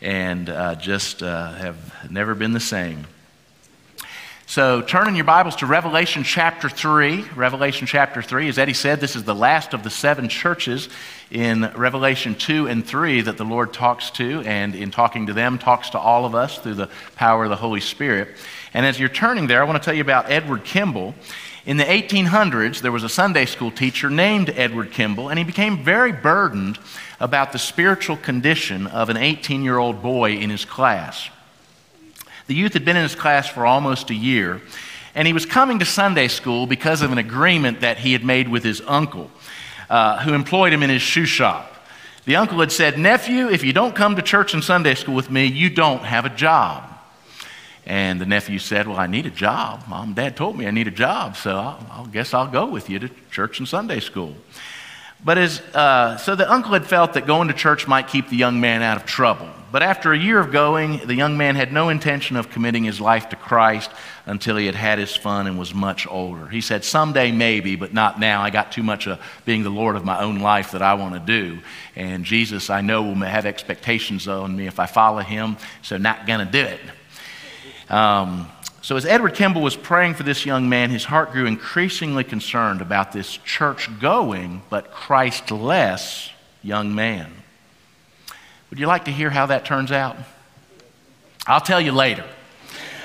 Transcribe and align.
and 0.00 0.48
uh, 0.50 0.74
just 0.74 1.22
uh, 1.22 1.52
have 1.52 2.10
never 2.10 2.34
been 2.34 2.52
the 2.52 2.60
same. 2.60 3.06
So, 4.50 4.80
turn 4.80 5.08
in 5.08 5.14
your 5.14 5.26
Bibles 5.26 5.56
to 5.56 5.66
Revelation 5.66 6.24
chapter 6.24 6.70
3. 6.70 7.22
Revelation 7.36 7.86
chapter 7.86 8.22
3. 8.22 8.48
As 8.48 8.58
Eddie 8.58 8.72
said, 8.72 8.98
this 8.98 9.14
is 9.14 9.24
the 9.24 9.34
last 9.34 9.74
of 9.74 9.82
the 9.82 9.90
seven 9.90 10.30
churches 10.30 10.88
in 11.30 11.70
Revelation 11.76 12.34
2 12.34 12.66
and 12.66 12.82
3 12.82 13.20
that 13.20 13.36
the 13.36 13.44
Lord 13.44 13.74
talks 13.74 14.08
to, 14.12 14.40
and 14.46 14.74
in 14.74 14.90
talking 14.90 15.26
to 15.26 15.34
them, 15.34 15.58
talks 15.58 15.90
to 15.90 15.98
all 15.98 16.24
of 16.24 16.34
us 16.34 16.56
through 16.60 16.76
the 16.76 16.88
power 17.14 17.44
of 17.44 17.50
the 17.50 17.56
Holy 17.56 17.82
Spirit. 17.82 18.38
And 18.72 18.86
as 18.86 18.98
you're 18.98 19.10
turning 19.10 19.48
there, 19.48 19.60
I 19.60 19.66
want 19.66 19.82
to 19.82 19.84
tell 19.84 19.94
you 19.94 20.00
about 20.00 20.30
Edward 20.30 20.64
Kimball. 20.64 21.14
In 21.66 21.76
the 21.76 21.84
1800s, 21.84 22.80
there 22.80 22.90
was 22.90 23.04
a 23.04 23.08
Sunday 23.10 23.44
school 23.44 23.70
teacher 23.70 24.08
named 24.08 24.48
Edward 24.56 24.92
Kimball, 24.92 25.28
and 25.28 25.38
he 25.38 25.44
became 25.44 25.84
very 25.84 26.12
burdened 26.12 26.78
about 27.20 27.52
the 27.52 27.58
spiritual 27.58 28.16
condition 28.16 28.86
of 28.86 29.10
an 29.10 29.18
18 29.18 29.62
year 29.62 29.76
old 29.76 30.00
boy 30.00 30.38
in 30.38 30.48
his 30.48 30.64
class. 30.64 31.28
The 32.48 32.54
youth 32.54 32.72
had 32.72 32.84
been 32.86 32.96
in 32.96 33.02
his 33.02 33.14
class 33.14 33.46
for 33.46 33.66
almost 33.66 34.08
a 34.08 34.14
year, 34.14 34.62
and 35.14 35.26
he 35.26 35.34
was 35.34 35.44
coming 35.44 35.80
to 35.80 35.84
Sunday 35.84 36.28
school 36.28 36.66
because 36.66 37.02
of 37.02 37.12
an 37.12 37.18
agreement 37.18 37.82
that 37.82 37.98
he 37.98 38.14
had 38.14 38.24
made 38.24 38.48
with 38.48 38.64
his 38.64 38.80
uncle, 38.86 39.30
uh, 39.90 40.20
who 40.20 40.32
employed 40.32 40.72
him 40.72 40.82
in 40.82 40.88
his 40.88 41.02
shoe 41.02 41.26
shop. 41.26 41.74
The 42.24 42.36
uncle 42.36 42.60
had 42.60 42.72
said, 42.72 42.98
Nephew, 42.98 43.50
if 43.50 43.64
you 43.64 43.74
don't 43.74 43.94
come 43.94 44.16
to 44.16 44.22
church 44.22 44.54
and 44.54 44.64
Sunday 44.64 44.94
school 44.94 45.14
with 45.14 45.30
me, 45.30 45.44
you 45.44 45.68
don't 45.68 46.02
have 46.02 46.24
a 46.24 46.30
job. 46.30 46.84
And 47.84 48.18
the 48.18 48.26
nephew 48.26 48.58
said, 48.58 48.88
Well, 48.88 48.98
I 48.98 49.06
need 49.06 49.26
a 49.26 49.30
job. 49.30 49.84
Mom 49.86 50.08
and 50.08 50.16
dad 50.16 50.34
told 50.34 50.56
me 50.56 50.66
I 50.66 50.70
need 50.70 50.88
a 50.88 50.90
job, 50.90 51.36
so 51.36 51.54
I 51.58 52.06
guess 52.10 52.32
I'll 52.32 52.46
go 52.46 52.64
with 52.64 52.88
you 52.88 52.98
to 52.98 53.10
church 53.30 53.58
and 53.58 53.68
Sunday 53.68 54.00
school. 54.00 54.34
But 55.24 55.38
as, 55.38 55.60
uh, 55.74 56.16
so 56.16 56.36
the 56.36 56.50
uncle 56.50 56.72
had 56.72 56.86
felt 56.86 57.14
that 57.14 57.26
going 57.26 57.48
to 57.48 57.54
church 57.54 57.88
might 57.88 58.08
keep 58.08 58.28
the 58.28 58.36
young 58.36 58.60
man 58.60 58.82
out 58.82 58.96
of 58.96 59.04
trouble. 59.04 59.48
But 59.70 59.82
after 59.82 60.12
a 60.12 60.18
year 60.18 60.38
of 60.38 60.50
going, 60.50 61.06
the 61.06 61.14
young 61.14 61.36
man 61.36 61.54
had 61.54 61.72
no 61.72 61.90
intention 61.90 62.36
of 62.36 62.48
committing 62.48 62.84
his 62.84 63.02
life 63.02 63.28
to 63.30 63.36
Christ 63.36 63.90
until 64.24 64.56
he 64.56 64.64
had 64.64 64.74
had 64.74 64.98
his 64.98 65.14
fun 65.14 65.46
and 65.46 65.58
was 65.58 65.74
much 65.74 66.06
older. 66.06 66.48
He 66.48 66.62
said, 66.62 66.84
Someday 66.84 67.32
maybe, 67.32 67.76
but 67.76 67.92
not 67.92 68.18
now. 68.18 68.40
I 68.40 68.48
got 68.48 68.72
too 68.72 68.82
much 68.82 69.06
of 69.06 69.20
being 69.44 69.64
the 69.64 69.70
Lord 69.70 69.96
of 69.96 70.06
my 70.06 70.22
own 70.22 70.38
life 70.38 70.70
that 70.70 70.80
I 70.80 70.94
want 70.94 71.14
to 71.14 71.20
do. 71.20 71.58
And 71.96 72.24
Jesus, 72.24 72.70
I 72.70 72.80
know, 72.80 73.02
will 73.02 73.14
have 73.16 73.44
expectations 73.44 74.26
on 74.26 74.56
me 74.56 74.66
if 74.66 74.80
I 74.80 74.86
follow 74.86 75.20
him, 75.20 75.58
so 75.82 75.98
not 75.98 76.26
going 76.26 76.46
to 76.46 76.50
do 76.50 76.64
it. 76.64 76.80
Um, 77.90 78.48
so, 78.88 78.96
as 78.96 79.04
Edward 79.04 79.34
Kimball 79.34 79.60
was 79.60 79.76
praying 79.76 80.14
for 80.14 80.22
this 80.22 80.46
young 80.46 80.70
man, 80.70 80.88
his 80.88 81.04
heart 81.04 81.32
grew 81.32 81.44
increasingly 81.44 82.24
concerned 82.24 82.80
about 82.80 83.12
this 83.12 83.36
church 83.36 83.90
going 84.00 84.62
but 84.70 84.90
Christ 84.90 85.50
less 85.50 86.30
young 86.62 86.94
man. 86.94 87.30
Would 88.70 88.78
you 88.78 88.86
like 88.86 89.04
to 89.04 89.10
hear 89.10 89.28
how 89.28 89.44
that 89.44 89.66
turns 89.66 89.92
out? 89.92 90.16
I'll 91.46 91.60
tell 91.60 91.82
you 91.82 91.92
later. 91.92 92.24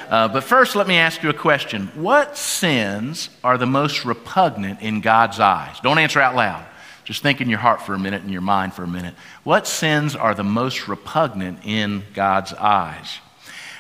Uh, 0.08 0.30
but 0.30 0.46
first, 0.46 0.78
let 0.78 0.88
me 0.88 0.96
ask 0.96 1.22
you 1.22 1.30
a 1.30 1.34
question. 1.34 1.88
What 1.96 2.38
sins 2.38 3.30
are 3.44 3.58
the 3.58 3.66
most 3.66 4.06
repugnant 4.06 4.82
in 4.82 5.02
God's 5.02 5.42
eyes? 5.42 5.82
Don't 5.82 6.00
answer 6.00 6.22
out 6.22 6.34
loud. 6.34 6.66
Just 7.04 7.22
think 7.22 7.42
in 7.42 7.50
your 7.50 7.60
heart 7.60 7.82
for 7.82 7.94
a 7.94 8.00
minute 8.00 8.22
and 8.22 8.32
your 8.32 8.40
mind 8.40 8.74
for 8.74 8.84
a 8.84 8.88
minute. 8.88 9.16
What 9.44 9.68
sins 9.68 10.16
are 10.16 10.34
the 10.34 10.46
most 10.46 10.88
repugnant 10.88 11.66
in 11.66 12.04
God's 12.14 12.54
eyes? 12.54 13.18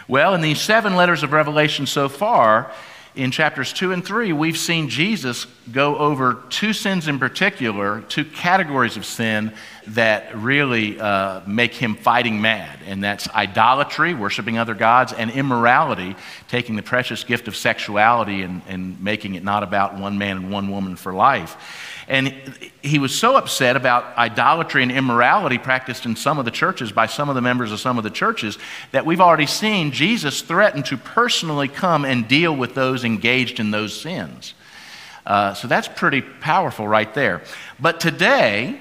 Well, 0.07 0.35
in 0.35 0.41
these 0.41 0.59
seven 0.59 0.95
letters 0.95 1.23
of 1.23 1.31
Revelation 1.31 1.85
so 1.85 2.09
far, 2.09 2.71
in 3.15 3.29
chapters 3.31 3.71
2 3.73 3.91
and 3.91 4.03
3, 4.03 4.33
we've 4.33 4.57
seen 4.57 4.89
Jesus 4.89 5.45
go 5.71 5.97
over 5.97 6.43
two 6.49 6.73
sins 6.73 7.07
in 7.07 7.19
particular, 7.19 8.01
two 8.01 8.25
categories 8.25 8.97
of 8.97 9.05
sin 9.05 9.53
that 9.87 10.35
really 10.35 10.99
uh, 10.99 11.41
make 11.45 11.73
him 11.73 11.95
fighting 11.95 12.41
mad. 12.41 12.79
And 12.87 13.03
that's 13.03 13.29
idolatry, 13.29 14.13
worshiping 14.15 14.57
other 14.57 14.73
gods, 14.73 15.13
and 15.13 15.29
immorality, 15.29 16.15
taking 16.47 16.75
the 16.75 16.81
precious 16.81 17.23
gift 17.23 17.47
of 17.47 17.55
sexuality 17.55 18.41
and, 18.41 18.63
and 18.67 18.99
making 19.01 19.35
it 19.35 19.43
not 19.43 19.61
about 19.61 19.95
one 19.95 20.17
man 20.17 20.37
and 20.37 20.51
one 20.51 20.71
woman 20.71 20.95
for 20.95 21.13
life. 21.13 21.55
And 22.07 22.33
he 22.81 22.99
was 22.99 23.17
so 23.17 23.35
upset 23.35 23.75
about 23.75 24.17
idolatry 24.17 24.83
and 24.83 24.91
immorality 24.91 25.57
practiced 25.57 26.05
in 26.05 26.15
some 26.15 26.37
of 26.37 26.45
the 26.45 26.51
churches 26.51 26.91
by 26.91 27.05
some 27.05 27.29
of 27.29 27.35
the 27.35 27.41
members 27.41 27.71
of 27.71 27.79
some 27.79 27.97
of 27.97 28.03
the 28.03 28.09
churches 28.09 28.57
that 28.91 29.05
we've 29.05 29.21
already 29.21 29.45
seen 29.45 29.91
Jesus 29.91 30.41
threaten 30.41 30.83
to 30.83 30.97
personally 30.97 31.67
come 31.67 32.03
and 32.03 32.27
deal 32.27 32.55
with 32.55 32.75
those 32.75 33.03
engaged 33.05 33.59
in 33.59 33.71
those 33.71 33.99
sins. 33.99 34.53
Uh, 35.25 35.53
so 35.53 35.67
that's 35.67 35.87
pretty 35.87 36.21
powerful 36.21 36.87
right 36.87 37.13
there. 37.13 37.41
But 37.79 37.99
today, 37.99 38.79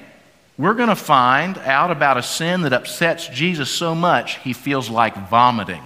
we're 0.59 0.75
going 0.75 0.88
to 0.88 0.97
find 0.97 1.56
out 1.59 1.91
about 1.91 2.19
a 2.19 2.22
sin 2.22 2.62
that 2.62 2.72
upsets 2.72 3.28
Jesus 3.28 3.71
so 3.71 3.94
much 3.94 4.38
he 4.38 4.53
feels 4.53 4.91
like 4.91 5.16
vomiting. 5.28 5.82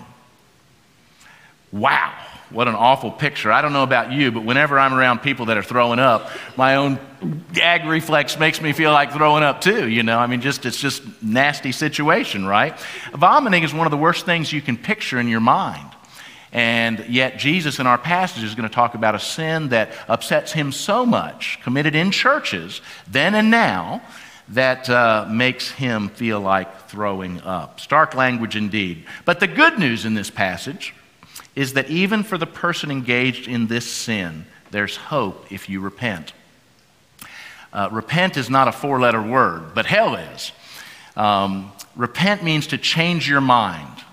Wow. 1.70 2.14
What 2.50 2.68
an 2.68 2.76
awful 2.76 3.10
picture. 3.10 3.50
I 3.50 3.60
don't 3.60 3.72
know 3.72 3.82
about 3.82 4.12
you, 4.12 4.30
but 4.30 4.44
whenever 4.44 4.78
I'm 4.78 4.94
around 4.94 5.18
people 5.18 5.46
that 5.46 5.56
are 5.56 5.62
throwing 5.62 5.98
up, 5.98 6.30
my 6.56 6.76
own 6.76 7.00
gag 7.52 7.84
reflex 7.86 8.38
makes 8.38 8.60
me 8.60 8.72
feel 8.72 8.92
like 8.92 9.12
throwing 9.12 9.42
up 9.42 9.60
too, 9.60 9.88
you 9.88 10.04
know? 10.04 10.18
I 10.18 10.28
mean, 10.28 10.40
just 10.40 10.64
it's 10.64 10.80
just 10.80 11.02
nasty 11.22 11.72
situation, 11.72 12.46
right? 12.46 12.78
Vomiting 13.12 13.64
is 13.64 13.74
one 13.74 13.86
of 13.86 13.90
the 13.90 13.96
worst 13.96 14.26
things 14.26 14.52
you 14.52 14.62
can 14.62 14.76
picture 14.76 15.18
in 15.18 15.26
your 15.26 15.40
mind. 15.40 15.90
And 16.52 17.04
yet, 17.08 17.36
Jesus 17.36 17.80
in 17.80 17.86
our 17.86 17.98
passage 17.98 18.44
is 18.44 18.54
going 18.54 18.68
to 18.68 18.74
talk 18.74 18.94
about 18.94 19.14
a 19.16 19.18
sin 19.18 19.70
that 19.70 19.90
upsets 20.08 20.52
him 20.52 20.70
so 20.70 21.04
much, 21.04 21.58
committed 21.62 21.96
in 21.96 22.12
churches, 22.12 22.80
then 23.08 23.34
and 23.34 23.50
now, 23.50 24.02
that 24.50 24.88
uh, 24.88 25.26
makes 25.28 25.70
him 25.72 26.08
feel 26.08 26.40
like 26.40 26.88
throwing 26.88 27.40
up. 27.40 27.80
Stark 27.80 28.14
language 28.14 28.54
indeed. 28.54 29.04
But 29.24 29.40
the 29.40 29.48
good 29.48 29.78
news 29.78 30.04
in 30.04 30.14
this 30.14 30.30
passage 30.30 30.94
is 31.56 31.72
that 31.72 31.88
even 31.90 32.22
for 32.22 32.36
the 32.38 32.46
person 32.46 32.90
engaged 32.90 33.48
in 33.48 33.66
this 33.66 33.90
sin, 33.90 34.44
there's 34.70 34.96
hope 34.96 35.50
if 35.50 35.68
you 35.68 35.80
repent. 35.80 36.34
Uh, 37.72 37.88
repent 37.90 38.36
is 38.36 38.48
not 38.50 38.68
a 38.68 38.72
four 38.72 39.00
letter 39.00 39.22
word, 39.22 39.74
but 39.74 39.86
hell 39.86 40.14
is. 40.14 40.52
Um, 41.16 41.72
repent 41.96 42.44
means 42.44 42.68
to 42.68 42.78
change 42.78 43.28
your 43.28 43.40
mind, 43.40 44.04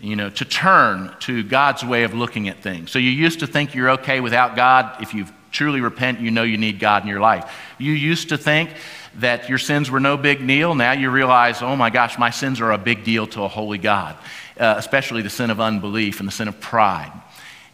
you 0.00 0.14
know, 0.14 0.30
to 0.30 0.44
turn 0.44 1.14
to 1.20 1.42
God's 1.42 1.84
way 1.84 2.04
of 2.04 2.14
looking 2.14 2.48
at 2.48 2.62
things. 2.62 2.92
So 2.92 3.00
you 3.00 3.10
used 3.10 3.40
to 3.40 3.46
think 3.46 3.74
you're 3.74 3.90
okay 3.90 4.20
without 4.20 4.54
God. 4.54 5.02
If 5.02 5.14
you 5.14 5.26
truly 5.50 5.80
repent, 5.80 6.20
you 6.20 6.30
know 6.30 6.44
you 6.44 6.58
need 6.58 6.78
God 6.78 7.02
in 7.02 7.08
your 7.08 7.20
life. 7.20 7.52
You 7.78 7.92
used 7.92 8.28
to 8.28 8.38
think 8.38 8.70
that 9.16 9.48
your 9.48 9.58
sins 9.58 9.90
were 9.90 10.00
no 10.00 10.16
big 10.16 10.46
deal. 10.46 10.74
Now 10.74 10.92
you 10.92 11.10
realize, 11.10 11.62
oh 11.62 11.74
my 11.74 11.90
gosh, 11.90 12.18
my 12.18 12.30
sins 12.30 12.60
are 12.60 12.70
a 12.70 12.78
big 12.78 13.02
deal 13.02 13.26
to 13.28 13.42
a 13.42 13.48
holy 13.48 13.78
God 13.78 14.16
uh, 14.58 14.74
especially 14.78 15.22
the 15.22 15.30
sin 15.30 15.50
of 15.50 15.60
unbelief 15.60 16.20
and 16.20 16.28
the 16.28 16.32
sin 16.32 16.48
of 16.48 16.60
pride. 16.60 17.12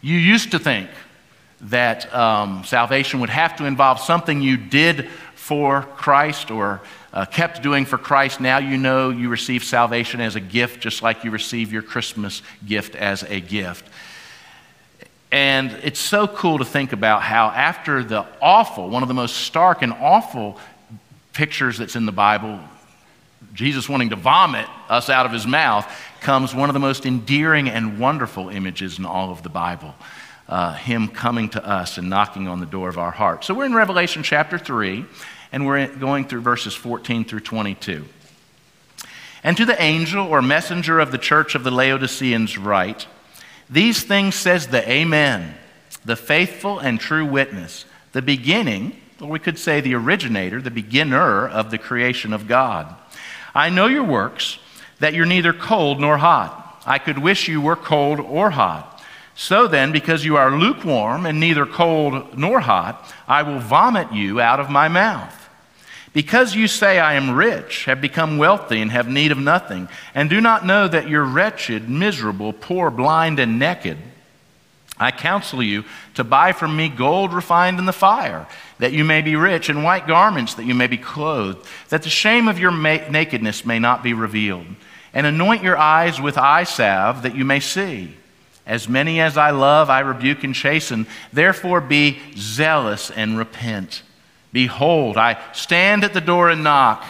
You 0.01 0.17
used 0.17 0.51
to 0.51 0.59
think 0.59 0.89
that 1.61 2.13
um, 2.13 2.63
salvation 2.65 3.21
would 3.21 3.29
have 3.29 3.55
to 3.57 3.65
involve 3.65 3.99
something 3.99 4.41
you 4.41 4.57
did 4.57 5.09
for 5.35 5.83
Christ 5.95 6.51
or 6.51 6.81
uh, 7.13 7.25
kept 7.25 7.61
doing 7.61 7.85
for 7.85 7.97
Christ. 7.97 8.41
Now 8.41 8.57
you 8.57 8.77
know 8.77 9.09
you 9.09 9.29
receive 9.29 9.63
salvation 9.63 10.19
as 10.19 10.35
a 10.35 10.39
gift, 10.39 10.81
just 10.81 11.01
like 11.01 11.23
you 11.23 11.31
receive 11.31 11.71
your 11.71 11.81
Christmas 11.81 12.41
gift 12.65 12.95
as 12.95 13.23
a 13.23 13.39
gift. 13.39 13.85
And 15.31 15.71
it's 15.83 15.99
so 15.99 16.27
cool 16.27 16.59
to 16.59 16.65
think 16.65 16.93
about 16.93 17.23
how, 17.23 17.47
after 17.47 18.03
the 18.03 18.25
awful, 18.41 18.89
one 18.89 19.01
of 19.01 19.07
the 19.07 19.15
most 19.15 19.37
stark 19.37 19.81
and 19.81 19.91
awful 19.93 20.59
pictures 21.33 21.77
that's 21.77 21.95
in 21.95 22.05
the 22.05 22.11
Bible, 22.11 22.59
Jesus 23.53 23.89
wanting 23.89 24.11
to 24.11 24.15
vomit 24.15 24.67
us 24.89 25.09
out 25.09 25.25
of 25.25 25.31
his 25.31 25.47
mouth, 25.47 25.91
comes 26.23 26.55
one 26.55 26.69
of 26.69 26.73
the 26.73 26.79
most 26.79 27.05
endearing 27.05 27.69
and 27.69 27.99
wonderful 27.99 28.49
images 28.49 28.97
in 28.97 29.05
all 29.05 29.29
of 29.29 29.43
the 29.43 29.49
Bible. 29.49 29.93
Uh, 30.47 30.73
him 30.73 31.09
coming 31.09 31.49
to 31.49 31.65
us 31.65 31.97
and 31.97 32.09
knocking 32.09 32.47
on 32.47 32.59
the 32.59 32.65
door 32.65 32.89
of 32.89 32.97
our 32.97 33.11
heart. 33.11 33.43
So 33.43 33.53
we're 33.53 33.65
in 33.65 33.73
Revelation 33.73 34.23
chapter 34.23 34.57
3, 34.57 35.05
and 35.51 35.65
we're 35.65 35.87
going 35.87 36.25
through 36.25 36.41
verses 36.41 36.73
14 36.73 37.25
through 37.25 37.41
22. 37.41 38.05
And 39.43 39.57
to 39.57 39.65
the 39.65 39.81
angel 39.81 40.25
or 40.25 40.41
messenger 40.41 40.99
of 40.99 41.11
the 41.11 41.17
church 41.17 41.55
of 41.55 41.65
the 41.65 41.71
Laodiceans, 41.71 42.57
write, 42.57 43.05
these 43.69 44.03
things 44.03 44.35
says 44.35 44.67
the 44.67 44.89
Amen, 44.89 45.55
the 46.05 46.15
faithful 46.15 46.79
and 46.79 46.99
true 46.99 47.25
witness, 47.25 47.85
the 48.13 48.21
beginning, 48.21 48.95
or 49.21 49.27
we 49.27 49.39
could 49.39 49.59
say 49.59 49.81
the 49.81 49.95
originator, 49.95 50.61
the 50.61 50.71
beginner 50.71 51.47
of 51.47 51.71
the 51.71 51.77
creation 51.77 52.31
of 52.31 52.47
God. 52.47 52.93
I 53.53 53.69
know 53.69 53.87
your 53.87 54.03
works, 54.03 54.57
that 55.03 55.13
you're 55.13 55.25
neither 55.25 55.51
cold 55.51 55.99
nor 55.99 56.17
hot. 56.17 56.81
I 56.85 56.97
could 56.97 57.17
wish 57.17 57.49
you 57.49 57.59
were 57.59 57.75
cold 57.75 58.21
or 58.21 58.51
hot. 58.51 59.03
So 59.35 59.67
then, 59.67 59.91
because 59.91 60.23
you 60.23 60.37
are 60.37 60.57
lukewarm 60.57 61.25
and 61.25 61.41
neither 61.41 61.65
cold 61.65 62.37
nor 62.37 62.61
hot, 62.61 63.13
I 63.27 63.43
will 63.43 63.59
vomit 63.59 64.13
you 64.13 64.39
out 64.39 64.61
of 64.61 64.69
my 64.69 64.87
mouth. 64.87 65.49
Because 66.13 66.55
you 66.55 66.69
say, 66.69 66.99
I 66.99 67.15
am 67.15 67.35
rich, 67.35 67.83
have 67.83 67.99
become 67.99 68.37
wealthy, 68.37 68.79
and 68.79 68.91
have 68.91 69.09
need 69.09 69.33
of 69.33 69.37
nothing, 69.37 69.89
and 70.15 70.29
do 70.29 70.39
not 70.39 70.65
know 70.65 70.87
that 70.87 71.09
you're 71.09 71.25
wretched, 71.25 71.89
miserable, 71.89 72.53
poor, 72.53 72.89
blind, 72.89 73.39
and 73.39 73.59
naked, 73.59 73.97
I 74.99 75.11
counsel 75.11 75.63
you 75.63 75.83
to 76.13 76.23
buy 76.23 76.51
from 76.53 76.75
me 76.75 76.87
gold 76.87 77.33
refined 77.33 77.79
in 77.79 77.85
the 77.85 77.91
fire, 77.91 78.47
that 78.77 78.93
you 78.93 79.03
may 79.03 79.21
be 79.21 79.35
rich, 79.35 79.69
and 79.69 79.83
white 79.83 80.07
garments, 80.07 80.53
that 80.53 80.65
you 80.65 80.75
may 80.75 80.87
be 80.87 80.97
clothed, 80.97 81.67
that 81.89 82.03
the 82.03 82.09
shame 82.09 82.47
of 82.47 82.59
your 82.59 82.71
ma- 82.71 83.09
nakedness 83.09 83.65
may 83.65 83.79
not 83.79 84.03
be 84.03 84.13
revealed, 84.13 84.67
and 85.13 85.27
anoint 85.27 85.63
your 85.63 85.77
eyes 85.77 86.19
with 86.19 86.37
eye 86.37 86.63
salve, 86.63 87.23
that 87.23 87.35
you 87.35 87.45
may 87.45 87.59
see. 87.59 88.15
As 88.65 88.87
many 88.87 89.19
as 89.19 89.37
I 89.37 89.51
love, 89.51 89.89
I 89.89 89.99
rebuke 89.99 90.43
and 90.43 90.55
chasten. 90.55 91.05
Therefore, 91.31 91.81
be 91.81 92.19
zealous 92.35 93.11
and 93.11 93.37
repent. 93.37 94.03
Behold, 94.51 95.17
I 95.17 95.39
stand 95.53 96.03
at 96.03 96.13
the 96.13 96.21
door 96.21 96.49
and 96.49 96.63
knock. 96.63 97.03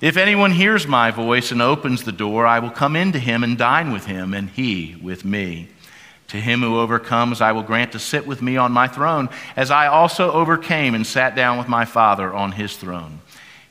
If 0.00 0.16
anyone 0.16 0.52
hears 0.52 0.86
my 0.86 1.10
voice 1.10 1.52
and 1.52 1.60
opens 1.60 2.02
the 2.02 2.12
door, 2.12 2.46
I 2.46 2.58
will 2.58 2.70
come 2.70 2.96
into 2.96 3.18
him 3.18 3.42
and 3.42 3.58
dine 3.58 3.92
with 3.92 4.06
him, 4.06 4.34
and 4.34 4.48
he 4.50 4.96
with 5.02 5.24
me. 5.24 5.68
To 6.28 6.40
him 6.40 6.60
who 6.60 6.78
overcomes, 6.78 7.40
I 7.40 7.52
will 7.52 7.62
grant 7.62 7.92
to 7.92 7.98
sit 7.98 8.26
with 8.26 8.42
me 8.42 8.56
on 8.56 8.72
my 8.72 8.88
throne, 8.88 9.28
as 9.54 9.70
I 9.70 9.86
also 9.86 10.32
overcame 10.32 10.94
and 10.94 11.06
sat 11.06 11.36
down 11.36 11.56
with 11.58 11.68
my 11.68 11.84
Father 11.84 12.32
on 12.32 12.52
his 12.52 12.76
throne. 12.76 13.20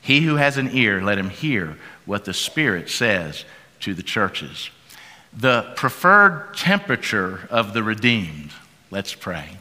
He 0.00 0.20
who 0.20 0.36
has 0.36 0.56
an 0.56 0.70
ear, 0.72 1.02
let 1.02 1.18
him 1.18 1.30
hear 1.30 1.76
what 2.06 2.24
the 2.24 2.34
Spirit 2.34 2.88
says 2.88 3.44
to 3.80 3.94
the 3.94 4.02
churches. 4.02 4.70
The 5.32 5.72
preferred 5.76 6.54
temperature 6.56 7.46
of 7.50 7.74
the 7.74 7.82
redeemed. 7.82 8.52
Let's 8.90 9.14
pray. 9.14 9.58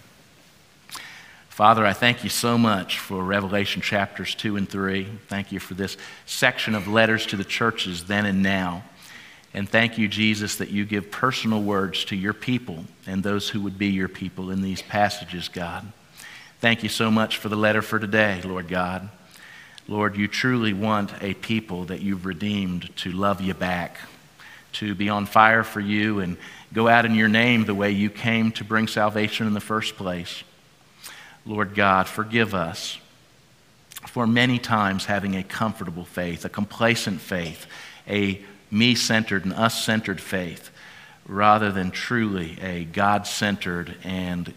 Father, 1.50 1.85
I 1.85 1.94
thank 1.94 2.23
you 2.23 2.29
so 2.29 2.57
much 2.57 3.00
for 3.00 3.23
Revelation 3.23 3.81
chapters 3.81 4.35
2 4.35 4.57
and 4.57 4.67
3. 4.67 5.07
Thank 5.27 5.53
you 5.53 5.59
for 5.59 5.73
this 5.73 5.95
section 6.25 6.75
of 6.75 6.88
letters 6.88 7.25
to 7.27 7.38
the 7.38 7.45
churches 7.45 8.06
then 8.06 8.25
and 8.25 8.44
now. 8.44 8.83
And 9.53 9.69
thank 9.69 9.97
you, 9.97 10.09
Jesus, 10.09 10.57
that 10.57 10.69
you 10.69 10.83
give 10.83 11.11
personal 11.11 11.61
words 11.61 12.03
to 12.06 12.15
your 12.18 12.33
people 12.33 12.83
and 13.07 13.23
those 13.23 13.47
who 13.47 13.61
would 13.61 13.77
be 13.77 13.88
your 13.88 14.09
people 14.09 14.51
in 14.51 14.61
these 14.61 14.81
passages, 14.81 15.47
God. 15.47 15.85
Thank 16.59 16.83
you 16.83 16.89
so 16.89 17.09
much 17.09 17.38
for 17.38 17.47
the 17.47 17.56
letter 17.56 17.81
for 17.81 17.97
today, 17.97 18.41
Lord 18.44 18.68
God. 18.68 19.09
Lord, 19.87 20.17
you 20.17 20.27
truly 20.27 20.73
want 20.73 21.13
a 21.21 21.35
people 21.35 21.85
that 21.85 22.01
you've 22.01 22.25
redeemed 22.25 22.95
to 22.97 23.11
love 23.11 23.39
you 23.39 23.53
back, 23.53 23.99
to 24.73 24.95
be 24.95 25.09
on 25.09 25.27
fire 25.27 25.63
for 25.63 25.79
you 25.79 26.21
and 26.21 26.37
go 26.73 26.87
out 26.87 27.05
in 27.05 27.13
your 27.13 27.27
name 27.27 27.65
the 27.65 27.75
way 27.75 27.91
you 27.91 28.09
came 28.09 28.51
to 28.53 28.63
bring 28.63 28.87
salvation 28.87 29.45
in 29.45 29.53
the 29.53 29.59
first 29.59 29.95
place. 29.95 30.43
Lord 31.45 31.75
God, 31.75 32.07
forgive 32.07 32.55
us 32.55 32.97
for 34.07 34.25
many 34.25 34.57
times 34.57 35.05
having 35.05 35.35
a 35.35 35.43
comfortable 35.43 36.05
faith, 36.05 36.45
a 36.45 36.49
complacent 36.49 37.21
faith, 37.21 37.67
a 38.07 38.41
me 38.71 38.95
centered 38.95 39.45
and 39.45 39.53
us 39.53 39.83
centered 39.85 40.19
faith, 40.19 40.71
rather 41.27 41.71
than 41.71 41.91
truly 41.91 42.57
a 42.59 42.85
God 42.85 43.27
centered 43.27 43.95
and 44.03 44.51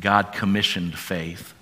God 0.00 0.32
commissioned 0.32 0.96
faith. 0.96 1.52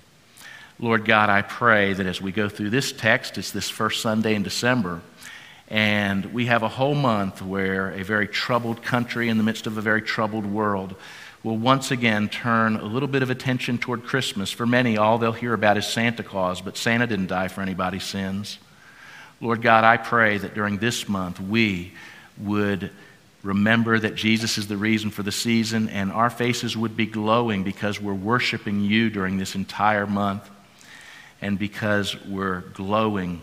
Lord 0.79 1.05
God, 1.05 1.31
I 1.31 1.41
pray 1.41 1.93
that 1.93 2.05
as 2.05 2.21
we 2.21 2.31
go 2.31 2.49
through 2.49 2.69
this 2.69 2.91
text, 2.91 3.39
it's 3.39 3.49
this 3.49 3.67
first 3.67 3.99
Sunday 3.99 4.35
in 4.35 4.43
December, 4.43 5.01
and 5.69 6.31
we 6.31 6.45
have 6.45 6.61
a 6.61 6.67
whole 6.67 6.93
month 6.93 7.41
where 7.41 7.89
a 7.89 8.03
very 8.03 8.27
troubled 8.27 8.83
country 8.83 9.27
in 9.27 9.39
the 9.39 9.43
midst 9.43 9.65
of 9.65 9.79
a 9.79 9.81
very 9.81 10.03
troubled 10.03 10.45
world 10.45 10.93
will 11.41 11.57
once 11.57 11.89
again 11.89 12.29
turn 12.29 12.75
a 12.75 12.85
little 12.85 13.07
bit 13.07 13.23
of 13.23 13.31
attention 13.31 13.79
toward 13.79 14.03
Christmas. 14.03 14.51
For 14.51 14.67
many, 14.67 14.97
all 14.97 15.17
they'll 15.17 15.31
hear 15.31 15.55
about 15.55 15.77
is 15.77 15.87
Santa 15.87 16.21
Claus, 16.21 16.61
but 16.61 16.77
Santa 16.77 17.07
didn't 17.07 17.27
die 17.27 17.47
for 17.47 17.61
anybody's 17.61 18.03
sins. 18.03 18.59
Lord 19.41 19.63
God, 19.63 19.83
I 19.83 19.97
pray 19.97 20.37
that 20.37 20.53
during 20.53 20.77
this 20.77 21.09
month 21.09 21.39
we 21.39 21.93
would 22.37 22.91
remember 23.41 23.97
that 23.97 24.13
Jesus 24.13 24.59
is 24.59 24.67
the 24.67 24.77
reason 24.77 25.09
for 25.09 25.23
the 25.23 25.31
season 25.31 25.89
and 25.89 26.11
our 26.11 26.29
faces 26.29 26.77
would 26.77 26.95
be 26.95 27.07
glowing 27.07 27.63
because 27.63 27.99
we're 27.99 28.13
worshiping 28.13 28.81
you 28.81 29.09
during 29.09 29.37
this 29.39 29.55
entire 29.55 30.05
month 30.05 30.47
and 31.41 31.57
because 31.59 32.19
we're 32.25 32.61
glowing 32.61 33.41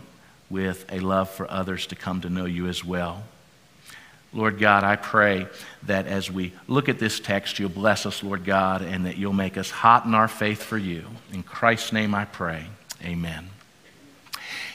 with 0.49 0.85
a 0.91 0.99
love 0.99 1.29
for 1.29 1.49
others 1.49 1.87
to 1.87 1.95
come 1.95 2.21
to 2.21 2.29
know 2.29 2.45
you 2.45 2.67
as 2.67 2.83
well. 2.83 3.23
Lord 4.33 4.59
God, 4.59 4.83
I 4.83 4.97
pray 4.97 5.47
that 5.83 6.07
as 6.07 6.29
we 6.29 6.51
look 6.67 6.89
at 6.89 6.99
this 6.99 7.21
text, 7.21 7.57
you'll 7.57 7.69
bless 7.69 8.05
us, 8.05 8.21
Lord 8.21 8.43
God, 8.43 8.81
and 8.81 9.05
that 9.05 9.17
you'll 9.17 9.33
make 9.33 9.57
us 9.57 9.71
hot 9.71 10.05
in 10.05 10.13
our 10.13 10.27
faith 10.27 10.61
for 10.61 10.77
you. 10.77 11.05
In 11.31 11.41
Christ's 11.41 11.93
name 11.93 12.13
I 12.13 12.25
pray. 12.25 12.65
Amen. 13.01 13.49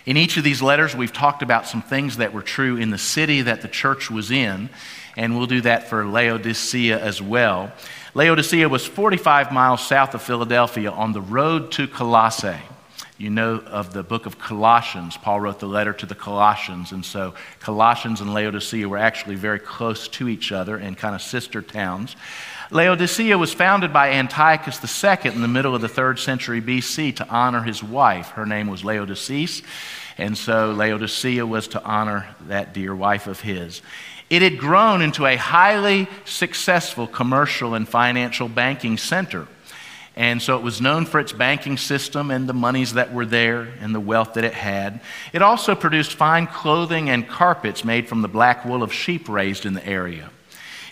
In 0.07 0.17
each 0.17 0.39
of 0.39 0.45
these 0.45 0.63
letters, 0.63 0.97
we've 0.97 1.13
talked 1.13 1.43
about 1.43 1.67
some 1.67 1.83
things 1.83 2.17
that 2.17 2.33
were 2.33 2.43
true 2.43 2.77
in 2.77 2.89
the 2.89 2.99
city 2.99 3.43
that 3.43 3.61
the 3.61 3.69
church 3.69 4.11
was 4.11 4.31
in, 4.31 4.71
and 5.15 5.37
we'll 5.37 5.47
do 5.47 5.61
that 5.61 5.89
for 5.89 6.07
Laodicea 6.07 6.99
as 6.99 7.21
well. 7.21 7.71
Laodicea 8.15 8.67
was 8.67 8.87
45 8.87 9.53
miles 9.53 9.87
south 9.87 10.15
of 10.15 10.23
Philadelphia 10.23 10.91
on 10.91 11.13
the 11.13 11.21
road 11.21 11.71
to 11.73 11.87
Colossae 11.87 12.57
you 13.21 13.29
know 13.29 13.57
of 13.67 13.93
the 13.93 14.03
book 14.03 14.25
of 14.25 14.39
Colossians. 14.39 15.19
Paul 15.19 15.43
wrote 15.43 15.61
the 15.61 15.67
letter 15.67 15.93
to 15.93 16.07
the 16.07 16.15
Colossians, 16.15 16.91
and 16.91 17.05
so 17.05 17.35
Colossians 17.61 18.23
and 18.23 18.33
Laodicea 18.33 18.89
were 18.89 18.97
actually 18.97 19.35
very 19.35 19.59
close 19.59 20.09
to 20.09 20.27
each 20.27 20.53
other 20.53 20.79
and 20.79 20.97
kind 20.97 21.15
of 21.15 21.21
sister 21.21 21.61
towns. 21.61 22.17
Laodicea 22.71 23.37
was 23.37 23.53
founded 23.53 23.93
by 23.93 24.13
Antiochus 24.13 24.83
II 24.83 25.33
in 25.33 25.43
the 25.43 25.49
middle 25.49 25.75
of 25.75 25.83
the 25.83 25.89
third 25.89 26.19
century 26.19 26.63
BC 26.63 27.17
to 27.17 27.29
honor 27.29 27.63
his 27.63 27.83
wife. 27.83 28.29
Her 28.31 28.47
name 28.47 28.69
was 28.69 28.85
Laodice, 28.85 29.61
and 30.17 30.39
so 30.39 30.73
Laodicea 30.73 31.45
was 31.45 31.69
to 31.69 31.85
honor 31.85 32.35
that 32.47 32.73
dear 32.73 32.95
wife 32.95 33.27
of 33.27 33.41
his. 33.41 33.83
It 34.31 34.41
had 34.41 34.57
grown 34.57 35.03
into 35.03 35.27
a 35.27 35.37
highly 35.37 36.09
successful 36.25 37.07
commercial 37.07 37.75
and 37.75 37.87
financial 37.87 38.49
banking 38.49 38.97
center. 38.97 39.47
And 40.17 40.43
so 40.43 40.57
it 40.57 40.63
was 40.63 40.81
known 40.81 41.07
for 41.07 41.21
its 41.21 41.33
banking 41.33 41.77
system 41.77 42.31
and 42.31 42.49
the 42.49 42.53
monies 42.53 42.95
that 42.95 43.13
were 43.13 43.27
there 43.27 43.69
and 43.81 43.95
the 43.95 44.01
wealth 44.01 44.35
that 44.35 44.45
it 44.45 44.55
had. 44.55 45.01
It 45.33 45.41
also 45.41 45.75
produced 45.75 46.15
fine 46.15 46.47
clothing 46.47 47.09
and 47.09 47.29
carpets 47.29 47.85
made 47.85 48.09
from 48.09 48.23
the 48.23 48.29
black 48.29 48.65
wool 48.65 48.83
of 48.83 48.93
sheep 48.93 49.29
raised 49.29 49.65
in 49.65 49.75
the 49.75 49.87
area. 49.87 50.31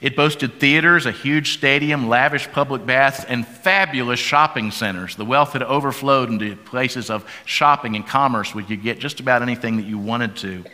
It 0.00 0.14
boasted 0.14 0.60
theaters, 0.60 1.06
a 1.06 1.12
huge 1.12 1.54
stadium, 1.54 2.08
lavish 2.08 2.48
public 2.52 2.86
baths, 2.86 3.24
and 3.24 3.46
fabulous 3.46 4.20
shopping 4.20 4.70
centers. 4.70 5.16
The 5.16 5.24
wealth 5.24 5.54
had 5.54 5.62
overflowed 5.64 6.30
into 6.30 6.54
places 6.54 7.10
of 7.10 7.28
shopping 7.44 7.96
and 7.96 8.06
commerce 8.06 8.54
where 8.54 8.62
you 8.62 8.68
could 8.68 8.84
get 8.84 9.00
just 9.00 9.18
about 9.18 9.42
anything 9.42 9.76
that 9.76 9.86
you 9.86 9.98
wanted 9.98 10.36
to. 10.36 10.64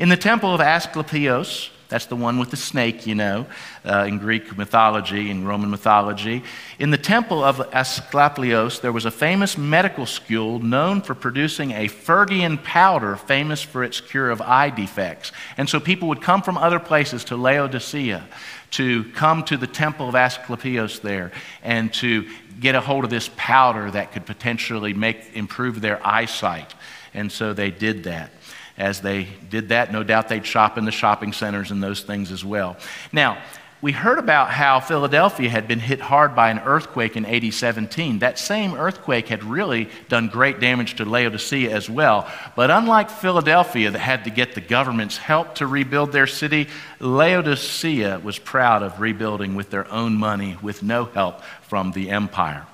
In 0.00 0.08
the 0.08 0.16
temple 0.16 0.52
of 0.52 0.60
Asclepios, 0.60 1.70
that's 1.92 2.06
the 2.06 2.16
one 2.16 2.38
with 2.38 2.50
the 2.50 2.56
snake, 2.56 3.06
you 3.06 3.14
know, 3.14 3.44
uh, 3.84 4.06
in 4.08 4.16
Greek 4.16 4.56
mythology 4.56 5.30
and 5.30 5.46
Roman 5.46 5.68
mythology. 5.68 6.42
In 6.78 6.90
the 6.90 6.96
temple 6.96 7.44
of 7.44 7.58
Asclepios, 7.58 8.80
there 8.80 8.92
was 8.92 9.04
a 9.04 9.10
famous 9.10 9.58
medical 9.58 10.06
school 10.06 10.58
known 10.58 11.02
for 11.02 11.14
producing 11.14 11.72
a 11.72 11.88
Phrygian 11.88 12.56
powder 12.56 13.16
famous 13.16 13.60
for 13.60 13.84
its 13.84 14.00
cure 14.00 14.30
of 14.30 14.40
eye 14.40 14.70
defects. 14.70 15.32
And 15.58 15.68
so 15.68 15.78
people 15.80 16.08
would 16.08 16.22
come 16.22 16.40
from 16.40 16.56
other 16.56 16.80
places 16.80 17.24
to 17.24 17.36
Laodicea 17.36 18.26
to 18.70 19.04
come 19.12 19.44
to 19.44 19.58
the 19.58 19.66
temple 19.66 20.08
of 20.08 20.14
Asclepios 20.14 21.02
there 21.02 21.30
and 21.62 21.92
to 21.92 22.26
get 22.58 22.74
a 22.74 22.80
hold 22.80 23.04
of 23.04 23.10
this 23.10 23.28
powder 23.36 23.90
that 23.90 24.12
could 24.12 24.24
potentially 24.24 24.94
make, 24.94 25.34
improve 25.34 25.82
their 25.82 26.00
eyesight. 26.06 26.72
And 27.12 27.30
so 27.30 27.52
they 27.52 27.70
did 27.70 28.04
that. 28.04 28.30
As 28.78 29.00
they 29.00 29.28
did 29.50 29.68
that, 29.68 29.92
no 29.92 30.02
doubt 30.02 30.28
they'd 30.28 30.46
shop 30.46 30.78
in 30.78 30.84
the 30.84 30.92
shopping 30.92 31.32
centers 31.32 31.70
and 31.70 31.82
those 31.82 32.02
things 32.02 32.32
as 32.32 32.44
well. 32.44 32.76
Now, 33.12 33.38
we 33.82 33.90
heard 33.90 34.20
about 34.20 34.50
how 34.50 34.78
Philadelphia 34.78 35.50
had 35.50 35.66
been 35.66 35.80
hit 35.80 35.98
hard 35.98 36.36
by 36.36 36.50
an 36.50 36.60
earthquake 36.60 37.16
in 37.16 37.26
AD 37.26 37.52
17. 37.52 38.20
That 38.20 38.38
same 38.38 38.74
earthquake 38.74 39.26
had 39.26 39.42
really 39.42 39.88
done 40.08 40.28
great 40.28 40.60
damage 40.60 40.94
to 40.96 41.04
Laodicea 41.04 41.68
as 41.68 41.90
well. 41.90 42.30
But 42.54 42.70
unlike 42.70 43.10
Philadelphia, 43.10 43.90
that 43.90 43.98
had 43.98 44.22
to 44.24 44.30
get 44.30 44.54
the 44.54 44.60
government's 44.60 45.16
help 45.16 45.56
to 45.56 45.66
rebuild 45.66 46.12
their 46.12 46.28
city, 46.28 46.68
Laodicea 47.00 48.20
was 48.20 48.38
proud 48.38 48.84
of 48.84 49.00
rebuilding 49.00 49.56
with 49.56 49.70
their 49.70 49.90
own 49.90 50.14
money 50.14 50.56
with 50.62 50.84
no 50.84 51.06
help 51.06 51.42
from 51.62 51.90
the 51.90 52.10
empire. 52.10 52.64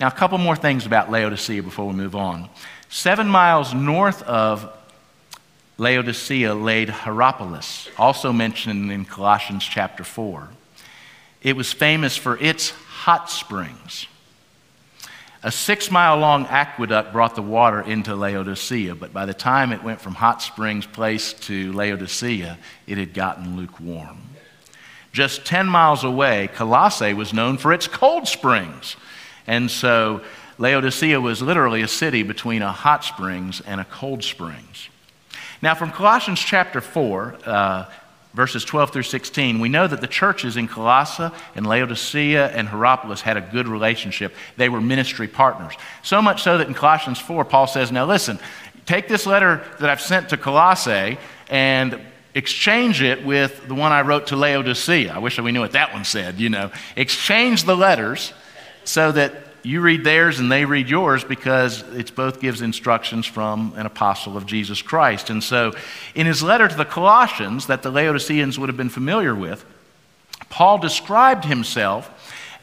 Now, 0.00 0.06
a 0.06 0.12
couple 0.12 0.38
more 0.38 0.56
things 0.56 0.86
about 0.86 1.10
Laodicea 1.10 1.62
before 1.62 1.88
we 1.88 1.92
move 1.92 2.16
on. 2.16 2.48
Seven 2.88 3.28
miles 3.28 3.74
north 3.74 4.22
of 4.22 4.72
Laodicea 5.78 6.54
laid 6.54 6.90
Hierapolis, 6.90 7.88
also 7.96 8.32
mentioned 8.32 8.90
in 8.90 9.04
Colossians 9.04 9.64
chapter 9.64 10.02
4. 10.02 10.48
It 11.40 11.56
was 11.56 11.72
famous 11.72 12.16
for 12.16 12.36
its 12.38 12.70
hot 12.70 13.30
springs. 13.30 14.08
A 15.44 15.52
six 15.52 15.88
mile 15.88 16.16
long 16.18 16.46
aqueduct 16.46 17.12
brought 17.12 17.36
the 17.36 17.42
water 17.42 17.80
into 17.80 18.16
Laodicea, 18.16 18.96
but 18.96 19.12
by 19.12 19.24
the 19.24 19.32
time 19.32 19.70
it 19.70 19.84
went 19.84 20.00
from 20.00 20.16
Hot 20.16 20.42
Springs 20.42 20.84
Place 20.84 21.32
to 21.32 21.72
Laodicea, 21.72 22.58
it 22.88 22.98
had 22.98 23.14
gotten 23.14 23.56
lukewarm. 23.56 24.18
Just 25.12 25.46
10 25.46 25.68
miles 25.68 26.02
away, 26.02 26.48
Colossae 26.54 27.14
was 27.14 27.32
known 27.32 27.56
for 27.56 27.72
its 27.72 27.86
cold 27.86 28.26
springs. 28.26 28.96
And 29.46 29.70
so 29.70 30.22
Laodicea 30.58 31.20
was 31.20 31.40
literally 31.40 31.82
a 31.82 31.88
city 31.88 32.24
between 32.24 32.62
a 32.62 32.72
hot 32.72 33.04
springs 33.04 33.60
and 33.60 33.80
a 33.80 33.84
cold 33.84 34.24
springs. 34.24 34.88
Now, 35.60 35.74
from 35.74 35.90
Colossians 35.90 36.38
chapter 36.38 36.80
4, 36.80 37.38
uh, 37.44 37.84
verses 38.34 38.64
12 38.64 38.92
through 38.92 39.02
16, 39.02 39.58
we 39.58 39.68
know 39.68 39.86
that 39.86 40.00
the 40.00 40.06
churches 40.06 40.56
in 40.56 40.68
Colossae 40.68 41.30
and 41.56 41.66
Laodicea 41.66 42.48
and 42.48 42.68
Hierapolis 42.68 43.22
had 43.22 43.36
a 43.36 43.40
good 43.40 43.66
relationship. 43.66 44.34
They 44.56 44.68
were 44.68 44.80
ministry 44.80 45.26
partners. 45.26 45.74
So 46.02 46.22
much 46.22 46.42
so 46.42 46.58
that 46.58 46.68
in 46.68 46.74
Colossians 46.74 47.18
4, 47.18 47.44
Paul 47.44 47.66
says, 47.66 47.90
Now 47.90 48.06
listen, 48.06 48.38
take 48.86 49.08
this 49.08 49.26
letter 49.26 49.64
that 49.80 49.90
I've 49.90 50.00
sent 50.00 50.28
to 50.28 50.36
Colossae 50.36 51.18
and 51.50 52.00
exchange 52.36 53.02
it 53.02 53.24
with 53.24 53.66
the 53.66 53.74
one 53.74 53.90
I 53.90 54.02
wrote 54.02 54.28
to 54.28 54.36
Laodicea. 54.36 55.12
I 55.12 55.18
wish 55.18 55.36
that 55.36 55.42
we 55.42 55.50
knew 55.50 55.60
what 55.60 55.72
that 55.72 55.92
one 55.92 56.04
said, 56.04 56.38
you 56.38 56.50
know. 56.50 56.70
Exchange 56.94 57.64
the 57.64 57.76
letters 57.76 58.32
so 58.84 59.10
that 59.10 59.47
you 59.68 59.82
read 59.82 60.02
theirs 60.02 60.38
and 60.38 60.50
they 60.50 60.64
read 60.64 60.88
yours 60.88 61.24
because 61.24 61.82
it 61.94 62.14
both 62.14 62.40
gives 62.40 62.62
instructions 62.62 63.26
from 63.26 63.74
an 63.76 63.84
apostle 63.84 64.34
of 64.34 64.46
Jesus 64.46 64.80
Christ. 64.80 65.28
And 65.28 65.44
so, 65.44 65.74
in 66.14 66.26
his 66.26 66.42
letter 66.42 66.68
to 66.68 66.74
the 66.74 66.86
Colossians, 66.86 67.66
that 67.66 67.82
the 67.82 67.90
Laodiceans 67.90 68.58
would 68.58 68.70
have 68.70 68.78
been 68.78 68.88
familiar 68.88 69.34
with, 69.34 69.66
Paul 70.48 70.78
described 70.78 71.44
himself 71.44 72.10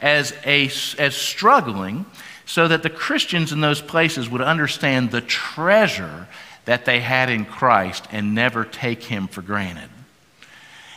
as, 0.02 0.34
a, 0.44 0.64
as 0.98 1.14
struggling 1.14 2.06
so 2.44 2.66
that 2.66 2.82
the 2.82 2.90
Christians 2.90 3.52
in 3.52 3.60
those 3.60 3.80
places 3.80 4.28
would 4.28 4.40
understand 4.40 5.12
the 5.12 5.20
treasure 5.20 6.26
that 6.64 6.86
they 6.86 6.98
had 6.98 7.30
in 7.30 7.44
Christ 7.44 8.04
and 8.10 8.34
never 8.34 8.64
take 8.64 9.04
him 9.04 9.28
for 9.28 9.42
granted. 9.42 9.90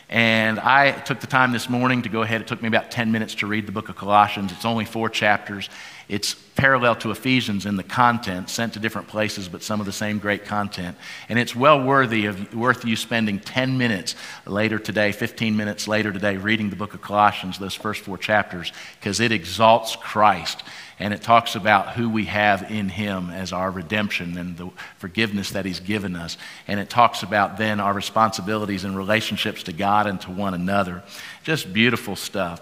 And 0.10 0.60
I 0.60 0.92
took 0.92 1.20
the 1.20 1.28
time 1.28 1.52
this 1.52 1.70
morning 1.70 2.02
to 2.02 2.10
go 2.10 2.24
ahead. 2.24 2.42
It 2.42 2.48
took 2.48 2.64
me 2.64 2.68
about 2.68 2.90
10 2.90 3.12
minutes 3.12 3.36
to 3.36 3.48
read 3.48 3.68
the 3.68 3.72
book 3.72 3.90
of 3.90 3.96
Colossians. 3.96 4.52
It's 4.52 4.66
only 4.66 4.86
four 4.86 5.08
chapters. 5.08 5.70
It's 6.10 6.34
parallel 6.34 6.96
to 6.98 7.12
Ephesians 7.12 7.68
in 7.68 7.76
the 7.76 7.84
content, 7.84 8.50
sent 8.50 8.74
to 8.74 8.80
different 8.80 9.08
places, 9.08 9.48
but 9.48 9.62
some 9.62 9.80
of 9.80 9.86
the 9.86 9.92
same 9.92 10.18
great 10.18 10.44
content. 10.44 10.98
And 11.30 11.38
it's 11.38 11.56
well 11.56 11.82
worthy 11.82 12.26
of, 12.26 12.54
worth 12.54 12.84
you 12.84 12.96
spending 12.96 13.40
10 13.40 13.78
minutes 13.78 14.16
later 14.48 14.80
today, 14.80 15.12
15 15.12 15.56
minutes 15.56 15.88
later 15.88 16.12
today, 16.12 16.36
reading 16.38 16.72
the 16.72 16.76
book 16.76 16.96
of 16.96 17.02
Colossians, 17.02 17.60
those 17.60 17.76
first 17.76 18.02
four 18.02 18.18
chapters, 18.18 18.74
because 19.00 19.20
it 19.20 19.32
exalts 19.32 19.96
Christ 19.96 20.64
and 21.00 21.14
it 21.14 21.22
talks 21.22 21.56
about 21.56 21.92
who 21.92 22.10
we 22.10 22.26
have 22.26 22.70
in 22.70 22.90
him 22.90 23.30
as 23.30 23.54
our 23.54 23.72
redemption 23.72 24.38
and 24.38 24.58
the 24.58 24.70
forgiveness 24.98 25.52
that 25.52 25.64
he's 25.64 25.80
given 25.80 26.16
us. 26.16 26.38
And 26.68 26.80
it 26.80 26.90
talks 26.90 27.24
about 27.24 27.58
then 27.58 27.80
our 27.80 27.94
responsibilities 27.94 28.84
and 28.84 28.98
relationships 28.98 29.64
to 29.64 29.74
God 29.74 30.08
and 30.08 30.20
to 30.22 30.32
one 30.32 30.54
another. 30.54 31.04
Just 31.44 31.72
beautiful 31.72 32.18
stuff. 32.18 32.62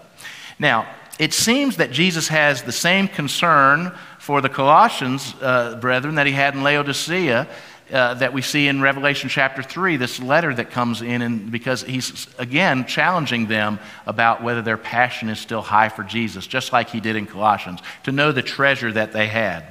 Now, 0.58 0.86
it 1.18 1.32
seems 1.32 1.76
that 1.78 1.90
Jesus 1.90 2.28
has 2.28 2.62
the 2.62 2.72
same 2.72 3.08
concern 3.08 3.92
for 4.18 4.40
the 4.40 4.48
Colossians, 4.48 5.34
uh, 5.40 5.76
brethren, 5.80 6.14
that 6.16 6.26
he 6.26 6.32
had 6.32 6.54
in 6.54 6.62
Laodicea. 6.62 7.48
Uh, 7.90 8.12
that 8.12 8.34
we 8.34 8.42
see 8.42 8.68
in 8.68 8.82
Revelation 8.82 9.30
chapter 9.30 9.62
3, 9.62 9.96
this 9.96 10.20
letter 10.20 10.52
that 10.52 10.70
comes 10.70 11.00
in, 11.00 11.22
and 11.22 11.50
because 11.50 11.82
he's 11.82 12.28
again 12.36 12.84
challenging 12.84 13.46
them 13.46 13.78
about 14.04 14.42
whether 14.42 14.60
their 14.60 14.76
passion 14.76 15.30
is 15.30 15.38
still 15.38 15.62
high 15.62 15.88
for 15.88 16.04
Jesus, 16.04 16.46
just 16.46 16.70
like 16.70 16.90
he 16.90 17.00
did 17.00 17.16
in 17.16 17.24
Colossians, 17.24 17.80
to 18.02 18.12
know 18.12 18.30
the 18.30 18.42
treasure 18.42 18.92
that 18.92 19.14
they 19.14 19.26
had. 19.26 19.64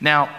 Now, 0.00 0.32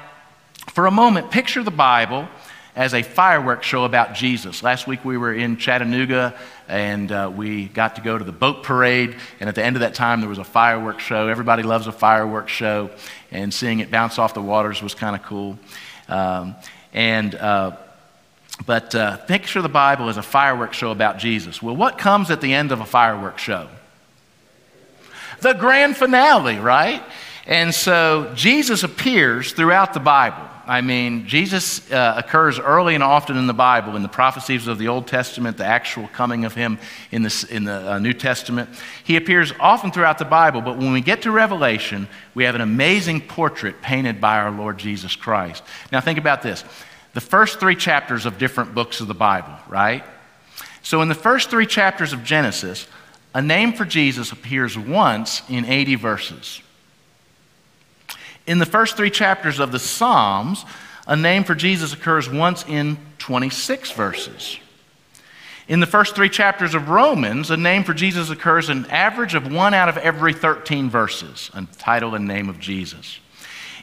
for 0.72 0.86
a 0.86 0.92
moment, 0.92 1.30
picture 1.30 1.64
the 1.64 1.70
Bible 1.70 2.30
as 2.78 2.94
a 2.94 3.02
fireworks 3.02 3.66
show 3.66 3.86
about 3.86 4.14
Jesus. 4.14 4.62
Last 4.62 4.86
week 4.86 5.04
we 5.04 5.18
were 5.18 5.34
in 5.34 5.58
Chattanooga 5.58 6.36
and 6.68 7.12
uh, 7.12 7.32
we 7.36 7.66
got 7.66 7.96
to 7.96 8.02
go 8.02 8.16
to 8.16 8.24
the 8.24 8.32
boat 8.32 8.62
parade. 8.62 9.16
And 9.40 9.50
at 9.50 9.56
the 9.56 9.66
end 9.66 9.76
of 9.76 9.80
that 9.80 9.96
time, 9.96 10.20
there 10.20 10.30
was 10.30 10.38
a 10.38 10.44
fireworks 10.44 11.04
show. 11.04 11.28
Everybody 11.28 11.64
loves 11.64 11.88
a 11.88 11.92
fireworks 11.92 12.52
show, 12.52 12.92
and 13.32 13.52
seeing 13.52 13.80
it 13.80 13.90
bounce 13.90 14.20
off 14.20 14.36
the 14.36 14.44
waters 14.44 14.84
was 14.84 14.94
kind 14.94 15.16
of 15.16 15.24
cool. 15.24 15.58
Um, 16.08 16.56
and 16.94 17.34
uh, 17.34 17.78
but 18.68 18.94
uh, 18.94 19.18
picture 19.18 19.64
the 19.64 19.70
Bible 19.70 20.08
as 20.08 20.18
a 20.18 20.22
fireworks 20.22 20.78
show 20.78 20.92
about 20.92 21.18
Jesus. 21.18 21.64
Well, 21.64 21.76
what 21.76 21.98
comes 21.98 22.30
at 22.30 22.42
the 22.42 22.54
end 22.54 22.72
of 22.72 22.80
a 22.80 22.86
fireworks 22.86 23.42
show? 23.42 23.70
The 25.42 25.54
grand 25.54 25.98
finale, 25.98 26.60
right? 26.60 27.02
And 27.48 27.74
so 27.74 28.32
Jesus 28.36 28.84
appears 28.84 29.54
throughout 29.54 29.96
the 29.96 30.00
Bible. 30.00 30.48
I 30.68 30.82
mean, 30.82 31.28
Jesus 31.28 31.90
uh, 31.92 32.16
occurs 32.18 32.60
early 32.60 32.94
and 32.94 33.04
often 33.04 33.38
in 33.38 33.48
the 33.48 33.54
Bible, 33.54 33.96
in 33.96 34.02
the 34.02 34.10
prophecies 34.10 34.68
of 34.68 34.78
the 34.78 34.90
Old 34.90 35.08
Testament, 35.08 35.56
the 35.56 35.66
actual 35.66 36.10
coming 36.10 36.44
of 36.44 36.54
him 36.54 36.78
in, 37.10 37.24
the 37.24 37.48
in 37.50 37.64
the 37.64 37.94
uh, 37.94 38.00
New 38.00 38.12
Testament. 38.12 38.70
He 39.06 39.16
appears 39.16 39.54
often 39.62 39.92
throughout 39.92 40.18
the 40.18 40.26
Bible, 40.26 40.60
but 40.60 40.78
when 40.78 40.92
we 40.92 41.00
get 41.00 41.22
to 41.22 41.32
Revelation, 41.32 42.10
we 42.36 42.44
have 42.44 42.54
an 42.54 42.62
amazing 42.62 43.22
portrait 43.22 43.82
painted 43.82 44.20
by 44.20 44.40
our 44.40 44.52
Lord 44.52 44.78
Jesus 44.78 45.16
Christ. 45.16 45.64
Now, 45.92 46.02
think 46.02 46.20
about 46.20 46.42
this 46.42 46.66
the 47.14 47.22
first 47.22 47.60
three 47.60 47.76
chapters 47.76 48.26
of 48.26 48.38
different 48.38 48.76
books 48.76 49.00
of 49.00 49.08
the 49.08 49.16
Bible, 49.16 49.58
right? 49.70 50.04
So, 50.84 51.02
in 51.02 51.08
the 51.08 51.16
first 51.16 51.50
three 51.50 51.66
chapters 51.66 52.12
of 52.12 52.26
Genesis, 52.26 52.88
a 53.34 53.42
name 53.42 53.72
for 53.72 53.86
Jesus 53.86 54.34
appears 54.34 54.78
once 54.78 55.44
in 55.50 55.64
80 55.64 55.96
verses. 55.96 56.62
In 58.48 58.60
the 58.60 58.66
first 58.66 58.96
three 58.96 59.10
chapters 59.10 59.60
of 59.60 59.74
the 59.74 59.80
Psalms, 59.80 60.66
a 61.06 61.16
name 61.16 61.44
for 61.44 61.54
Jesus 61.54 61.94
occurs 61.94 62.30
once 62.30 62.66
in 62.66 62.98
26 63.20 63.92
verses. 63.92 64.58
In 65.68 65.82
the 65.82 65.86
first 65.86 66.16
three 66.16 66.30
chapters 66.30 66.74
of 66.74 66.88
Romans, 66.88 67.52
a 67.52 67.58
name 67.58 67.84
for 67.84 67.94
Jesus 67.94 68.30
occurs 68.30 68.70
an 68.70 68.86
average 68.86 69.36
of 69.36 69.52
one 69.52 69.74
out 69.74 69.90
of 69.90 69.98
every 69.98 70.34
13 70.34 70.90
verses, 70.90 71.52
a 71.54 71.68
title 71.78 72.16
and 72.16 72.26
name 72.26 72.48
of 72.48 72.58
Jesus. 72.58 73.20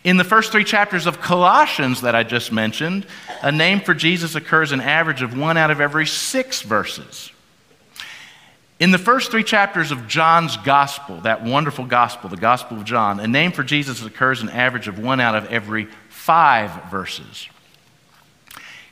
In 0.02 0.16
the 0.16 0.24
first 0.24 0.50
three 0.50 0.64
chapters 0.64 1.04
of 1.04 1.20
Colossians 1.20 2.00
that 2.00 2.14
I 2.14 2.22
just 2.22 2.50
mentioned, 2.50 3.06
a 3.42 3.52
name 3.52 3.80
for 3.80 3.92
Jesus 3.92 4.34
occurs 4.34 4.72
an 4.72 4.80
average 4.80 5.20
of 5.20 5.36
one 5.36 5.58
out 5.58 5.70
of 5.70 5.80
every 5.80 6.06
six 6.06 6.62
verses. 6.62 7.30
In 8.80 8.90
the 8.90 8.98
first 8.98 9.30
three 9.30 9.44
chapters 9.44 9.92
of 9.92 10.08
John's 10.08 10.56
gospel, 10.56 11.20
that 11.20 11.44
wonderful 11.44 11.84
gospel, 11.84 12.28
the 12.28 12.36
Gospel 12.36 12.78
of 12.78 12.84
John, 12.84 13.20
a 13.20 13.28
name 13.28 13.52
for 13.52 13.62
Jesus 13.62 14.04
occurs 14.04 14.42
an 14.42 14.48
average 14.48 14.88
of 14.88 14.98
one 14.98 15.20
out 15.20 15.36
of 15.36 15.46
every 15.46 15.86
five 16.08 16.90
verses. 16.90 17.48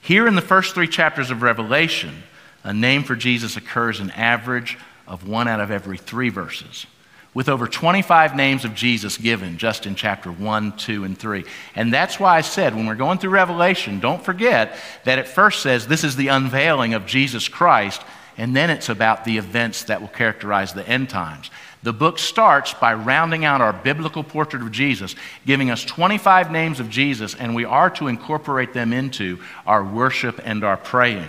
Here 0.01 0.29
in 0.29 0.37
the 0.37 0.41
first 0.41 0.75
three 0.75 0.87
chapters 0.87 1.31
of 1.33 1.43
Revelation, 1.43 2.23
a 2.63 2.73
name 2.73 3.03
for 3.03 3.17
Jesus 3.17 3.57
occurs 3.57 3.99
an 3.99 4.13
average 4.13 4.79
of 5.09 5.27
one 5.29 5.49
out 5.49 5.61
of 5.61 5.73
every 5.73 5.99
three 5.99 6.29
verses, 6.29 6.87
with 7.35 7.49
over 7.49 7.67
25 7.67 8.37
names 8.37 8.65
of 8.65 8.77
Jesus 8.77 9.19
given 9.19 9.59
just 9.59 9.85
in 9.85 9.97
chapter 9.97 10.31
1, 10.31 10.77
2, 10.77 11.03
and 11.03 11.19
3. 11.19 11.45
And 11.75 11.93
that's 11.93 12.21
why 12.21 12.37
I 12.37 12.43
said 12.43 12.77
when 12.77 12.87
we're 12.87 12.95
going 12.95 13.19
through 13.19 13.31
Revelation, 13.31 13.99
don't 13.99 14.25
forget 14.25 14.77
that 15.03 15.19
it 15.19 15.27
first 15.27 15.61
says 15.61 15.89
this 15.89 16.05
is 16.05 16.15
the 16.15 16.29
unveiling 16.29 16.95
of 16.95 17.05
Jesus 17.05 17.49
Christ 17.49 18.01
and 18.37 18.55
then 18.55 18.71
it's 18.71 18.89
about 18.89 19.25
the 19.25 19.39
events 19.39 19.85
that 19.85 20.01
will 20.01 20.09
characterize 20.09 20.73
the 20.73 20.89
end 20.89 21.11
times. 21.11 21.51
The 21.83 21.93
book 21.93 22.19
starts 22.19 22.75
by 22.75 22.95
rounding 22.95 23.45
out 23.45 23.61
our 23.61 23.73
biblical 23.73 24.23
portrait 24.23 24.63
of 24.63 24.71
Jesus, 24.71 25.17
giving 25.45 25.71
us 25.71 25.85
25 25.85 26.53
names 26.53 26.79
of 26.79 26.89
Jesus, 26.89 27.35
and 27.35 27.55
we 27.55 27.65
are 27.65 27.91
to 27.91 28.09
incorporate 28.09 28.73
them 28.73 28.93
into 28.93 29.39
our 29.67 29.83
worship 29.83 30.41
and 30.45 30.63
our 30.63 30.77
praying. 30.77 31.29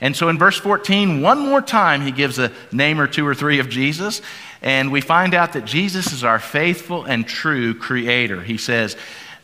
And 0.00 0.14
so 0.14 0.28
in 0.28 0.38
verse 0.38 0.58
14, 0.58 1.22
one 1.22 1.38
more 1.38 1.62
time, 1.62 2.02
he 2.02 2.10
gives 2.10 2.38
a 2.38 2.52
name 2.72 3.00
or 3.00 3.06
two 3.06 3.26
or 3.26 3.34
three 3.34 3.60
of 3.60 3.68
Jesus. 3.68 4.20
And 4.60 4.90
we 4.92 5.00
find 5.00 5.34
out 5.34 5.52
that 5.54 5.64
Jesus 5.64 6.12
is 6.12 6.24
our 6.24 6.38
faithful 6.38 7.04
and 7.04 7.26
true 7.26 7.74
creator. 7.74 8.42
He 8.42 8.58
says, 8.58 8.96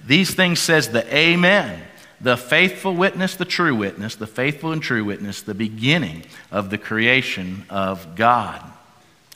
These 0.07 0.35
things 0.35 0.59
says 0.59 0.89
the 0.89 1.17
Amen, 1.17 1.83
the 2.23 2.37
faithful 2.37 2.95
witness, 2.95 3.37
the 3.37 3.45
true 3.45 3.75
witness, 3.75 4.15
the 4.15 4.27
faithful 4.27 4.73
and 4.73 4.83
true 4.83 5.05
witness, 5.05 5.43
the 5.43 5.55
beginning 5.55 6.25
of 6.51 6.71
the 6.71 6.79
creation 6.79 7.65
of 7.69 8.15
God. 8.15 8.63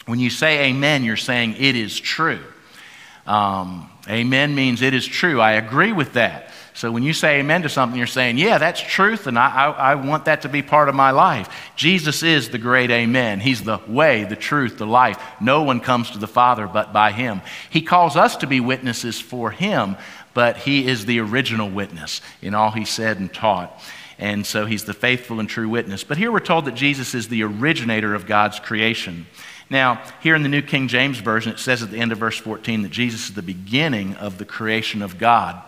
When 0.06 0.20
you 0.20 0.30
say 0.30 0.68
Amen, 0.68 1.04
you're 1.04 1.16
saying 1.16 1.56
it 1.58 1.74
is 1.74 1.98
true. 1.98 2.40
Um, 3.26 3.90
amen 4.08 4.54
means 4.54 4.82
it 4.82 4.94
is 4.94 5.04
true. 5.04 5.40
I 5.40 5.52
agree 5.52 5.92
with 5.92 6.12
that. 6.12 6.50
So 6.74 6.92
when 6.92 7.02
you 7.02 7.14
say 7.14 7.38
amen 7.38 7.62
to 7.62 7.70
something, 7.70 7.96
you're 7.96 8.06
saying, 8.06 8.36
yeah, 8.36 8.58
that's 8.58 8.82
truth, 8.82 9.26
and 9.26 9.38
I, 9.38 9.48
I, 9.48 9.70
I, 9.70 9.94
want 9.94 10.26
that 10.26 10.42
to 10.42 10.50
be 10.50 10.60
part 10.60 10.90
of 10.90 10.94
my 10.94 11.10
life. 11.10 11.48
Jesus 11.74 12.22
is 12.22 12.50
the 12.50 12.58
great 12.58 12.90
amen. 12.90 13.40
He's 13.40 13.62
the 13.62 13.80
way, 13.88 14.24
the 14.24 14.36
truth, 14.36 14.76
the 14.76 14.86
life. 14.86 15.18
No 15.40 15.62
one 15.62 15.80
comes 15.80 16.10
to 16.10 16.18
the 16.18 16.26
Father 16.26 16.66
but 16.66 16.92
by 16.92 17.12
him. 17.12 17.40
He 17.70 17.80
calls 17.80 18.14
us 18.14 18.36
to 18.36 18.46
be 18.46 18.60
witnesses 18.60 19.18
for 19.18 19.50
him, 19.50 19.96
but 20.36 20.58
he 20.58 20.86
is 20.86 21.06
the 21.06 21.18
original 21.18 21.70
witness 21.70 22.20
in 22.42 22.54
all 22.54 22.70
he 22.70 22.84
said 22.84 23.18
and 23.18 23.32
taught. 23.32 23.80
And 24.18 24.44
so 24.44 24.66
he's 24.66 24.84
the 24.84 24.92
faithful 24.92 25.40
and 25.40 25.48
true 25.48 25.66
witness. 25.66 26.04
But 26.04 26.18
here 26.18 26.30
we're 26.30 26.40
told 26.40 26.66
that 26.66 26.74
Jesus 26.74 27.14
is 27.14 27.28
the 27.28 27.42
originator 27.42 28.14
of 28.14 28.26
God's 28.26 28.60
creation. 28.60 29.26
Now, 29.70 30.02
here 30.20 30.34
in 30.34 30.42
the 30.42 30.50
New 30.50 30.60
King 30.60 30.88
James 30.88 31.20
Version, 31.20 31.52
it 31.52 31.58
says 31.58 31.82
at 31.82 31.90
the 31.90 31.98
end 31.98 32.12
of 32.12 32.18
verse 32.18 32.36
14 32.36 32.82
that 32.82 32.90
Jesus 32.90 33.30
is 33.30 33.34
the 33.34 33.40
beginning 33.40 34.14
of 34.16 34.36
the 34.36 34.44
creation 34.44 35.00
of 35.00 35.16
God. 35.16 35.62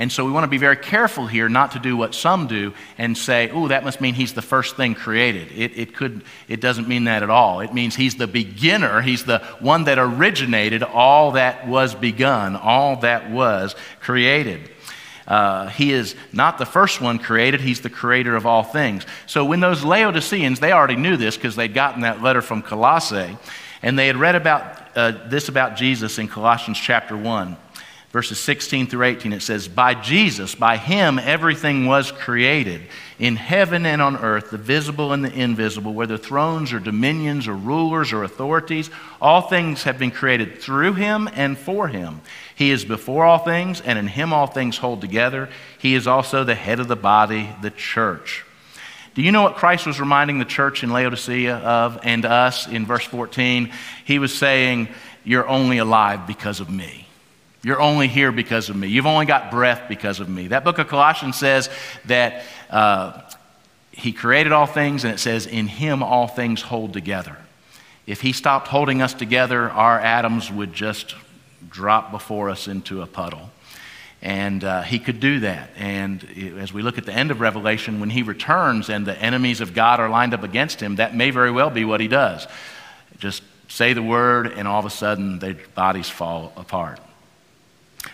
And 0.00 0.10
so 0.10 0.24
we 0.24 0.32
want 0.32 0.44
to 0.44 0.48
be 0.48 0.56
very 0.56 0.78
careful 0.78 1.26
here 1.26 1.50
not 1.50 1.72
to 1.72 1.78
do 1.78 1.94
what 1.94 2.14
some 2.14 2.46
do 2.46 2.72
and 2.96 3.16
say, 3.16 3.50
oh, 3.50 3.68
that 3.68 3.84
must 3.84 4.00
mean 4.00 4.14
he's 4.14 4.32
the 4.32 4.40
first 4.40 4.74
thing 4.74 4.94
created. 4.94 5.52
It, 5.52 5.78
it, 5.78 5.94
could, 5.94 6.24
it 6.48 6.58
doesn't 6.62 6.88
mean 6.88 7.04
that 7.04 7.22
at 7.22 7.28
all. 7.28 7.60
It 7.60 7.74
means 7.74 7.96
he's 7.96 8.14
the 8.14 8.26
beginner, 8.26 9.02
he's 9.02 9.26
the 9.26 9.40
one 9.60 9.84
that 9.84 9.98
originated 9.98 10.82
all 10.82 11.32
that 11.32 11.68
was 11.68 11.94
begun, 11.94 12.56
all 12.56 12.96
that 13.00 13.30
was 13.30 13.76
created. 14.00 14.70
Uh, 15.28 15.66
he 15.68 15.92
is 15.92 16.16
not 16.32 16.56
the 16.56 16.64
first 16.64 17.02
one 17.02 17.18
created, 17.18 17.60
he's 17.60 17.82
the 17.82 17.90
creator 17.90 18.34
of 18.34 18.46
all 18.46 18.62
things. 18.62 19.04
So 19.26 19.44
when 19.44 19.60
those 19.60 19.84
Laodiceans, 19.84 20.60
they 20.60 20.72
already 20.72 20.96
knew 20.96 21.18
this 21.18 21.36
because 21.36 21.56
they'd 21.56 21.74
gotten 21.74 22.00
that 22.00 22.22
letter 22.22 22.40
from 22.40 22.62
Colossae, 22.62 23.36
and 23.82 23.98
they 23.98 24.06
had 24.06 24.16
read 24.16 24.34
about 24.34 24.96
uh, 24.96 25.28
this 25.28 25.50
about 25.50 25.76
Jesus 25.76 26.18
in 26.18 26.26
Colossians 26.26 26.78
chapter 26.78 27.18
1 27.18 27.58
verses 28.10 28.40
16 28.40 28.88
through 28.88 29.04
18, 29.04 29.32
it 29.32 29.42
says, 29.42 29.68
By 29.68 29.94
Jesus, 29.94 30.54
by 30.54 30.76
him, 30.76 31.18
everything 31.18 31.86
was 31.86 32.10
created, 32.10 32.82
in 33.18 33.36
heaven 33.36 33.86
and 33.86 34.02
on 34.02 34.16
earth, 34.16 34.50
the 34.50 34.58
visible 34.58 35.12
and 35.12 35.24
the 35.24 35.32
invisible, 35.32 35.94
whether 35.94 36.16
thrones 36.16 36.72
or 36.72 36.80
dominions 36.80 37.46
or 37.46 37.54
rulers 37.54 38.12
or 38.12 38.24
authorities, 38.24 38.90
all 39.20 39.42
things 39.42 39.84
have 39.84 39.98
been 39.98 40.10
created 40.10 40.60
through 40.60 40.94
him 40.94 41.28
and 41.34 41.56
for 41.56 41.86
him. 41.86 42.20
He 42.54 42.70
is 42.70 42.84
before 42.84 43.24
all 43.24 43.38
things, 43.38 43.80
and 43.80 43.98
in 43.98 44.08
him 44.08 44.32
all 44.32 44.46
things 44.46 44.78
hold 44.78 45.00
together. 45.00 45.48
He 45.78 45.94
is 45.94 46.06
also 46.06 46.42
the 46.44 46.54
head 46.54 46.80
of 46.80 46.88
the 46.88 46.96
body, 46.96 47.48
the 47.62 47.70
church. 47.70 48.44
Do 49.14 49.22
you 49.22 49.32
know 49.32 49.42
what 49.42 49.56
Christ 49.56 49.86
was 49.86 50.00
reminding 50.00 50.38
the 50.38 50.44
church 50.44 50.82
in 50.82 50.90
Laodicea 50.90 51.56
of 51.56 51.98
and 52.04 52.24
us 52.24 52.68
in 52.68 52.86
verse 52.86 53.04
14? 53.04 53.70
He 54.04 54.18
was 54.18 54.36
saying, 54.36 54.88
You're 55.24 55.48
only 55.48 55.78
alive 55.78 56.26
because 56.26 56.60
of 56.60 56.70
me. 56.70 57.06
You're 57.62 57.80
only 57.80 58.08
here 58.08 58.32
because 58.32 58.70
of 58.70 58.76
me. 58.76 58.88
You've 58.88 59.06
only 59.06 59.26
got 59.26 59.50
breath 59.50 59.82
because 59.88 60.20
of 60.20 60.28
me. 60.28 60.48
That 60.48 60.64
book 60.64 60.78
of 60.78 60.88
Colossians 60.88 61.36
says 61.36 61.68
that 62.06 62.44
uh, 62.70 63.20
He 63.92 64.12
created 64.12 64.52
all 64.52 64.66
things, 64.66 65.04
and 65.04 65.12
it 65.12 65.18
says, 65.18 65.46
In 65.46 65.66
Him 65.66 66.02
all 66.02 66.26
things 66.26 66.62
hold 66.62 66.94
together. 66.94 67.36
If 68.06 68.22
He 68.22 68.32
stopped 68.32 68.68
holding 68.68 69.02
us 69.02 69.12
together, 69.12 69.68
our 69.70 70.00
atoms 70.00 70.50
would 70.50 70.72
just 70.72 71.14
drop 71.68 72.10
before 72.10 72.48
us 72.48 72.66
into 72.66 73.02
a 73.02 73.06
puddle. 73.06 73.50
And 74.22 74.64
uh, 74.64 74.80
He 74.82 74.98
could 74.98 75.20
do 75.20 75.40
that. 75.40 75.70
And 75.76 76.26
as 76.58 76.72
we 76.72 76.80
look 76.80 76.96
at 76.96 77.04
the 77.04 77.12
end 77.12 77.30
of 77.30 77.42
Revelation, 77.42 78.00
when 78.00 78.10
He 78.10 78.22
returns 78.22 78.88
and 78.88 79.06
the 79.06 79.20
enemies 79.20 79.60
of 79.60 79.74
God 79.74 80.00
are 80.00 80.08
lined 80.08 80.32
up 80.32 80.44
against 80.44 80.80
Him, 80.80 80.96
that 80.96 81.14
may 81.14 81.30
very 81.30 81.50
well 81.50 81.68
be 81.68 81.84
what 81.84 82.00
He 82.00 82.08
does. 82.08 82.46
Just 83.18 83.42
say 83.68 83.92
the 83.92 84.02
word, 84.02 84.46
and 84.46 84.66
all 84.66 84.80
of 84.80 84.86
a 84.86 84.90
sudden, 84.90 85.40
their 85.40 85.56
bodies 85.74 86.08
fall 86.08 86.54
apart. 86.56 87.00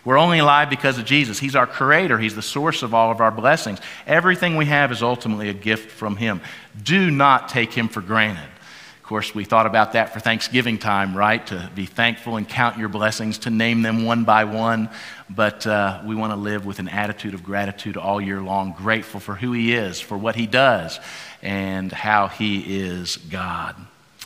We're 0.06 0.18
only 0.18 0.38
alive 0.38 0.70
because 0.70 0.98
of 0.98 1.04
Jesus. 1.04 1.40
He's 1.40 1.56
our 1.56 1.66
creator, 1.66 2.16
He's 2.16 2.36
the 2.36 2.40
source 2.40 2.84
of 2.84 2.94
all 2.94 3.10
of 3.10 3.20
our 3.20 3.32
blessings. 3.32 3.80
Everything 4.06 4.56
we 4.56 4.66
have 4.66 4.92
is 4.92 5.02
ultimately 5.02 5.48
a 5.48 5.52
gift 5.52 5.90
from 5.90 6.14
Him. 6.14 6.40
Do 6.80 7.10
not 7.10 7.48
take 7.48 7.72
Him 7.72 7.88
for 7.88 8.00
granted. 8.00 8.44
Of 8.44 9.02
course, 9.02 9.34
we 9.34 9.44
thought 9.44 9.66
about 9.66 9.94
that 9.94 10.14
for 10.14 10.20
Thanksgiving 10.20 10.78
time, 10.78 11.16
right? 11.16 11.44
To 11.48 11.68
be 11.74 11.86
thankful 11.86 12.36
and 12.36 12.48
count 12.48 12.78
your 12.78 12.88
blessings, 12.88 13.38
to 13.38 13.50
name 13.50 13.82
them 13.82 14.04
one 14.04 14.22
by 14.22 14.44
one. 14.44 14.90
But 15.28 15.66
uh, 15.66 16.00
we 16.04 16.14
want 16.14 16.32
to 16.32 16.36
live 16.36 16.64
with 16.64 16.78
an 16.78 16.88
attitude 16.88 17.34
of 17.34 17.42
gratitude 17.42 17.96
all 17.96 18.20
year 18.20 18.40
long, 18.40 18.76
grateful 18.78 19.18
for 19.18 19.34
who 19.34 19.50
He 19.52 19.74
is, 19.74 20.00
for 20.00 20.16
what 20.16 20.36
He 20.36 20.46
does, 20.46 21.00
and 21.42 21.90
how 21.90 22.28
He 22.28 22.78
is 22.78 23.16
God. 23.16 23.74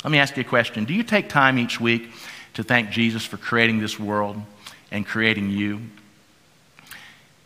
Let 0.04 0.10
me 0.10 0.18
ask 0.18 0.36
you 0.36 0.42
a 0.42 0.44
question 0.44 0.84
Do 0.84 0.92
you 0.92 1.04
take 1.04 1.30
time 1.30 1.58
each 1.58 1.80
week 1.80 2.10
to 2.52 2.62
thank 2.62 2.90
Jesus 2.90 3.24
for 3.24 3.38
creating 3.38 3.80
this 3.80 3.98
world? 3.98 4.42
And 4.90 5.06
creating 5.06 5.50
you. 5.50 5.80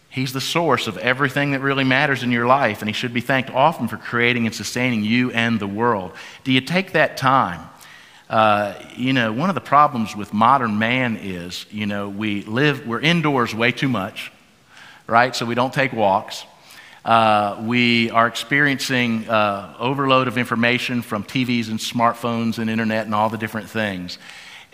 He's 0.08 0.32
the 0.32 0.40
source 0.40 0.86
of 0.86 0.96
everything 0.98 1.52
that 1.52 1.60
really 1.60 1.82
matters 1.82 2.22
in 2.22 2.30
your 2.30 2.46
life, 2.46 2.80
and 2.82 2.88
He 2.88 2.92
should 2.92 3.12
be 3.12 3.20
thanked 3.20 3.50
often 3.50 3.88
for 3.88 3.96
creating 3.96 4.46
and 4.46 4.54
sustaining 4.54 5.02
you 5.02 5.32
and 5.32 5.58
the 5.58 5.66
world. 5.66 6.12
Do 6.44 6.52
you 6.52 6.60
take 6.60 6.92
that 6.92 7.16
time? 7.16 7.68
Uh, 8.30 8.74
you 8.96 9.12
know, 9.12 9.32
one 9.32 9.48
of 9.48 9.54
the 9.54 9.60
problems 9.60 10.16
with 10.16 10.32
modern 10.32 10.78
man 10.78 11.16
is, 11.16 11.66
you 11.70 11.86
know, 11.86 12.08
we 12.08 12.42
live, 12.42 12.86
we're 12.86 13.00
indoors 13.00 13.54
way 13.54 13.72
too 13.72 13.88
much, 13.88 14.32
right? 15.06 15.34
So 15.34 15.44
we 15.44 15.54
don't 15.54 15.72
take 15.72 15.92
walks. 15.92 16.44
Uh, 17.04 17.62
we 17.66 18.10
are 18.10 18.26
experiencing 18.26 19.28
uh, 19.28 19.74
overload 19.78 20.26
of 20.26 20.38
information 20.38 21.02
from 21.02 21.22
TVs 21.22 21.68
and 21.68 21.78
smartphones 21.78 22.58
and 22.58 22.70
internet 22.70 23.04
and 23.04 23.14
all 23.14 23.28
the 23.28 23.36
different 23.36 23.68
things. 23.68 24.18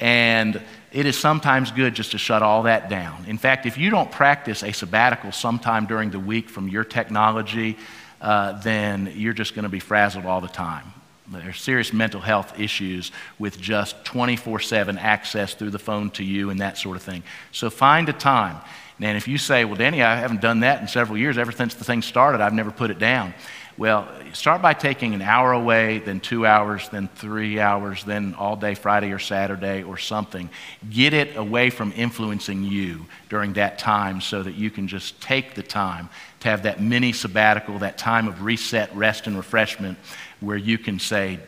And 0.00 0.60
it 0.92 1.06
is 1.06 1.18
sometimes 1.18 1.70
good 1.70 1.94
just 1.94 2.12
to 2.12 2.18
shut 2.18 2.42
all 2.42 2.64
that 2.64 2.88
down. 2.88 3.26
In 3.28 3.38
fact, 3.38 3.66
if 3.66 3.78
you 3.78 3.90
don't 3.90 4.10
practice 4.10 4.64
a 4.64 4.72
sabbatical 4.72 5.30
sometime 5.30 5.86
during 5.86 6.10
the 6.10 6.18
week 6.18 6.48
from 6.48 6.68
your 6.68 6.84
technology, 6.84 7.76
uh, 8.20 8.60
then 8.60 9.12
you're 9.14 9.34
just 9.34 9.54
going 9.54 9.62
to 9.64 9.68
be 9.68 9.80
frazzled 9.80 10.26
all 10.26 10.40
the 10.40 10.48
time. 10.48 10.92
There's 11.28 11.60
serious 11.60 11.92
mental 11.92 12.20
health 12.20 12.58
issues 12.58 13.12
with 13.38 13.60
just 13.60 14.04
24 14.04 14.58
7 14.58 14.98
access 14.98 15.54
through 15.54 15.70
the 15.70 15.78
phone 15.78 16.10
to 16.12 16.24
you 16.24 16.50
and 16.50 16.60
that 16.60 16.76
sort 16.76 16.96
of 16.96 17.04
thing. 17.04 17.22
So 17.52 17.70
find 17.70 18.08
a 18.08 18.12
time. 18.12 18.56
And 19.00 19.16
if 19.16 19.28
you 19.28 19.38
say, 19.38 19.64
Well, 19.64 19.76
Danny, 19.76 20.02
I 20.02 20.16
haven't 20.16 20.40
done 20.40 20.60
that 20.60 20.80
in 20.82 20.88
several 20.88 21.16
years, 21.16 21.38
ever 21.38 21.52
since 21.52 21.74
the 21.74 21.84
thing 21.84 22.02
started, 22.02 22.40
I've 22.40 22.52
never 22.52 22.72
put 22.72 22.90
it 22.90 22.98
down. 22.98 23.32
Well, 23.80 24.06
start 24.34 24.60
by 24.60 24.74
taking 24.74 25.14
an 25.14 25.22
hour 25.22 25.52
away, 25.52 26.00
then 26.00 26.20
two 26.20 26.44
hours, 26.44 26.90
then 26.90 27.08
three 27.14 27.58
hours, 27.58 28.04
then 28.04 28.34
all 28.34 28.54
day 28.54 28.74
Friday 28.74 29.10
or 29.10 29.18
Saturday 29.18 29.84
or 29.84 29.96
something. 29.96 30.50
Get 30.90 31.14
it 31.14 31.34
away 31.34 31.70
from 31.70 31.94
influencing 31.96 32.62
you 32.62 33.06
during 33.30 33.54
that 33.54 33.78
time 33.78 34.20
so 34.20 34.42
that 34.42 34.54
you 34.54 34.70
can 34.70 34.86
just 34.86 35.18
take 35.22 35.54
the 35.54 35.62
time 35.62 36.10
to 36.40 36.48
have 36.48 36.64
that 36.64 36.82
mini 36.82 37.14
sabbatical, 37.14 37.78
that 37.78 37.96
time 37.96 38.28
of 38.28 38.42
reset, 38.42 38.94
rest, 38.94 39.26
and 39.26 39.34
refreshment 39.34 39.96
where 40.40 40.58
you 40.58 40.76
can 40.76 40.98
say, 40.98 41.38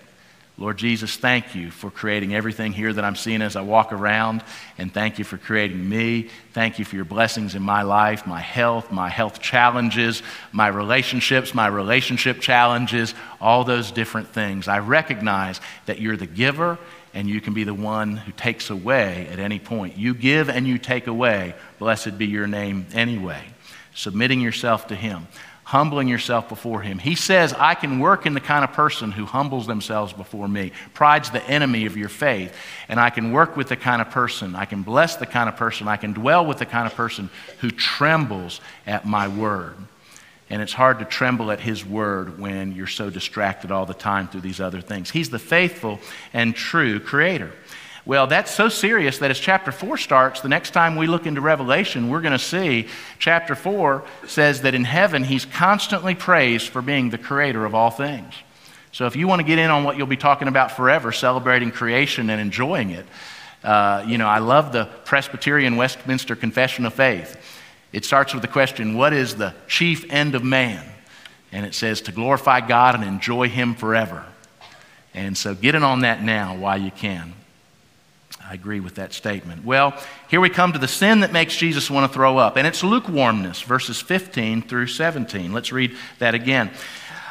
Lord 0.62 0.77
Jesus, 0.77 1.16
thank 1.16 1.57
you 1.57 1.72
for 1.72 1.90
creating 1.90 2.37
everything 2.37 2.72
here 2.72 2.92
that 2.92 3.05
I'm 3.05 3.16
seeing 3.16 3.42
as 3.42 3.57
I 3.57 3.62
walk 3.62 3.92
around, 3.92 4.44
and 4.79 4.94
thank 4.94 5.18
you 5.18 5.25
for 5.25 5.37
creating 5.37 5.88
me. 5.88 6.29
Thank 6.53 6.79
you 6.79 6.85
for 6.85 6.94
your 6.94 7.05
blessings 7.05 7.57
in 7.57 7.62
my 7.62 7.83
life, 7.83 8.29
my 8.29 8.38
health, 8.38 8.92
my 8.92 9.09
health 9.09 9.42
challenges, 9.42 10.22
my 10.53 10.68
relationships, 10.68 11.53
my 11.53 11.66
relationship 11.66 12.38
challenges, 12.38 13.12
all 13.40 13.64
those 13.64 13.90
different 13.90 14.29
things. 14.29 14.68
I 14.68 14.79
recognize 14.79 15.61
that 15.87 16.01
you're 16.01 16.16
the 16.16 16.27
giver 16.27 16.79
and 17.12 17.29
you 17.29 17.40
can 17.40 17.55
be 17.55 17.64
the 17.64 17.75
one 17.75 18.16
who 18.16 18.31
takes 18.31 18.70
away 18.70 19.27
at 19.33 19.40
any 19.40 19.59
point. 19.59 19.96
You 19.96 20.14
give 20.14 20.48
and 20.48 20.64
you 20.64 20.79
take 20.79 21.09
away. 21.09 21.57
Blessed 21.81 22.18
be 22.18 22.27
your 22.27 22.46
name 22.46 22.87
anyway. 22.94 23.42
Submitting 23.96 24.40
yourself 24.40 24.87
to 24.87 24.94
Him 24.94 25.27
humbling 25.73 26.07
yourself 26.07 26.51
before 26.51 26.83
Him. 26.83 26.99
He 26.99 27.15
says, 27.15 27.55
I 27.55 27.75
can 27.75 27.99
work 27.99 28.27
in 28.27 28.35
the 28.35 28.41
kind 28.41 28.63
of 28.63 28.75
person 28.75 29.11
who 29.11 29.25
humbles 29.25 29.67
themselves 29.67 30.13
before 30.13 30.47
me. 30.47 30.71
Pride's 30.93 31.31
the 31.31 31.43
enemy 31.45 31.87
of 31.87 31.97
your 31.97 32.11
faith. 32.11 32.55
And 32.91 33.01
I 33.01 33.09
can 33.09 33.33
work 33.33 33.57
with 33.57 33.71
the 33.71 33.77
kind 33.77 34.03
of 34.03 34.11
person, 34.11 34.55
I 34.55 34.67
can 34.67 34.83
bless 34.83 35.17
the 35.17 35.25
kind 35.25 35.49
of 35.49 35.57
person, 35.57 35.89
I 35.89 35.97
can 35.97 36.13
dwell 36.13 36.45
with 36.45 36.59
the 36.59 36.67
kind 36.67 36.87
of 36.87 36.95
person 36.95 37.31
who 37.61 37.71
trembles 37.71 38.61
at 38.87 39.07
my 39.07 39.29
word. 39.29 39.75
And 40.51 40.61
it's 40.61 40.75
hard 40.75 40.99
to 40.99 41.07
tremble 41.07 41.51
at 41.51 41.61
His 41.61 41.87
word 41.87 42.39
when 42.39 42.73
you're 42.73 42.87
so 42.87 43.09
distracted 43.09 43.71
all 43.71 43.87
the 43.87 43.95
time 43.95 44.29
through 44.29 44.43
these 44.43 44.61
other 44.61 44.83
things. 44.83 45.11
He's 45.11 45.31
the 45.31 45.39
faithful 45.39 46.01
and 46.35 46.55
true 46.55 47.01
Creator. 47.01 47.51
Well, 48.05 48.27
that's 48.27 48.51
so 48.51 48.69
serious 48.69 49.19
that 49.19 49.31
as 49.31 49.38
chapter 49.38 49.71
4 49.71 49.97
starts, 49.97 50.41
the 50.41 50.49
next 50.49 50.73
time 50.73 50.97
we 50.97 51.07
look 51.07 51.25
into 51.25 51.41
Revelation, 51.41 52.09
we're 52.09 52.21
going 52.21 52.33
to 52.33 52.38
see 52.38 52.88
chapter 53.21 53.55
4 53.55 54.03
says 54.27 54.62
that 54.62 54.75
in 54.75 54.85
heaven 54.85 55.23
he's 55.23 55.45
constantly 55.45 56.17
praised 56.17 56.69
for 56.69 56.83
being 56.83 57.11
the 57.11 57.19
creator 57.19 57.65
of 57.65 57.77
all 57.77 57.91
things. 57.91 58.35
So 58.91 59.07
if 59.07 59.15
you 59.15 59.29
want 59.29 59.41
to 59.41 59.47
get 59.47 59.61
in 59.61 59.71
on 59.71 59.85
what 59.85 59.97
you'll 59.97 60.09
be 60.09 60.17
talking 60.17 60.49
about 60.49 60.73
forever, 60.73 61.12
celebrating 61.12 61.71
creation 61.71 62.29
and 62.29 62.41
enjoying 62.41 62.91
it, 62.91 63.07
uh, 63.62 64.05
you 64.07 64.19
know, 64.19 64.27
I 64.27 64.38
love 64.38 64.73
the 64.73 64.87
Presbyterian 65.05 65.77
Westminster 65.77 66.35
Confession 66.35 66.85
of 66.85 66.95
Faith. 66.95 67.37
It 67.93 68.05
starts 68.05 68.35
with 68.35 68.43
the 68.43 68.49
question, 68.49 68.97
What 68.97 69.12
is 69.12 69.37
the 69.37 69.55
chief 69.69 70.11
end 70.11 70.35
of 70.35 70.43
man? 70.43 70.85
And 71.53 71.65
it 71.65 71.75
says, 71.75 72.01
To 72.03 72.12
glorify 72.12 72.67
God 72.67 72.97
and 72.97 73.05
enjoy 73.05 73.49
Him 73.49 73.77
forever. 73.77 74.25
And 75.15 75.38
so 75.38 75.55
get 75.55 75.77
in 75.77 75.85
on 75.85 76.01
that 76.01 76.23
now 76.23 76.57
while 76.57 76.79
you 76.79 76.91
can. 76.91 77.35
I 78.49 78.55
agree 78.55 78.81
with 78.81 78.97
that 78.97 79.13
statement. 79.13 79.65
Well, 79.65 79.95
here 80.29 80.41
we 80.41 80.51
come 80.51 80.73
to 80.73 80.79
the 80.79 80.89
sin 80.89 81.21
that 81.21 81.33
makes 81.33 81.57
Jesus 81.57 81.91
want 81.91 82.11
to 82.11 82.15
throw 82.15 82.39
up, 82.39 82.57
and 82.57 82.67
it's 82.67 82.83
lukewarmness, 82.83 83.63
verses 83.63 84.01
15 84.01 84.63
through 84.63 84.89
17. 84.89 85.53
Let's 85.53 85.73
read 85.73 85.97
that 86.19 86.35
again. 86.35 86.71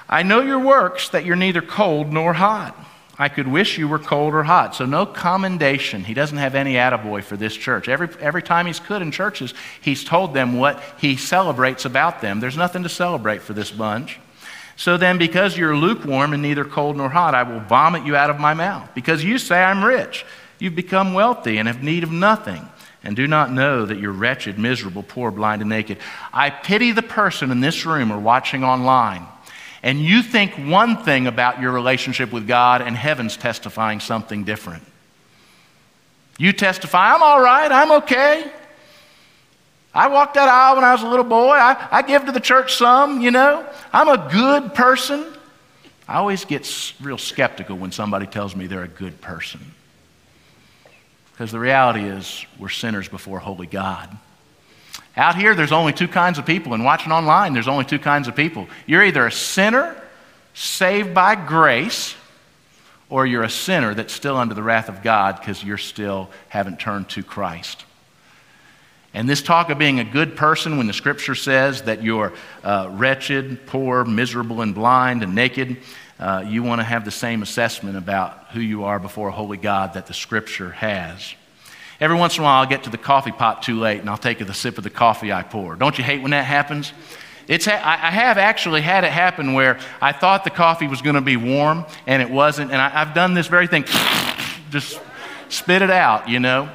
I 0.10 0.24
know 0.24 0.42
your 0.42 0.60
works, 0.60 1.10
that 1.10 1.26
you're 1.26 1.36
neither 1.36 1.62
cold 1.62 2.12
nor 2.12 2.34
hot. 2.34 2.78
I 3.18 3.30
could 3.30 3.48
wish 3.48 3.78
you 3.78 3.88
were 3.88 4.00
cold 4.00 4.34
or 4.34 4.44
hot. 4.44 4.74
So, 4.74 4.86
no 4.86 5.06
commendation. 5.06 6.04
He 6.04 6.14
doesn't 6.14 6.38
have 6.38 6.56
any 6.56 6.74
attaboy 6.74 7.24
for 7.24 7.38
this 7.38 7.56
church. 7.56 7.88
Every, 7.88 8.10
every 8.20 8.42
time 8.42 8.66
he's 8.66 8.80
could 8.80 9.04
in 9.04 9.12
churches, 9.12 9.54
he's 9.80 10.04
told 10.04 10.34
them 10.34 10.58
what 10.58 10.82
he 10.98 11.18
celebrates 11.18 11.86
about 11.86 12.22
them. 12.22 12.40
There's 12.40 12.58
nothing 12.58 12.84
to 12.84 12.90
celebrate 12.90 13.42
for 13.42 13.54
this 13.54 13.70
bunch. 13.70 14.20
So 14.76 14.98
then, 14.98 15.20
because 15.20 15.56
you're 15.56 15.78
lukewarm 15.78 16.34
and 16.34 16.42
neither 16.42 16.66
cold 16.66 16.98
nor 16.98 17.10
hot, 17.10 17.36
I 17.36 17.44
will 17.44 17.60
vomit 17.60 18.06
you 18.06 18.16
out 18.16 18.32
of 18.32 18.40
my 18.40 18.56
mouth. 18.56 18.90
Because 18.96 19.24
you 19.24 19.38
say, 19.38 19.62
I'm 19.62 19.84
rich, 19.84 20.26
you've 20.62 20.76
become 20.76 21.14
wealthy 21.14 21.58
and 21.58 21.68
have 21.68 21.84
need 21.84 22.04
of 22.04 22.12
nothing, 22.12 22.68
and 23.04 23.16
do 23.16 23.28
not 23.28 23.52
know 23.52 23.86
that 23.86 24.00
you're 24.00 24.12
wretched, 24.12 24.60
miserable, 24.60 25.04
poor, 25.04 25.32
blind, 25.32 25.62
and 25.62 25.70
naked. 25.70 25.98
I 26.32 26.50
pity 26.50 26.92
the 26.92 27.02
person 27.02 27.52
in 27.52 27.60
this 27.60 27.86
room 27.86 28.12
or 28.12 28.20
watching 28.20 28.64
online 28.64 29.28
and 29.84 30.00
you 30.00 30.22
think 30.22 30.54
one 30.54 30.98
thing 31.04 31.28
about 31.28 31.60
your 31.60 31.72
relationship 31.72 32.32
with 32.32 32.48
God, 32.48 32.82
and 32.82 32.96
heaven's 32.96 33.36
testifying 33.36 34.00
something 34.00 34.44
different. 34.44 34.84
You 36.38 36.54
testify, 36.54 37.14
I'm 37.14 37.24
all 37.24 37.42
right, 37.42 37.72
I'm 37.72 37.92
okay. 38.04 38.52
I 39.94 40.08
walked 40.08 40.36
that 40.36 40.48
aisle 40.48 40.76
when 40.76 40.86
I 40.86 40.94
was 40.94 41.02
a 41.02 41.08
little 41.08 41.26
boy. 41.26 41.54
I, 41.54 41.88
I 41.92 42.02
give 42.04 42.26
to 42.26 42.32
the 42.32 42.40
church 42.40 42.76
some, 42.76 43.22
you 43.22 43.32
know. 43.32 43.68
I'm 43.92 44.08
a 44.08 44.30
good 44.32 44.74
person. 44.74 45.26
I 46.08 46.16
always 46.16 46.46
get 46.46 46.94
real 47.02 47.18
skeptical 47.18 47.78
when 47.78 47.92
somebody 47.92 48.28
tells 48.28 48.56
me 48.56 48.68
they're 48.68 48.84
a 48.84 48.88
good 48.88 49.20
person. 49.20 49.71
Because 51.42 51.54
the 51.54 51.60
reality 51.60 52.04
is, 52.04 52.46
we're 52.60 52.70
sinners 52.70 53.08
before 53.08 53.40
holy 53.40 53.66
God. 53.66 54.16
Out 55.18 55.36
here, 55.36 55.56
there's 55.56 55.72
only 55.72 55.92
two 55.92 56.08
kinds 56.08 56.38
of 56.38 56.46
people, 56.46 56.76
and 56.76 56.86
watching 56.86 57.12
online, 57.12 57.54
there's 57.54 57.68
only 57.68 57.84
two 57.84 57.98
kinds 57.98 58.28
of 58.28 58.36
people. 58.36 58.68
You're 58.86 59.04
either 59.04 59.26
a 59.26 59.32
sinner 59.32 60.00
saved 60.54 61.16
by 61.16 61.34
grace, 61.34 62.14
or 63.10 63.26
you're 63.26 63.42
a 63.42 63.50
sinner 63.50 63.96
that's 63.96 64.14
still 64.14 64.38
under 64.38 64.54
the 64.54 64.62
wrath 64.62 64.88
of 64.88 65.02
God 65.02 65.40
because 65.40 65.64
you're 65.64 65.80
still 65.80 66.30
haven't 66.48 66.80
turned 66.80 67.10
to 67.10 67.24
Christ. 67.24 67.86
And 69.12 69.28
this 69.28 69.42
talk 69.42 69.72
of 69.72 69.80
being 69.80 70.00
a 70.00 70.04
good 70.04 70.36
person, 70.36 70.78
when 70.78 70.86
the 70.86 70.94
scripture 70.94 71.34
says 71.34 71.82
that 71.82 72.04
you're 72.04 72.34
uh, 72.64 72.88
wretched, 72.92 73.66
poor, 73.66 74.06
miserable, 74.06 74.62
and 74.62 74.76
blind 74.76 75.24
and 75.24 75.34
naked, 75.34 75.78
uh, 76.22 76.44
you 76.48 76.62
want 76.62 76.80
to 76.80 76.84
have 76.84 77.04
the 77.04 77.12
same 77.12 77.42
assessment 77.42 77.98
about 77.98 78.46
who 78.52 78.62
you 78.62 78.84
are 78.84 79.00
before 79.00 79.30
a 79.30 79.32
holy 79.32 79.58
God 79.58 79.96
that 79.96 80.06
the 80.06 80.14
scripture 80.14 80.70
has. 80.70 81.34
Every 82.00 82.16
once 82.16 82.38
in 82.38 82.44
a 82.44 82.46
while, 82.46 82.62
I'll 82.62 82.70
get 82.70 82.84
to 82.84 82.92
the 82.92 82.98
coffee 82.98 83.32
pot 83.32 83.64
too 83.64 83.80
late 83.80 84.02
and 84.02 84.10
I'll 84.10 84.18
take 84.18 84.40
a 84.40 84.54
sip 84.54 84.78
of 84.78 84.84
the 84.84 84.90
coffee 84.92 85.32
I 85.32 85.42
pour. 85.42 85.76
Don't 85.76 85.98
you 85.98 86.04
hate 86.04 86.22
when 86.22 86.32
that 86.32 86.46
happens? 86.46 86.94
It's 87.48 87.66
ha- 87.66 87.82
I 87.84 88.12
have 88.12 88.38
actually 88.38 88.82
had 88.82 89.04
it 89.04 89.12
happen 89.12 89.54
where 89.54 89.80
I 90.00 90.12
thought 90.12 90.44
the 90.44 90.52
coffee 90.52 90.88
was 90.88 91.02
going 91.02 91.16
to 91.16 91.22
be 91.22 91.38
warm 91.38 91.86
and 92.06 92.22
it 92.22 92.30
wasn't. 92.30 92.72
And 92.72 92.80
I, 92.80 92.90
have 92.90 93.14
done 93.14 93.34
this 93.34 93.48
very 93.48 93.68
thing 93.68 93.84
just 94.70 95.02
spit 95.50 95.82
it 95.82 95.92
out, 95.92 96.30
you 96.30 96.40
know. 96.40 96.70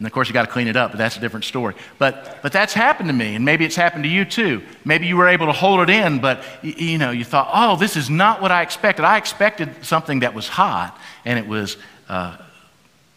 And 0.00 0.06
of 0.06 0.14
course, 0.14 0.28
you 0.28 0.32
got 0.32 0.46
to 0.46 0.50
clean 0.50 0.66
it 0.66 0.76
up, 0.76 0.92
but 0.92 0.96
that's 0.96 1.18
a 1.18 1.20
different 1.20 1.44
story. 1.44 1.74
But, 1.98 2.38
but 2.42 2.52
that's 2.52 2.72
happened 2.72 3.10
to 3.10 3.12
me, 3.12 3.34
and 3.34 3.44
maybe 3.44 3.66
it's 3.66 3.76
happened 3.76 4.04
to 4.04 4.08
you 4.08 4.24
too. 4.24 4.62
Maybe 4.82 5.06
you 5.06 5.18
were 5.18 5.28
able 5.28 5.44
to 5.44 5.52
hold 5.52 5.80
it 5.80 5.90
in, 5.90 6.20
but 6.20 6.42
you, 6.62 6.72
you 6.72 6.98
know, 6.98 7.10
you 7.10 7.22
thought, 7.22 7.50
oh, 7.52 7.76
this 7.76 7.98
is 7.98 8.08
not 8.08 8.40
what 8.40 8.50
I 8.50 8.62
expected. 8.62 9.04
I 9.04 9.18
expected 9.18 9.84
something 9.84 10.20
that 10.20 10.32
was 10.32 10.48
hot, 10.48 10.98
and 11.26 11.38
it 11.38 11.46
was 11.46 11.76
uh, 12.08 12.38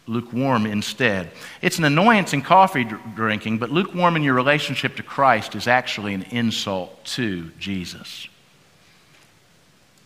lukewarm 0.06 0.66
instead. 0.66 1.30
It's 1.62 1.78
an 1.78 1.84
annoyance 1.84 2.34
in 2.34 2.42
coffee 2.42 2.84
drinking, 3.14 3.60
but 3.60 3.70
lukewarm 3.70 4.14
in 4.16 4.22
your 4.22 4.34
relationship 4.34 4.96
to 4.96 5.02
Christ 5.02 5.54
is 5.54 5.66
actually 5.66 6.12
an 6.12 6.24
insult 6.24 7.02
to 7.06 7.48
Jesus. 7.58 8.28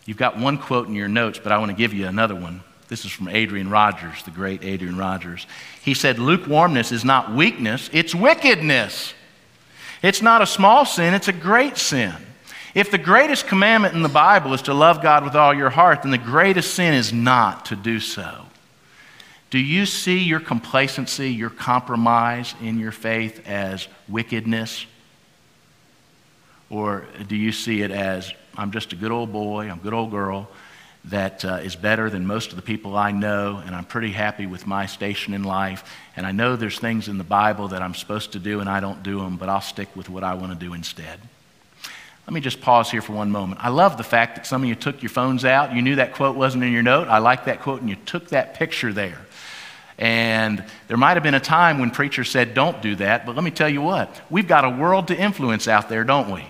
You've 0.05 0.15
got 0.15 0.39
one 0.39 0.57
quote 0.57 0.87
in 0.87 0.95
your 0.95 1.09
notes, 1.09 1.41
but 1.43 1.51
I 1.51 1.57
want 1.57 1.71
to 1.71 1.77
give 1.77 1.93
you 1.93 2.07
another 2.07 2.35
one. 2.35 2.63
This 2.89 3.05
is 3.05 3.11
from 3.11 3.27
Adrian 3.27 3.69
Rogers, 3.69 4.23
the 4.23 4.31
great 4.31 4.63
Adrian 4.63 4.97
Rogers. 4.97 5.45
He 5.83 5.93
said, 5.93 6.17
Lukewarmness 6.17 6.91
is 6.91 7.05
not 7.05 7.31
weakness, 7.31 7.87
it's 7.93 8.15
wickedness. 8.15 9.13
It's 10.01 10.23
not 10.23 10.41
a 10.41 10.47
small 10.47 10.85
sin, 10.85 11.13
it's 11.13 11.27
a 11.27 11.33
great 11.33 11.77
sin. 11.77 12.15
If 12.73 12.89
the 12.89 12.97
greatest 12.97 13.47
commandment 13.47 13.93
in 13.93 14.01
the 14.01 14.09
Bible 14.09 14.53
is 14.55 14.63
to 14.63 14.73
love 14.73 15.03
God 15.03 15.23
with 15.23 15.35
all 15.35 15.53
your 15.53 15.69
heart, 15.69 16.01
then 16.01 16.11
the 16.11 16.17
greatest 16.17 16.73
sin 16.73 16.95
is 16.95 17.13
not 17.13 17.65
to 17.67 17.75
do 17.75 17.99
so. 17.99 18.45
Do 19.51 19.59
you 19.59 19.85
see 19.85 20.19
your 20.19 20.39
complacency, 20.39 21.31
your 21.31 21.49
compromise 21.49 22.55
in 22.61 22.79
your 22.79 22.91
faith 22.91 23.47
as 23.47 23.87
wickedness? 24.07 24.85
Or 26.71 27.05
do 27.27 27.35
you 27.35 27.51
see 27.51 27.81
it 27.81 27.91
as, 27.91 28.31
I'm 28.57 28.71
just 28.71 28.93
a 28.93 28.95
good 28.95 29.11
old 29.11 29.31
boy, 29.31 29.69
I'm 29.69 29.79
a 29.79 29.83
good 29.83 29.93
old 29.93 30.09
girl 30.09 30.49
that 31.05 31.45
uh, 31.45 31.59
is 31.63 31.75
better 31.75 32.09
than 32.09 32.25
most 32.25 32.49
of 32.51 32.55
the 32.55 32.61
people 32.61 32.97
I 32.97 33.11
know, 33.11 33.61
and 33.65 33.75
I'm 33.75 33.85
pretty 33.85 34.11
happy 34.11 34.45
with 34.45 34.67
my 34.67 34.85
station 34.85 35.33
in 35.33 35.43
life, 35.43 35.83
and 36.15 36.25
I 36.25 36.31
know 36.31 36.55
there's 36.55 36.77
things 36.77 37.07
in 37.07 37.17
the 37.17 37.23
Bible 37.23 37.69
that 37.69 37.81
I'm 37.81 37.95
supposed 37.95 38.33
to 38.33 38.39
do 38.39 38.59
and 38.59 38.69
I 38.69 38.79
don't 38.79 39.01
do 39.01 39.19
them, 39.19 39.37
but 39.37 39.49
I'll 39.49 39.61
stick 39.61 39.95
with 39.95 40.09
what 40.09 40.23
I 40.23 40.33
want 40.33 40.51
to 40.51 40.59
do 40.59 40.73
instead? 40.73 41.19
Let 42.27 42.33
me 42.33 42.41
just 42.41 42.61
pause 42.61 42.91
here 42.91 43.01
for 43.01 43.13
one 43.13 43.31
moment. 43.31 43.63
I 43.63 43.69
love 43.69 43.97
the 43.97 44.03
fact 44.03 44.35
that 44.35 44.45
some 44.45 44.61
of 44.61 44.69
you 44.69 44.75
took 44.75 45.01
your 45.01 45.09
phones 45.09 45.45
out. 45.45 45.73
You 45.73 45.81
knew 45.81 45.95
that 45.95 46.13
quote 46.13 46.35
wasn't 46.35 46.63
in 46.63 46.71
your 46.71 46.83
note. 46.83 47.07
I 47.07 47.17
like 47.17 47.45
that 47.45 47.61
quote, 47.61 47.81
and 47.81 47.89
you 47.89 47.95
took 48.05 48.29
that 48.29 48.53
picture 48.53 48.93
there. 48.93 49.17
And 49.97 50.63
there 50.87 50.95
might 50.95 51.15
have 51.15 51.23
been 51.23 51.33
a 51.33 51.39
time 51.39 51.79
when 51.79 51.89
preachers 51.89 52.29
said, 52.29 52.53
don't 52.53 52.81
do 52.81 52.95
that, 52.97 53.25
but 53.25 53.35
let 53.35 53.43
me 53.43 53.51
tell 53.51 53.67
you 53.67 53.81
what, 53.81 54.21
we've 54.29 54.47
got 54.47 54.63
a 54.63 54.69
world 54.69 55.07
to 55.07 55.17
influence 55.17 55.67
out 55.67 55.89
there, 55.89 56.03
don't 56.03 56.29
we? 56.31 56.45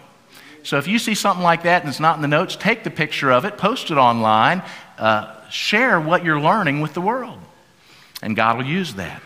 So 0.63 0.77
if 0.77 0.87
you 0.87 0.99
see 0.99 1.15
something 1.15 1.43
like 1.43 1.63
that 1.63 1.81
and 1.81 1.89
it's 1.89 1.99
not 1.99 2.15
in 2.15 2.21
the 2.21 2.27
notes, 2.27 2.55
take 2.55 2.83
the 2.83 2.91
picture 2.91 3.31
of 3.31 3.45
it, 3.45 3.57
post 3.57 3.91
it 3.91 3.97
online, 3.97 4.61
uh, 4.97 5.47
share 5.49 5.99
what 5.99 6.23
you're 6.23 6.39
learning 6.39 6.81
with 6.81 6.93
the 6.93 7.01
world, 7.01 7.39
and 8.21 8.35
God 8.35 8.57
will 8.57 8.65
use 8.65 8.95
that. 8.95 9.21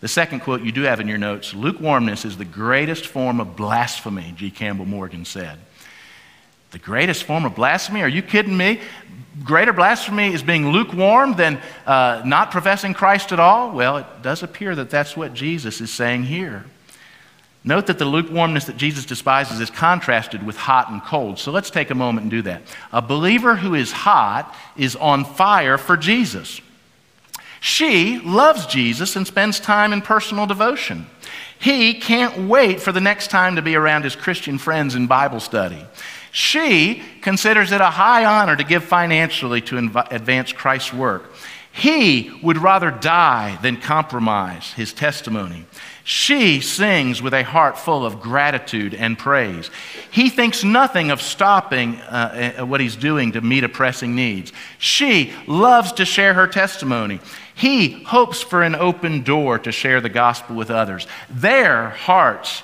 The 0.00 0.08
second 0.08 0.40
quote 0.40 0.62
you 0.62 0.72
do 0.72 0.82
have 0.82 0.98
in 0.98 1.06
your 1.06 1.18
notes 1.18 1.54
lukewarmness 1.54 2.24
is 2.24 2.36
the 2.36 2.44
greatest 2.44 3.06
form 3.06 3.40
of 3.40 3.56
blasphemy, 3.56 4.34
G. 4.36 4.50
Campbell 4.50 4.84
Morgan 4.84 5.24
said. 5.24 5.58
The 6.72 6.78
greatest 6.78 7.24
form 7.24 7.44
of 7.44 7.54
blasphemy? 7.54 8.02
Are 8.02 8.08
you 8.08 8.22
kidding 8.22 8.56
me? 8.56 8.80
Greater 9.44 9.72
blasphemy 9.72 10.32
is 10.32 10.42
being 10.42 10.70
lukewarm 10.70 11.36
than 11.36 11.60
uh, 11.86 12.22
not 12.24 12.50
professing 12.50 12.94
Christ 12.94 13.30
at 13.30 13.38
all? 13.38 13.72
Well, 13.72 13.98
it 13.98 14.06
does 14.22 14.42
appear 14.42 14.74
that 14.74 14.90
that's 14.90 15.16
what 15.16 15.34
Jesus 15.34 15.80
is 15.80 15.92
saying 15.92 16.24
here. 16.24 16.64
Note 17.64 17.86
that 17.86 17.98
the 17.98 18.04
lukewarmness 18.04 18.64
that 18.64 18.76
Jesus 18.76 19.04
despises 19.04 19.60
is 19.60 19.70
contrasted 19.70 20.44
with 20.44 20.56
hot 20.56 20.90
and 20.90 21.02
cold. 21.02 21.38
So 21.38 21.52
let's 21.52 21.70
take 21.70 21.90
a 21.90 21.94
moment 21.94 22.24
and 22.24 22.30
do 22.30 22.42
that. 22.42 22.62
A 22.92 23.00
believer 23.00 23.56
who 23.56 23.74
is 23.74 23.92
hot 23.92 24.52
is 24.76 24.96
on 24.96 25.24
fire 25.24 25.78
for 25.78 25.96
Jesus. 25.96 26.60
She 27.60 28.18
loves 28.18 28.66
Jesus 28.66 29.14
and 29.14 29.24
spends 29.24 29.60
time 29.60 29.92
in 29.92 30.02
personal 30.02 30.46
devotion. 30.46 31.06
He 31.60 31.94
can't 31.94 32.48
wait 32.48 32.80
for 32.80 32.90
the 32.90 33.00
next 33.00 33.30
time 33.30 33.54
to 33.54 33.62
be 33.62 33.76
around 33.76 34.02
his 34.02 34.16
Christian 34.16 34.58
friends 34.58 34.96
in 34.96 35.06
Bible 35.06 35.38
study. 35.38 35.86
She 36.32 37.02
considers 37.20 37.70
it 37.70 37.80
a 37.80 37.90
high 37.90 38.24
honor 38.24 38.56
to 38.56 38.64
give 38.64 38.82
financially 38.82 39.60
to 39.60 39.76
inv- 39.76 40.10
advance 40.10 40.52
Christ's 40.52 40.92
work. 40.92 41.30
He 41.70 42.32
would 42.42 42.58
rather 42.58 42.90
die 42.90 43.58
than 43.62 43.76
compromise 43.76 44.72
his 44.72 44.92
testimony. 44.92 45.64
She 46.04 46.60
sings 46.60 47.22
with 47.22 47.32
a 47.32 47.44
heart 47.44 47.78
full 47.78 48.04
of 48.04 48.20
gratitude 48.20 48.94
and 48.94 49.16
praise. 49.16 49.70
He 50.10 50.30
thinks 50.30 50.64
nothing 50.64 51.10
of 51.10 51.22
stopping 51.22 51.96
uh, 51.96 52.56
uh 52.58 52.66
what 52.66 52.80
he's 52.80 52.96
doing 52.96 53.32
to 53.32 53.40
meet 53.40 53.62
a 53.62 53.68
pressing 53.68 54.14
needs. 54.14 54.52
She 54.78 55.32
loves 55.46 55.92
to 55.92 56.04
share 56.04 56.34
her 56.34 56.48
testimony. 56.48 57.20
He 57.54 58.02
hopes 58.02 58.42
for 58.42 58.62
an 58.62 58.74
open 58.74 59.22
door 59.22 59.58
to 59.60 59.70
share 59.70 60.00
the 60.00 60.08
gospel 60.08 60.56
with 60.56 60.70
others. 60.70 61.06
Their 61.30 61.90
hearts 61.90 62.62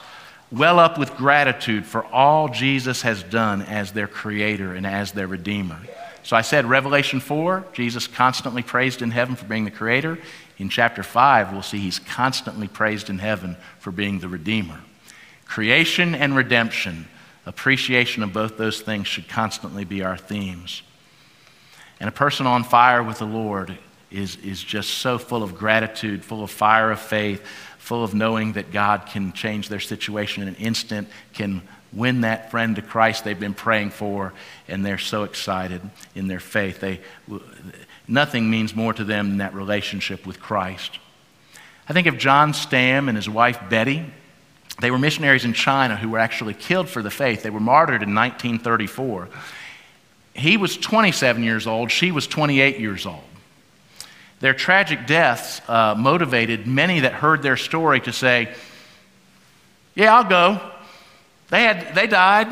well 0.51 0.79
up 0.79 0.99
with 0.99 1.15
gratitude 1.17 1.85
for 1.85 2.05
all 2.07 2.49
Jesus 2.49 3.03
has 3.03 3.23
done 3.23 3.63
as 3.63 3.93
their 3.93 4.09
creator 4.09 4.75
and 4.75 4.87
as 4.87 5.13
their 5.13 5.27
redeemer. 5.27 5.79
So 6.23 6.37
I 6.37 6.43
said, 6.43 6.67
Revelation 6.67 7.21
4, 7.21 7.65
Jesus 7.73 8.07
constantly 8.07 8.63
praised 8.63 9.03
in 9.03 9.11
heaven 9.11 9.37
for 9.37 9.47
being 9.47 9.65
the 9.65 9.71
creator. 9.71 10.19
In 10.59 10.69
chapter 10.69 11.03
5, 11.03 11.53
we'll 11.53 11.63
see 11.63 11.79
he's 11.79 12.01
constantly 12.01 12.67
praised 12.67 13.09
in 13.09 13.19
heaven 13.19 13.57
for 13.79 13.93
being 13.93 14.19
the 14.19 14.29
redeemer. 14.29 14.81
Creation 15.45 16.15
and 16.15 16.37
redemption, 16.37 17.07
appreciation 17.47 18.23
of 18.23 18.33
both 18.33 18.59
those 18.59 18.81
things 18.81 19.07
should 19.07 19.29
constantly 19.29 19.85
be 19.85 20.03
our 20.03 20.17
themes. 20.17 20.83
And 22.01 22.09
a 22.09 22.13
person 22.13 22.47
on 22.47 22.65
fire 22.65 23.03
with 23.03 23.19
the 23.19 23.27
Lord 23.27 23.79
is, 24.11 24.37
is 24.37 24.63
just 24.63 24.99
so 24.99 25.19
full 25.19 25.43
of 25.43 25.55
gratitude, 25.55 26.25
full 26.25 26.43
of 26.43 26.51
fire 26.51 26.91
of 26.91 27.01
faith, 27.01 27.45
full 27.79 28.03
of 28.05 28.15
knowing 28.15 28.53
that 28.53 28.73
God 28.73 29.07
can 29.07 29.33
change 29.33 29.69
their 29.69 29.81
situation 29.81 30.43
in 30.43 30.49
an 30.49 30.57
instant, 30.57 31.09
can 31.33 31.63
win 31.93 32.23
that 32.23 32.51
friend 32.51 32.77
to 32.77 32.83
Christ 32.83 33.25
they've 33.25 33.39
been 33.39 33.55
praying 33.55 33.91
for, 33.91 34.33
and 34.69 34.85
they're 34.85 34.99
so 34.99 35.25
excited 35.25 35.81
in 36.15 36.29
their 36.29 36.41
faith. 36.41 36.81
They, 36.81 37.01
nothing 38.07 38.51
means 38.51 38.75
more 38.75 38.93
to 38.93 39.05
them 39.05 39.31
than 39.31 39.39
that 39.39 39.55
relationship 39.55 40.27
with 40.27 40.41
Christ. 40.41 40.99
I 41.89 41.93
think 41.93 42.07
of 42.07 42.19
John 42.19 42.53
Stam 42.53 43.09
and 43.09 43.17
his 43.17 43.29
wife 43.29 43.59
Betty. 43.71 44.05
They 44.81 44.91
were 44.91 44.99
missionaries 44.99 45.45
in 45.45 45.55
China 45.55 45.97
who 45.97 46.11
were 46.11 46.19
actually 46.19 46.55
killed 46.55 46.89
for 46.89 47.03
the 47.03 47.11
faith. 47.11 47.43
They 47.43 47.51
were 47.51 47.61
martyred 47.61 48.03
in 48.03 48.15
1934. 48.15 49.29
He 50.35 50.57
was 50.57 50.77
27 50.77 51.43
years 51.43 51.67
old, 51.67 51.91
she 51.91 52.13
was 52.13 52.27
28 52.27 52.79
years 52.79 53.07
old. 53.07 53.25
Their 54.41 54.55
tragic 54.55 55.07
deaths 55.07 55.61
uh, 55.69 55.97
motivated 55.99 56.67
many 56.67 57.01
that 57.01 57.13
heard 57.13 57.43
their 57.43 57.57
story 57.57 58.01
to 58.03 58.13
say, 58.13 58.55
Yeah, 59.97 60.15
I'll 60.15 60.29
go. 60.29 60.61
They, 61.51 61.63
had, 61.63 61.95
they 61.95 62.07
died, 62.07 62.49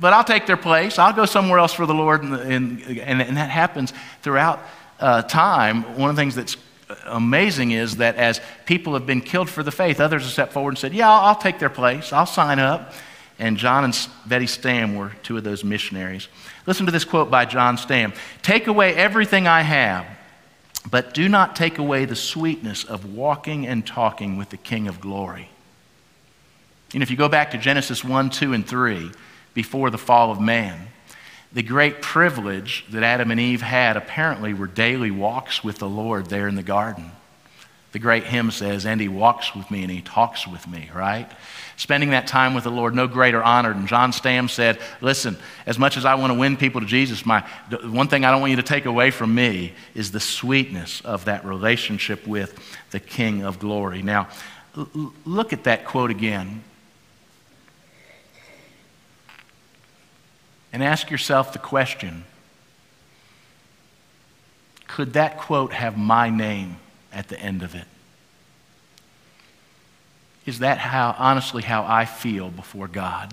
but 0.00 0.12
I'll 0.12 0.24
take 0.24 0.46
their 0.46 0.56
place. 0.56 0.98
I'll 0.98 1.12
go 1.12 1.24
somewhere 1.24 1.58
else 1.58 1.72
for 1.72 1.86
the 1.86 1.94
Lord. 1.94 2.22
And, 2.24 2.34
and, 2.34 3.22
and 3.22 3.36
that 3.36 3.50
happens 3.50 3.92
throughout 4.22 4.60
uh, 4.98 5.22
time. 5.22 5.96
One 5.96 6.10
of 6.10 6.16
the 6.16 6.22
things 6.22 6.34
that's 6.34 6.56
amazing 7.06 7.70
is 7.72 7.96
that 7.96 8.16
as 8.16 8.40
people 8.66 8.94
have 8.94 9.06
been 9.06 9.20
killed 9.20 9.48
for 9.48 9.62
the 9.62 9.70
faith, 9.70 10.00
others 10.00 10.22
have 10.22 10.32
stepped 10.32 10.52
forward 10.52 10.70
and 10.70 10.78
said, 10.78 10.94
Yeah, 10.94 11.10
I'll, 11.10 11.28
I'll 11.28 11.36
take 11.36 11.58
their 11.58 11.70
place. 11.70 12.12
I'll 12.12 12.26
sign 12.26 12.58
up. 12.58 12.92
And 13.38 13.56
John 13.56 13.84
and 13.84 14.08
Betty 14.26 14.46
Stam 14.46 14.96
were 14.96 15.12
two 15.22 15.36
of 15.36 15.44
those 15.44 15.64
missionaries. 15.64 16.28
Listen 16.66 16.86
to 16.86 16.92
this 16.92 17.04
quote 17.04 17.30
by 17.30 17.44
John 17.44 17.78
Stam 17.78 18.12
Take 18.42 18.66
away 18.66 18.94
everything 18.94 19.46
I 19.46 19.62
have, 19.62 20.06
but 20.90 21.14
do 21.14 21.28
not 21.28 21.56
take 21.56 21.78
away 21.78 22.04
the 22.04 22.16
sweetness 22.16 22.84
of 22.84 23.14
walking 23.14 23.66
and 23.66 23.86
talking 23.86 24.36
with 24.36 24.50
the 24.50 24.56
King 24.56 24.88
of 24.88 25.00
glory. 25.00 25.49
And 26.94 27.02
if 27.02 27.10
you 27.10 27.16
go 27.16 27.28
back 27.28 27.52
to 27.52 27.58
Genesis 27.58 28.04
1, 28.04 28.30
2, 28.30 28.52
and 28.52 28.66
3, 28.66 29.10
before 29.54 29.90
the 29.90 29.98
fall 29.98 30.30
of 30.30 30.40
man, 30.40 30.88
the 31.52 31.62
great 31.62 32.00
privilege 32.00 32.84
that 32.90 33.02
Adam 33.02 33.30
and 33.30 33.40
Eve 33.40 33.62
had 33.62 33.96
apparently 33.96 34.54
were 34.54 34.66
daily 34.66 35.10
walks 35.10 35.64
with 35.64 35.78
the 35.78 35.88
Lord 35.88 36.26
there 36.26 36.46
in 36.46 36.54
the 36.54 36.62
garden. 36.62 37.10
The 37.92 37.98
great 37.98 38.24
hymn 38.24 38.52
says, 38.52 38.86
And 38.86 39.00
he 39.00 39.08
walks 39.08 39.54
with 39.54 39.68
me 39.68 39.82
and 39.82 39.90
he 39.90 40.00
talks 40.00 40.46
with 40.46 40.68
me, 40.68 40.88
right? 40.94 41.28
Spending 41.76 42.10
that 42.10 42.28
time 42.28 42.54
with 42.54 42.62
the 42.62 42.70
Lord, 42.70 42.94
no 42.94 43.08
greater 43.08 43.42
honor. 43.42 43.72
And 43.72 43.88
John 43.88 44.12
Stam 44.12 44.48
said, 44.48 44.78
Listen, 45.00 45.36
as 45.66 45.76
much 45.76 45.96
as 45.96 46.04
I 46.04 46.14
want 46.14 46.32
to 46.32 46.38
win 46.38 46.56
people 46.56 46.80
to 46.82 46.86
Jesus, 46.86 47.26
my, 47.26 47.44
one 47.82 48.06
thing 48.06 48.24
I 48.24 48.30
don't 48.30 48.40
want 48.40 48.50
you 48.50 48.56
to 48.56 48.62
take 48.62 48.86
away 48.86 49.10
from 49.10 49.34
me 49.34 49.72
is 49.94 50.12
the 50.12 50.20
sweetness 50.20 51.00
of 51.00 51.24
that 51.24 51.44
relationship 51.44 52.28
with 52.28 52.56
the 52.92 53.00
King 53.00 53.42
of 53.42 53.58
glory. 53.58 54.02
Now, 54.02 54.28
look 55.24 55.52
at 55.52 55.64
that 55.64 55.84
quote 55.84 56.12
again. 56.12 56.62
And 60.72 60.82
ask 60.82 61.10
yourself 61.10 61.52
the 61.52 61.58
question 61.58 62.24
could 64.86 65.12
that 65.12 65.38
quote 65.38 65.72
have 65.72 65.96
my 65.96 66.30
name 66.30 66.76
at 67.12 67.28
the 67.28 67.38
end 67.38 67.62
of 67.62 67.76
it? 67.76 67.84
Is 70.46 70.58
that 70.58 70.78
how, 70.78 71.14
honestly, 71.16 71.62
how 71.62 71.84
I 71.84 72.04
feel 72.04 72.50
before 72.50 72.88
God? 72.88 73.32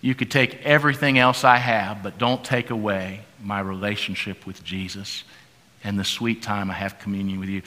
You 0.00 0.16
could 0.16 0.30
take 0.30 0.62
everything 0.64 1.18
else 1.18 1.44
I 1.44 1.58
have, 1.58 2.02
but 2.02 2.18
don't 2.18 2.42
take 2.42 2.70
away 2.70 3.20
my 3.40 3.60
relationship 3.60 4.46
with 4.46 4.64
Jesus 4.64 5.22
and 5.84 5.98
the 5.98 6.04
sweet 6.04 6.42
time 6.42 6.70
I 6.70 6.74
have 6.74 6.98
communion 6.98 7.38
with 7.38 7.48
you. 7.48 7.62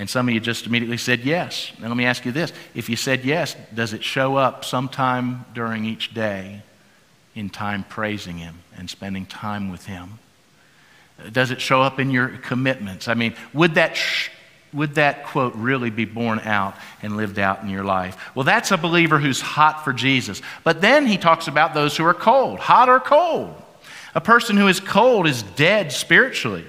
And 0.00 0.08
some 0.08 0.26
of 0.26 0.32
you 0.32 0.40
just 0.40 0.66
immediately 0.66 0.96
said 0.96 1.20
yes. 1.20 1.72
Now, 1.78 1.88
let 1.88 1.96
me 1.98 2.06
ask 2.06 2.24
you 2.24 2.32
this 2.32 2.54
if 2.74 2.88
you 2.88 2.96
said 2.96 3.22
yes, 3.22 3.54
does 3.74 3.92
it 3.92 4.02
show 4.02 4.34
up 4.34 4.64
sometime 4.64 5.44
during 5.52 5.84
each 5.84 6.14
day 6.14 6.62
in 7.34 7.50
time 7.50 7.84
praising 7.84 8.38
Him 8.38 8.60
and 8.78 8.88
spending 8.88 9.26
time 9.26 9.70
with 9.70 9.84
Him? 9.84 10.18
Does 11.30 11.50
it 11.50 11.60
show 11.60 11.82
up 11.82 12.00
in 12.00 12.10
your 12.10 12.28
commitments? 12.28 13.08
I 13.08 13.14
mean, 13.14 13.34
would 13.52 13.74
that, 13.74 13.94
sh- 13.94 14.30
would 14.72 14.94
that 14.94 15.26
quote 15.26 15.54
really 15.54 15.90
be 15.90 16.06
borne 16.06 16.40
out 16.40 16.76
and 17.02 17.18
lived 17.18 17.38
out 17.38 17.62
in 17.62 17.68
your 17.68 17.84
life? 17.84 18.16
Well, 18.34 18.44
that's 18.44 18.70
a 18.70 18.78
believer 18.78 19.18
who's 19.18 19.42
hot 19.42 19.84
for 19.84 19.92
Jesus. 19.92 20.40
But 20.64 20.80
then 20.80 21.04
he 21.04 21.18
talks 21.18 21.46
about 21.46 21.74
those 21.74 21.94
who 21.94 22.06
are 22.06 22.14
cold, 22.14 22.58
hot 22.58 22.88
or 22.88 23.00
cold. 23.00 23.54
A 24.14 24.20
person 24.22 24.56
who 24.56 24.68
is 24.68 24.80
cold 24.80 25.26
is 25.26 25.42
dead 25.42 25.92
spiritually. 25.92 26.64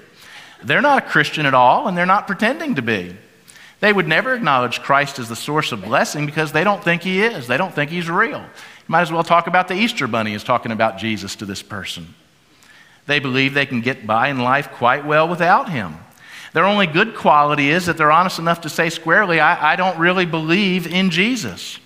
They're 0.64 0.80
not 0.80 1.04
a 1.04 1.06
Christian 1.06 1.46
at 1.46 1.54
all, 1.54 1.88
and 1.88 1.96
they're 1.96 2.06
not 2.06 2.26
pretending 2.26 2.76
to 2.76 2.82
be. 2.82 3.16
They 3.80 3.92
would 3.92 4.06
never 4.06 4.32
acknowledge 4.32 4.80
Christ 4.80 5.18
as 5.18 5.28
the 5.28 5.36
source 5.36 5.72
of 5.72 5.82
blessing 5.82 6.24
because 6.24 6.52
they 6.52 6.62
don't 6.62 6.82
think 6.84 7.02
he 7.02 7.22
is. 7.22 7.48
They 7.48 7.56
don't 7.56 7.74
think 7.74 7.90
he's 7.90 8.08
real. 8.08 8.38
You 8.38 8.86
might 8.86 9.02
as 9.02 9.10
well 9.10 9.24
talk 9.24 9.48
about 9.48 9.66
the 9.66 9.74
Easter 9.74 10.06
bunny 10.06 10.34
as 10.34 10.44
talking 10.44 10.70
about 10.70 10.98
Jesus 10.98 11.34
to 11.36 11.46
this 11.46 11.62
person. 11.62 12.14
They 13.06 13.18
believe 13.18 13.54
they 13.54 13.66
can 13.66 13.80
get 13.80 14.06
by 14.06 14.28
in 14.28 14.38
life 14.38 14.70
quite 14.70 15.04
well 15.04 15.28
without 15.28 15.68
him. 15.68 15.96
Their 16.52 16.64
only 16.64 16.86
good 16.86 17.16
quality 17.16 17.70
is 17.70 17.86
that 17.86 17.96
they're 17.96 18.12
honest 18.12 18.38
enough 18.38 18.60
to 18.60 18.68
say 18.68 18.90
squarely, 18.90 19.40
I, 19.40 19.72
I 19.72 19.76
don't 19.76 19.98
really 19.98 20.26
believe 20.26 20.86
in 20.86 21.10
Jesus. 21.10 21.78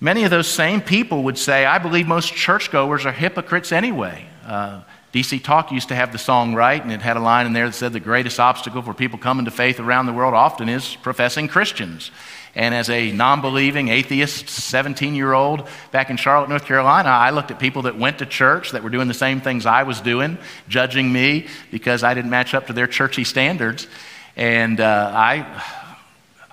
Many 0.00 0.24
of 0.24 0.30
those 0.30 0.48
same 0.48 0.80
people 0.80 1.22
would 1.24 1.38
say, 1.38 1.64
I 1.64 1.78
believe 1.78 2.08
most 2.08 2.34
churchgoers 2.34 3.06
are 3.06 3.12
hypocrites 3.12 3.70
anyway. 3.70 4.26
Uh, 4.44 4.80
DC 5.12 5.42
Talk 5.44 5.70
used 5.70 5.88
to 5.88 5.94
have 5.94 6.10
the 6.10 6.18
song 6.18 6.54
right, 6.54 6.82
and 6.82 6.90
it 6.90 7.02
had 7.02 7.18
a 7.18 7.20
line 7.20 7.44
in 7.44 7.52
there 7.52 7.66
that 7.66 7.74
said 7.74 7.92
the 7.92 8.00
greatest 8.00 8.40
obstacle 8.40 8.80
for 8.80 8.94
people 8.94 9.18
coming 9.18 9.44
to 9.44 9.50
faith 9.50 9.78
around 9.78 10.06
the 10.06 10.12
world 10.12 10.32
often 10.32 10.70
is 10.70 10.96
professing 10.96 11.48
Christians. 11.48 12.10
And 12.54 12.74
as 12.74 12.88
a 12.88 13.12
non 13.12 13.42
believing, 13.42 13.88
atheist 13.88 14.48
17 14.48 15.14
year 15.14 15.32
old 15.34 15.68
back 15.90 16.08
in 16.08 16.16
Charlotte, 16.16 16.48
North 16.48 16.64
Carolina, 16.64 17.10
I 17.10 17.30
looked 17.30 17.50
at 17.50 17.58
people 17.58 17.82
that 17.82 17.98
went 17.98 18.18
to 18.18 18.26
church 18.26 18.72
that 18.72 18.82
were 18.82 18.90
doing 18.90 19.08
the 19.08 19.14
same 19.14 19.42
things 19.42 19.66
I 19.66 19.82
was 19.82 20.00
doing, 20.00 20.38
judging 20.68 21.12
me 21.12 21.46
because 21.70 22.02
I 22.02 22.14
didn't 22.14 22.30
match 22.30 22.54
up 22.54 22.68
to 22.68 22.72
their 22.72 22.86
churchy 22.86 23.24
standards. 23.24 23.86
And 24.34 24.80
uh, 24.80 25.12
I, 25.14 25.62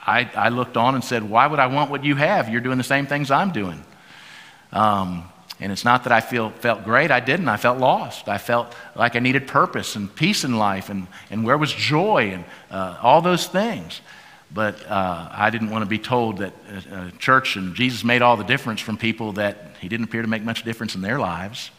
I, 0.05 0.29
I, 0.35 0.49
looked 0.49 0.75
on 0.75 0.95
and 0.95 1.03
said, 1.03 1.29
Why 1.29 1.47
would 1.47 1.59
I 1.59 1.67
want 1.67 1.91
what 1.91 2.03
you 2.03 2.15
have? 2.15 2.49
You're 2.49 2.61
doing 2.61 2.77
the 2.77 2.83
same 2.83 3.05
things 3.05 3.31
I'm 3.31 3.51
doing. 3.51 3.83
Um, 4.73 5.23
and 5.59 5.71
it's 5.71 5.83
not 5.83 6.05
that 6.05 6.13
I 6.13 6.21
feel, 6.21 6.51
felt 6.51 6.85
great, 6.85 7.11
I 7.11 7.19
didn't. 7.19 7.49
I 7.49 7.57
felt 7.57 7.79
lost. 7.79 8.29
I 8.29 8.37
felt 8.37 8.73
like 8.95 9.15
I 9.15 9.19
needed 9.19 9.47
purpose 9.47 9.95
and 9.95 10.13
peace 10.13 10.43
in 10.43 10.57
life 10.57 10.89
and, 10.89 11.07
and 11.29 11.43
where 11.43 11.57
was 11.57 11.73
joy 11.73 12.31
and 12.33 12.45
uh, 12.71 12.97
all 13.01 13.21
those 13.21 13.47
things. 13.47 13.99
But 14.51 14.85
uh, 14.87 15.29
I 15.31 15.49
didn't 15.49 15.69
want 15.69 15.83
to 15.83 15.89
be 15.89 15.99
told 15.99 16.37
that 16.37 16.53
uh, 16.71 16.95
uh 16.95 17.11
church 17.19 17.55
and 17.55 17.75
Jesus 17.75 18.03
made 18.03 18.21
all 18.21 18.37
the 18.37 18.43
difference 18.43 18.81
from 18.81 18.97
people 18.97 19.33
that 19.33 19.75
he 19.79 19.89
didn't 19.89 20.05
appear 20.05 20.21
to 20.21 20.27
make 20.27 20.43
much 20.43 20.63
difference 20.63 20.95
in 20.95 21.01
their 21.01 21.19
lives. 21.19 21.71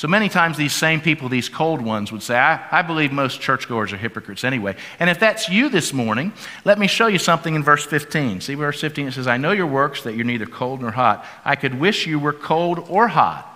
So 0.00 0.08
many 0.08 0.30
times, 0.30 0.56
these 0.56 0.72
same 0.72 1.02
people, 1.02 1.28
these 1.28 1.50
cold 1.50 1.82
ones, 1.82 2.10
would 2.10 2.22
say, 2.22 2.34
I, 2.34 2.78
I, 2.78 2.80
believe 2.80 3.12
most 3.12 3.42
churchgoers 3.42 3.92
are 3.92 3.98
hypocrites 3.98 4.44
anyway. 4.44 4.76
And 4.98 5.10
if 5.10 5.20
that's 5.20 5.50
you 5.50 5.68
this 5.68 5.92
morning, 5.92 6.32
let 6.64 6.78
me 6.78 6.86
show 6.86 7.06
you 7.06 7.18
something 7.18 7.54
in 7.54 7.62
verse 7.62 7.84
15. 7.84 8.40
See 8.40 8.54
verse 8.54 8.80
15? 8.80 9.08
It 9.08 9.12
says, 9.12 9.26
I 9.26 9.36
know 9.36 9.52
your 9.52 9.66
works, 9.66 10.04
that 10.04 10.14
you're 10.14 10.24
neither 10.24 10.46
cold 10.46 10.80
nor 10.80 10.90
hot. 10.90 11.26
I 11.44 11.54
could 11.54 11.78
wish 11.78 12.06
you 12.06 12.18
were 12.18 12.32
cold 12.32 12.78
or 12.88 13.08
hot. 13.08 13.46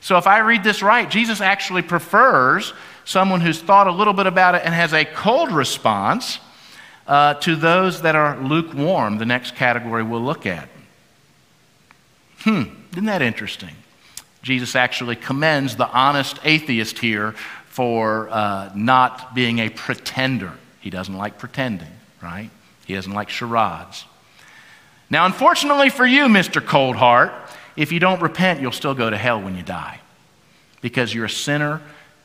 So 0.00 0.18
if 0.18 0.28
I 0.28 0.38
read 0.38 0.62
this 0.62 0.84
right, 0.84 1.10
Jesus 1.10 1.40
actually 1.40 1.82
prefers 1.82 2.72
someone 3.04 3.40
who's 3.40 3.60
thought 3.60 3.88
a 3.88 3.92
little 3.92 4.14
bit 4.14 4.28
about 4.28 4.54
it 4.54 4.62
and 4.64 4.72
has 4.72 4.92
a 4.92 5.04
cold 5.04 5.50
response 5.50 6.38
uh, 7.08 7.34
to 7.40 7.56
those 7.56 8.02
that 8.02 8.14
are 8.14 8.40
lukewarm, 8.40 9.18
the 9.18 9.26
next 9.26 9.56
category 9.56 10.04
we'll 10.04 10.22
look 10.22 10.46
at. 10.46 10.68
Hmm, 12.42 12.66
isn't 12.92 13.06
that 13.06 13.20
interesting? 13.20 13.74
Jesus 14.42 14.74
actually 14.74 15.16
commends 15.16 15.76
the 15.76 15.88
honest 15.88 16.38
atheist 16.44 16.98
here 16.98 17.32
for 17.66 18.28
uh, 18.30 18.70
not 18.74 19.34
being 19.34 19.60
a 19.60 19.68
pretender. 19.70 20.52
He 20.80 20.90
doesn't 20.90 21.16
like 21.16 21.38
pretending, 21.38 21.92
right? 22.20 22.50
He 22.86 22.94
doesn't 22.94 23.12
like 23.12 23.30
charades. 23.30 24.04
Now, 25.08 25.26
unfortunately 25.26 25.90
for 25.90 26.06
you, 26.06 26.24
Mr. 26.24 26.64
Cold 26.64 26.96
Heart, 26.96 27.32
if 27.76 27.92
you 27.92 28.00
don't 28.00 28.20
repent, 28.20 28.60
you'll 28.60 28.72
still 28.72 28.94
go 28.94 29.08
to 29.08 29.16
hell 29.16 29.40
when 29.40 29.56
you 29.56 29.62
die 29.62 30.00
because 30.80 31.14
you're 31.14 31.26
a 31.26 31.30
sinner 31.30 31.80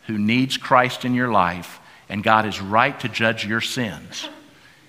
who 0.07 0.17
needs 0.17 0.57
Christ 0.57 1.05
in 1.05 1.13
your 1.13 1.31
life, 1.31 1.79
and 2.09 2.23
God 2.23 2.45
is 2.45 2.61
right 2.61 2.99
to 3.01 3.09
judge 3.09 3.45
your 3.45 3.61
sins. 3.61 4.27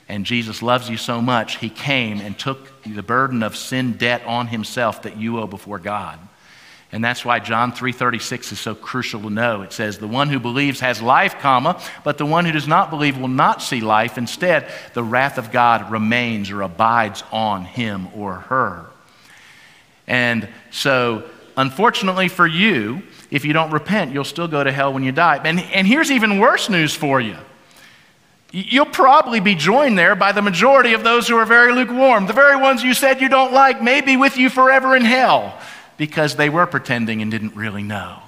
And 0.09 0.25
Jesus 0.25 0.63
loves 0.63 0.89
you 0.89 0.97
so 0.97 1.21
much, 1.21 1.59
He 1.59 1.69
came 1.69 2.21
and 2.21 2.39
took 2.39 2.83
the 2.83 3.03
burden 3.03 3.43
of 3.43 3.57
sin 3.57 3.93
debt 3.93 4.25
on 4.25 4.47
Himself 4.47 5.03
that 5.03 5.19
you 5.19 5.39
owe 5.39 5.47
before 5.47 5.79
God. 5.79 6.19
And 6.91 7.05
that's 7.05 7.25
why 7.25 7.39
John 7.39 7.73
3:36 7.73 8.51
is 8.51 8.59
so 8.59 8.75
crucial 8.75 9.21
to 9.21 9.31
know. 9.31 9.61
It 9.61 9.75
says, 9.75 9.99
"The 9.99 10.07
one 10.07 10.31
who 10.31 10.39
believes 10.39 10.81
has 10.81 11.03
life, 11.03 11.39
comma, 11.39 11.79
but 12.03 12.17
the 12.17 12.25
one 12.25 12.47
who 12.47 12.53
does 12.53 12.67
not 12.67 12.89
believe 12.89 13.19
will 13.19 13.29
not 13.29 13.63
see 13.63 13.81
life. 13.81 14.17
Instead, 14.17 14.67
the 14.95 15.03
wrath 15.03 15.37
of 15.37 15.53
God 15.53 15.91
remains 15.91 16.51
or 16.51 16.63
abides 16.63 17.23
on 17.31 17.67
him 17.67 18.09
or 18.17 18.37
her." 18.49 18.87
And 20.07 20.49
so, 20.71 21.25
unfortunately 21.59 22.29
for 22.29 22.47
you, 22.47 23.03
if 23.31 23.45
you 23.45 23.53
don't 23.53 23.71
repent, 23.71 24.15
you'll 24.15 24.25
still 24.25 24.49
go 24.49 24.65
to 24.65 24.73
hell 24.73 24.95
when 24.95 25.03
you 25.03 25.13
die. 25.13 25.41
And, 25.45 25.61
and 25.61 25.87
here's 25.87 26.11
even 26.11 26.39
worse 26.39 26.71
news 26.71 26.95
for 26.95 27.21
you. 27.21 27.37
You'll 28.51 28.87
probably 28.87 29.41
be 29.41 29.55
joined 29.55 29.99
there 29.99 30.15
by 30.15 30.33
the 30.33 30.41
majority 30.41 30.95
of 30.95 31.05
those 31.05 31.29
who 31.29 31.37
are 31.37 31.45
very 31.45 31.71
lukewarm. 31.71 32.27
The 32.27 32.33
very 32.33 32.57
ones 32.57 32.83
you 32.83 32.95
said 32.95 33.21
you 33.21 33.29
don't 33.29 33.53
like 33.53 33.83
may 33.83 34.01
be 34.01 34.17
with 34.17 34.39
you 34.39 34.49
forever 34.49 34.97
in 34.97 35.05
hell 35.05 35.59
because 35.99 36.37
they 36.37 36.49
were 36.49 36.67
pretending 36.67 37.21
and 37.21 37.31
didn't 37.31 37.55
really 37.55 37.83
know. 37.83 38.21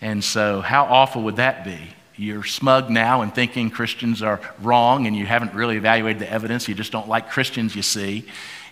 And 0.00 0.22
so, 0.22 0.60
how 0.60 0.84
awful 0.84 1.22
would 1.24 1.36
that 1.36 1.64
be? 1.64 1.78
You're 2.14 2.44
smug 2.44 2.90
now 2.90 3.22
and 3.22 3.34
thinking 3.34 3.70
Christians 3.70 4.22
are 4.22 4.40
wrong, 4.60 5.06
and 5.06 5.16
you 5.16 5.26
haven't 5.26 5.54
really 5.54 5.76
evaluated 5.76 6.20
the 6.20 6.30
evidence. 6.30 6.68
You 6.68 6.74
just 6.74 6.92
don't 6.92 7.08
like 7.08 7.30
Christians, 7.30 7.74
you 7.74 7.82
see. 7.82 8.24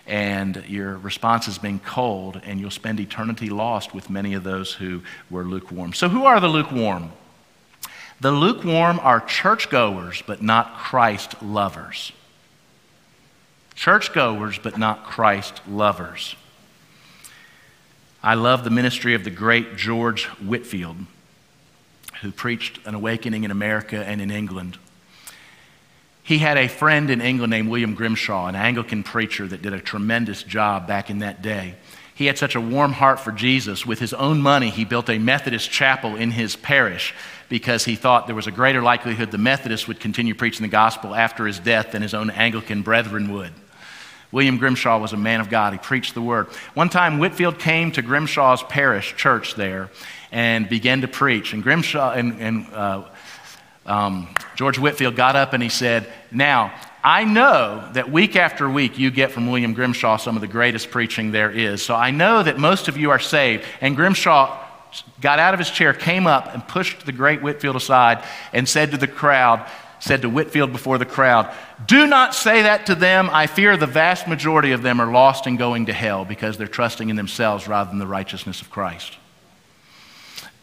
And 0.05 0.63
your 0.67 0.97
response 0.97 1.47
has 1.47 1.57
been 1.57 1.79
cold, 1.79 2.39
and 2.45 2.61
you'll 2.61 2.71
spend 2.71 2.99
eternity 2.99 3.49
lost 3.49 3.93
with 3.93 4.09
many 4.09 4.35
of 4.35 4.43
those 4.43 4.73
who 4.73 5.01
were 5.29 5.43
lukewarm. 5.43 5.91
So, 5.91 6.07
who 6.07 6.25
are 6.25 6.39
the 6.39 6.47
lukewarm? 6.47 7.11
The 8.19 8.31
lukewarm 8.31 8.99
are 9.01 9.19
churchgoers, 9.19 10.23
but 10.25 10.41
not 10.41 10.77
Christ 10.77 11.41
lovers. 11.41 12.13
Churchgoers, 13.75 14.57
but 14.57 14.77
not 14.77 15.03
Christ 15.03 15.61
lovers. 15.67 16.35
I 18.27 18.33
love 18.33 18.65
the 18.65 18.69
ministry 18.69 19.13
of 19.13 19.23
the 19.23 19.29
great 19.29 19.77
George 19.77 20.25
Whitefield, 20.25 20.97
who 22.21 22.33
preached 22.33 22.85
an 22.85 22.93
awakening 22.93 23.45
in 23.45 23.51
America 23.51 24.05
and 24.05 24.19
in 24.19 24.31
England. 24.31 24.77
He 26.23 26.39
had 26.39 26.57
a 26.57 26.67
friend 26.67 27.09
in 27.09 27.21
England 27.21 27.51
named 27.51 27.69
William 27.69 27.95
Grimshaw, 27.95 28.47
an 28.47 28.55
Anglican 28.55 29.03
preacher 29.03 29.47
that 29.47 29.61
did 29.61 29.71
a 29.71 29.79
tremendous 29.79 30.43
job 30.43 30.87
back 30.87 31.09
in 31.09 31.19
that 31.19 31.41
day. 31.41 31.75
He 32.15 32.25
had 32.25 32.37
such 32.37 32.55
a 32.55 32.59
warm 32.59 32.91
heart 32.91 33.21
for 33.21 33.31
Jesus. 33.31 33.85
With 33.85 33.99
his 33.99 34.13
own 34.13 34.41
money, 34.41 34.71
he 34.71 34.83
built 34.83 35.09
a 35.09 35.19
Methodist 35.19 35.71
chapel 35.71 36.17
in 36.17 36.31
his 36.31 36.57
parish 36.57 37.13
because 37.47 37.85
he 37.85 37.95
thought 37.95 38.27
there 38.27 38.35
was 38.35 38.45
a 38.45 38.51
greater 38.51 38.81
likelihood 38.81 39.31
the 39.31 39.37
Methodists 39.37 39.87
would 39.87 40.01
continue 40.01 40.35
preaching 40.35 40.63
the 40.63 40.67
gospel 40.67 41.15
after 41.15 41.47
his 41.47 41.59
death 41.59 41.93
than 41.93 42.01
his 42.01 42.13
own 42.13 42.29
Anglican 42.29 42.81
brethren 42.81 43.31
would. 43.31 43.53
William 44.31 44.57
Grimshaw 44.57 44.99
was 44.99 45.13
a 45.13 45.17
man 45.17 45.39
of 45.39 45.49
God. 45.49 45.73
He 45.73 45.79
preached 45.79 46.13
the 46.13 46.21
word. 46.21 46.47
One 46.73 46.89
time, 46.89 47.19
Whitefield 47.19 47.59
came 47.59 47.91
to 47.93 48.01
Grimshaw's 48.01 48.61
parish 48.63 49.15
church 49.15 49.55
there 49.55 49.89
and 50.31 50.67
began 50.67 51.01
to 51.01 51.07
preach. 51.07 51.53
And 51.53 51.63
Grimshaw 51.63 52.11
and, 52.11 52.41
and 52.41 52.73
uh, 52.73 53.03
um, 53.85 54.27
George 54.55 54.77
Whitefield 54.77 55.15
got 55.15 55.35
up 55.35 55.53
and 55.53 55.63
he 55.63 55.69
said, 55.69 56.11
Now, 56.29 56.73
I 57.03 57.23
know 57.23 57.89
that 57.93 58.11
week 58.11 58.35
after 58.35 58.69
week 58.69 58.99
you 58.99 59.11
get 59.11 59.31
from 59.31 59.49
William 59.49 59.73
Grimshaw 59.73 60.17
some 60.17 60.35
of 60.35 60.41
the 60.41 60.47
greatest 60.47 60.91
preaching 60.91 61.31
there 61.31 61.49
is. 61.49 61.81
So 61.81 61.95
I 61.95 62.11
know 62.11 62.43
that 62.43 62.57
most 62.57 62.89
of 62.89 62.97
you 62.97 63.11
are 63.11 63.19
saved. 63.19 63.63
And 63.79 63.95
Grimshaw 63.95 64.61
got 65.21 65.39
out 65.39 65.53
of 65.53 65.59
his 65.59 65.69
chair, 65.69 65.93
came 65.93 66.27
up, 66.27 66.53
and 66.53 66.67
pushed 66.67 67.05
the 67.05 67.13
great 67.13 67.41
Whitefield 67.41 67.77
aside 67.77 68.25
and 68.51 68.67
said 68.67 68.91
to 68.91 68.97
the 68.97 69.07
crowd, 69.07 69.65
said 69.99 70.21
to 70.21 70.29
Whitefield 70.29 70.71
before 70.71 70.97
the 70.97 71.05
crowd, 71.05 71.53
Do 71.85 72.07
not 72.07 72.35
say 72.35 72.63
that 72.63 72.85
to 72.87 72.95
them. 72.95 73.29
I 73.31 73.47
fear 73.47 73.77
the 73.77 73.87
vast 73.87 74.27
majority 74.27 74.71
of 74.71 74.81
them 74.81 74.99
are 74.99 75.11
lost 75.11 75.47
and 75.47 75.57
going 75.57 75.87
to 75.87 75.93
hell 75.93 76.25
because 76.25 76.57
they're 76.57 76.67
trusting 76.67 77.09
in 77.09 77.15
themselves 77.15 77.67
rather 77.67 77.89
than 77.89 77.99
the 77.99 78.07
righteousness 78.07 78.61
of 78.61 78.69
Christ. 78.69 79.17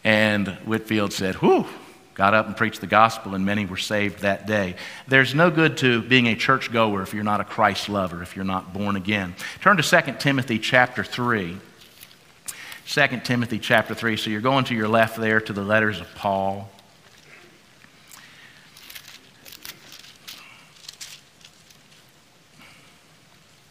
And 0.03 0.47
Whitefield 0.65 1.13
said, 1.13 1.35
Whew, 1.35 1.65
got 2.13 2.33
up 2.33 2.47
and 2.47 2.55
preached 2.55 2.81
the 2.81 2.87
gospel, 2.87 3.35
and 3.35 3.45
many 3.45 3.65
were 3.65 3.77
saved 3.77 4.19
that 4.19 4.45
day. 4.45 4.75
There's 5.07 5.35
no 5.35 5.49
good 5.51 5.77
to 5.77 6.01
being 6.01 6.27
a 6.27 6.35
church 6.35 6.71
goer 6.71 7.01
if 7.01 7.13
you're 7.13 7.23
not 7.23 7.41
a 7.41 7.43
Christ 7.43 7.89
lover, 7.89 8.21
if 8.21 8.35
you're 8.35 8.45
not 8.45 8.73
born 8.73 8.95
again. 8.95 9.35
Turn 9.61 9.77
to 9.77 9.83
2 9.83 10.13
Timothy 10.19 10.59
chapter 10.59 11.03
3. 11.03 11.57
2 12.87 13.07
Timothy 13.23 13.57
chapter 13.57 13.95
3. 13.95 14.15
So 14.15 14.29
you're 14.29 14.41
going 14.41 14.65
to 14.65 14.75
your 14.75 14.87
left 14.87 15.17
there 15.17 15.41
to 15.41 15.53
the 15.53 15.63
letters 15.63 15.99
of 15.99 16.07
Paul. 16.15 16.69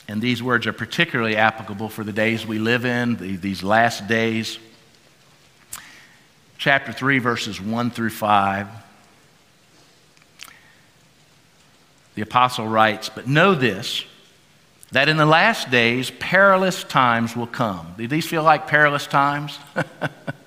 And 0.09 0.21
these 0.21 0.43
words 0.43 0.67
are 0.67 0.73
particularly 0.73 1.37
applicable 1.37 1.89
for 1.89 2.05
the 2.05 2.13
days 2.13 2.47
we 2.47 2.59
live 2.59 2.85
in, 2.85 3.17
the, 3.17 3.37
these 3.37 3.63
last 3.63 4.07
days. 4.07 4.59
Chapter 6.59 6.93
3, 6.93 7.19
verses 7.19 7.61
1 7.61 7.91
through 7.91 8.11
5. 8.11 8.69
The 12.15 12.23
apostle 12.23 12.69
writes, 12.69 13.09
But 13.09 13.27
know 13.27 13.55
this, 13.55 14.05
that 14.93 15.09
in 15.09 15.17
the 15.17 15.27
last 15.27 15.71
days 15.71 16.13
perilous 16.19 16.85
times 16.85 17.35
will 17.35 17.47
come. 17.47 17.95
Do 17.99 18.07
these 18.07 18.27
feel 18.27 18.43
like 18.43 18.69
perilous 18.69 19.07
times? 19.07 19.59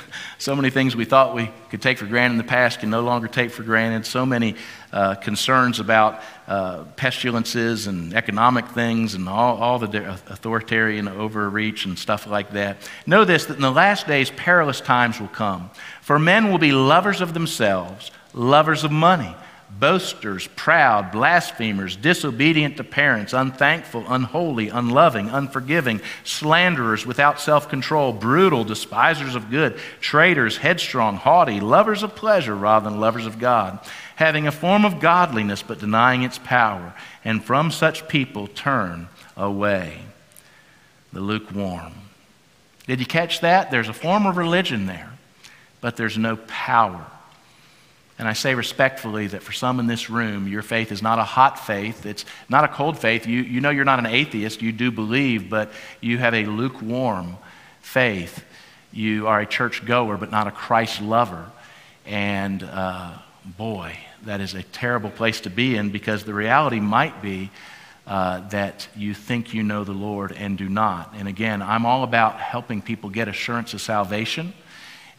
so 0.38 0.54
many 0.56 0.70
things 0.70 0.94
we 0.96 1.04
thought 1.04 1.34
we 1.34 1.50
could 1.70 1.82
take 1.82 1.98
for 1.98 2.06
granted 2.06 2.32
in 2.34 2.38
the 2.38 2.44
past 2.44 2.80
can 2.80 2.90
no 2.90 3.02
longer 3.02 3.28
take 3.28 3.50
for 3.50 3.62
granted. 3.62 4.06
So 4.06 4.26
many 4.26 4.56
uh, 4.92 5.14
concerns 5.16 5.80
about 5.80 6.22
uh, 6.46 6.84
pestilences 6.96 7.86
and 7.86 8.14
economic 8.14 8.68
things 8.68 9.14
and 9.14 9.28
all, 9.28 9.56
all 9.58 9.78
the 9.78 10.12
authoritarian 10.28 11.08
overreach 11.08 11.86
and 11.86 11.98
stuff 11.98 12.26
like 12.26 12.52
that. 12.52 12.76
Know 13.06 13.24
this 13.24 13.46
that 13.46 13.56
in 13.56 13.62
the 13.62 13.70
last 13.70 14.06
days, 14.06 14.30
perilous 14.30 14.80
times 14.80 15.20
will 15.20 15.28
come. 15.28 15.70
For 16.00 16.18
men 16.18 16.50
will 16.50 16.58
be 16.58 16.72
lovers 16.72 17.20
of 17.20 17.34
themselves, 17.34 18.10
lovers 18.34 18.84
of 18.84 18.92
money 18.92 19.34
boasters, 19.78 20.46
proud, 20.48 21.10
blasphemers, 21.12 21.96
disobedient 21.96 22.76
to 22.76 22.84
parents, 22.84 23.32
unthankful, 23.32 24.04
unholy, 24.08 24.68
unloving, 24.68 25.28
unforgiving, 25.28 26.00
slanderers, 26.24 27.04
without 27.06 27.40
self 27.40 27.68
control, 27.68 28.12
brutal, 28.12 28.64
despisers 28.64 29.34
of 29.34 29.50
good, 29.50 29.76
traitors, 30.00 30.56
headstrong, 30.56 31.16
haughty, 31.16 31.60
lovers 31.60 32.02
of 32.02 32.14
pleasure 32.14 32.54
rather 32.54 32.88
than 32.88 33.00
lovers 33.00 33.26
of 33.26 33.38
God, 33.38 33.78
having 34.16 34.46
a 34.46 34.52
form 34.52 34.84
of 34.84 35.00
godliness 35.00 35.62
but 35.62 35.80
denying 35.80 36.22
its 36.22 36.38
power. 36.38 36.94
And 37.24 37.42
from 37.42 37.70
such 37.70 38.08
people 38.08 38.46
turn 38.48 39.08
away. 39.36 39.98
The 41.12 41.20
lukewarm. 41.20 41.92
Did 42.86 43.00
you 43.00 43.06
catch 43.06 43.40
that? 43.40 43.70
There's 43.70 43.88
a 43.88 43.92
form 43.92 44.26
of 44.26 44.36
religion 44.36 44.86
there, 44.86 45.12
but 45.80 45.96
there's 45.96 46.18
no 46.18 46.36
power. 46.36 47.04
And 48.18 48.28
I 48.28 48.34
say 48.34 48.54
respectfully 48.54 49.26
that 49.28 49.42
for 49.42 49.52
some 49.52 49.80
in 49.80 49.86
this 49.86 50.10
room, 50.10 50.46
your 50.46 50.62
faith 50.62 50.92
is 50.92 51.02
not 51.02 51.18
a 51.18 51.24
hot 51.24 51.58
faith. 51.58 52.06
It's 52.06 52.24
not 52.48 52.64
a 52.64 52.68
cold 52.68 52.98
faith. 52.98 53.26
You, 53.26 53.42
you 53.42 53.60
know 53.60 53.70
you're 53.70 53.84
not 53.84 53.98
an 53.98 54.06
atheist. 54.06 54.62
You 54.62 54.70
do 54.70 54.90
believe, 54.90 55.48
but 55.48 55.72
you 56.00 56.18
have 56.18 56.34
a 56.34 56.44
lukewarm 56.44 57.36
faith. 57.80 58.44
You 58.92 59.26
are 59.26 59.40
a 59.40 59.46
church 59.46 59.84
goer, 59.84 60.16
but 60.16 60.30
not 60.30 60.46
a 60.46 60.50
Christ 60.50 61.00
lover. 61.00 61.50
And 62.06 62.62
uh, 62.62 63.14
boy, 63.44 63.96
that 64.24 64.40
is 64.40 64.54
a 64.54 64.62
terrible 64.62 65.10
place 65.10 65.40
to 65.42 65.50
be 65.50 65.76
in 65.76 65.90
because 65.90 66.24
the 66.24 66.34
reality 66.34 66.80
might 66.80 67.22
be 67.22 67.50
uh, 68.06 68.46
that 68.48 68.88
you 68.96 69.14
think 69.14 69.54
you 69.54 69.62
know 69.62 69.84
the 69.84 69.92
Lord 69.92 70.32
and 70.32 70.58
do 70.58 70.68
not. 70.68 71.14
And 71.16 71.28
again, 71.28 71.62
I'm 71.62 71.86
all 71.86 72.02
about 72.02 72.38
helping 72.40 72.82
people 72.82 73.10
get 73.10 73.28
assurance 73.28 73.74
of 73.74 73.80
salvation. 73.80 74.52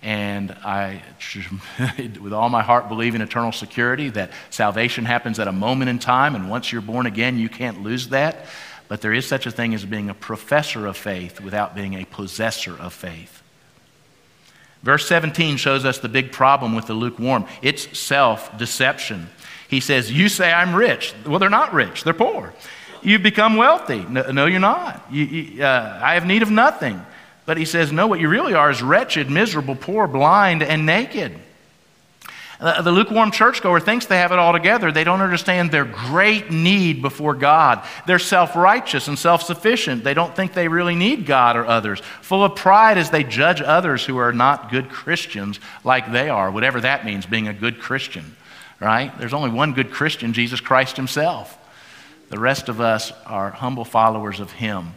And 0.04 0.52
I, 0.52 1.02
with 1.98 2.34
all 2.34 2.50
my 2.50 2.62
heart, 2.62 2.90
believe 2.90 3.16
in 3.16 3.22
eternal 3.22 3.54
security 3.54 4.10
that 4.10 4.32
salvation 4.50 5.06
happens 5.06 5.40
at 5.40 5.48
a 5.48 5.52
moment 5.52 5.90
in 5.90 5.98
time, 5.98 6.36
and 6.36 6.50
once 6.50 6.72
you're 6.72 6.82
born 6.82 7.06
again, 7.06 7.38
you 7.38 7.50
can't 7.50 7.82
lose 7.82 8.10
that. 8.10 8.46
But 8.90 9.02
there 9.02 9.14
is 9.14 9.26
such 9.26 9.46
a 9.46 9.52
thing 9.52 9.74
as 9.74 9.86
being 9.86 10.10
a 10.10 10.14
professor 10.14 10.86
of 10.86 10.98
faith 10.98 11.40
without 11.40 11.74
being 11.74 11.94
a 11.96 12.06
possessor 12.06 12.78
of 12.78 12.94
faith. 12.94 13.42
Verse 14.84 15.08
17 15.08 15.56
shows 15.56 15.86
us 15.86 16.00
the 16.00 16.10
big 16.10 16.34
problem 16.34 16.76
with 16.76 16.88
the 16.88 16.94
lukewarm 16.94 17.46
it's 17.62 17.98
self 17.98 18.56
deception. 18.58 19.30
He 19.70 19.80
says, 19.80 20.12
You 20.12 20.28
say 20.28 20.52
I'm 20.52 20.76
rich. 20.76 21.14
Well, 21.26 21.40
they're 21.40 21.50
not 21.50 21.74
rich, 21.74 22.04
they're 22.04 22.14
poor. 22.14 22.54
You've 23.02 23.24
become 23.24 23.56
wealthy. 23.56 24.06
No, 24.06 24.32
no 24.32 24.46
you're 24.46 24.60
not. 24.60 25.06
You, 25.12 25.26
you, 25.26 25.64
uh, 25.64 26.00
I 26.02 26.14
have 26.14 26.26
need 26.26 26.42
of 26.42 26.52
nothing. 26.52 27.04
But 27.46 27.58
he 27.58 27.66
says, 27.66 27.92
No, 27.92 28.08
what 28.08 28.20
you 28.20 28.30
really 28.30 28.54
are 28.54 28.72
is 28.72 28.82
wretched, 28.82 29.30
miserable, 29.30 29.76
poor, 29.76 30.08
blind, 30.08 30.64
and 30.64 30.86
naked. 30.86 31.40
The 32.64 32.92
lukewarm 32.92 33.32
churchgoer 33.32 33.82
thinks 33.82 34.06
they 34.06 34.20
have 34.20 34.32
it 34.32 34.40
all 34.40 34.54
together. 34.54 34.90
They 34.90 35.04
don't 35.04 35.20
understand 35.20 35.70
their 35.70 35.84
great 35.84 36.50
need 36.50 37.02
before 37.02 37.34
God. 37.34 37.84
They're 38.08 38.20
self 38.20 38.56
righteous 38.56 39.10
and 39.10 39.20
self 39.20 39.44
sufficient. 39.44 40.06
They 40.06 40.14
don't 40.14 40.34
think 40.34 40.54
they 40.54 40.70
really 40.70 40.96
need 40.96 41.26
God 41.26 41.58
or 41.58 41.66
others. 41.66 42.00
Full 42.22 42.42
of 42.42 42.56
pride 42.56 42.98
as 42.98 43.10
they 43.10 43.26
judge 43.26 43.62
others 43.62 44.06
who 44.06 44.16
are 44.16 44.32
not 44.32 44.72
good 44.72 44.90
Christians 44.90 45.60
like 45.84 46.10
they 46.14 46.30
are, 46.30 46.50
whatever 46.50 46.80
that 46.80 47.04
means, 47.06 47.26
being 47.26 47.50
a 47.50 47.54
good 47.54 47.82
Christian, 47.82 48.34
right? 48.80 49.12
There's 49.20 49.34
only 49.34 49.50
one 49.50 49.74
good 49.74 49.92
Christian, 49.92 50.32
Jesus 50.32 50.62
Christ 50.62 50.96
Himself. 50.96 51.58
The 52.30 52.40
rest 52.40 52.70
of 52.70 52.80
us 52.80 53.12
are 53.26 53.50
humble 53.50 53.84
followers 53.84 54.40
of 54.40 54.54
Him. 54.54 54.94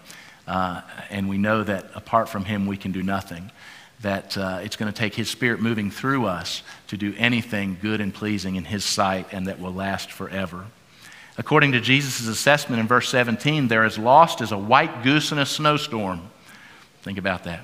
Uh, 0.46 0.82
and 1.10 1.28
we 1.28 1.38
know 1.38 1.62
that 1.64 1.86
apart 1.94 2.28
from 2.28 2.44
Him, 2.44 2.66
we 2.66 2.76
can 2.76 2.92
do 2.92 3.02
nothing. 3.02 3.50
That 4.02 4.36
uh, 4.36 4.60
it's 4.62 4.76
going 4.76 4.92
to 4.92 4.98
take 4.98 5.14
His 5.14 5.28
Spirit 5.28 5.60
moving 5.60 5.90
through 5.90 6.26
us 6.26 6.62
to 6.88 6.96
do 6.96 7.14
anything 7.16 7.78
good 7.80 8.00
and 8.00 8.12
pleasing 8.12 8.56
in 8.56 8.64
His 8.64 8.84
sight 8.84 9.28
and 9.32 9.46
that 9.46 9.60
will 9.60 9.72
last 9.72 10.12
forever. 10.12 10.66
According 11.38 11.72
to 11.72 11.80
Jesus' 11.80 12.26
assessment 12.26 12.80
in 12.80 12.86
verse 12.86 13.08
17, 13.10 13.68
they're 13.68 13.84
as 13.84 13.98
lost 13.98 14.40
as 14.40 14.52
a 14.52 14.58
white 14.58 15.02
goose 15.02 15.32
in 15.32 15.38
a 15.38 15.46
snowstorm. 15.46 16.30
Think 17.02 17.18
about 17.18 17.44
that. 17.44 17.60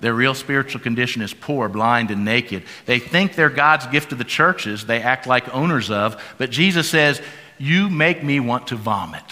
Their 0.00 0.14
real 0.14 0.34
spiritual 0.34 0.80
condition 0.80 1.22
is 1.22 1.32
poor, 1.32 1.68
blind, 1.68 2.10
and 2.10 2.24
naked. 2.24 2.64
They 2.84 2.98
think 2.98 3.34
they're 3.34 3.48
God's 3.48 3.86
gift 3.86 4.10
to 4.10 4.14
the 4.14 4.24
churches 4.24 4.84
they 4.84 5.00
act 5.00 5.26
like 5.26 5.54
owners 5.54 5.90
of, 5.90 6.22
but 6.38 6.50
Jesus 6.50 6.90
says, 6.90 7.20
You 7.58 7.88
make 7.88 8.22
me 8.22 8.40
want 8.40 8.66
to 8.68 8.76
vomit. 8.76 9.24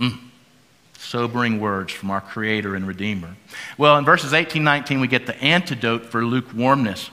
Mm. 0.00 0.18
Sobering 0.98 1.60
words 1.60 1.92
from 1.92 2.10
our 2.10 2.20
Creator 2.20 2.74
and 2.74 2.86
Redeemer. 2.86 3.36
Well, 3.78 3.98
in 3.98 4.04
verses 4.04 4.32
18 4.32 4.64
19, 4.64 5.00
we 5.00 5.08
get 5.08 5.26
the 5.26 5.36
antidote 5.42 6.06
for 6.06 6.24
lukewarmness. 6.24 7.10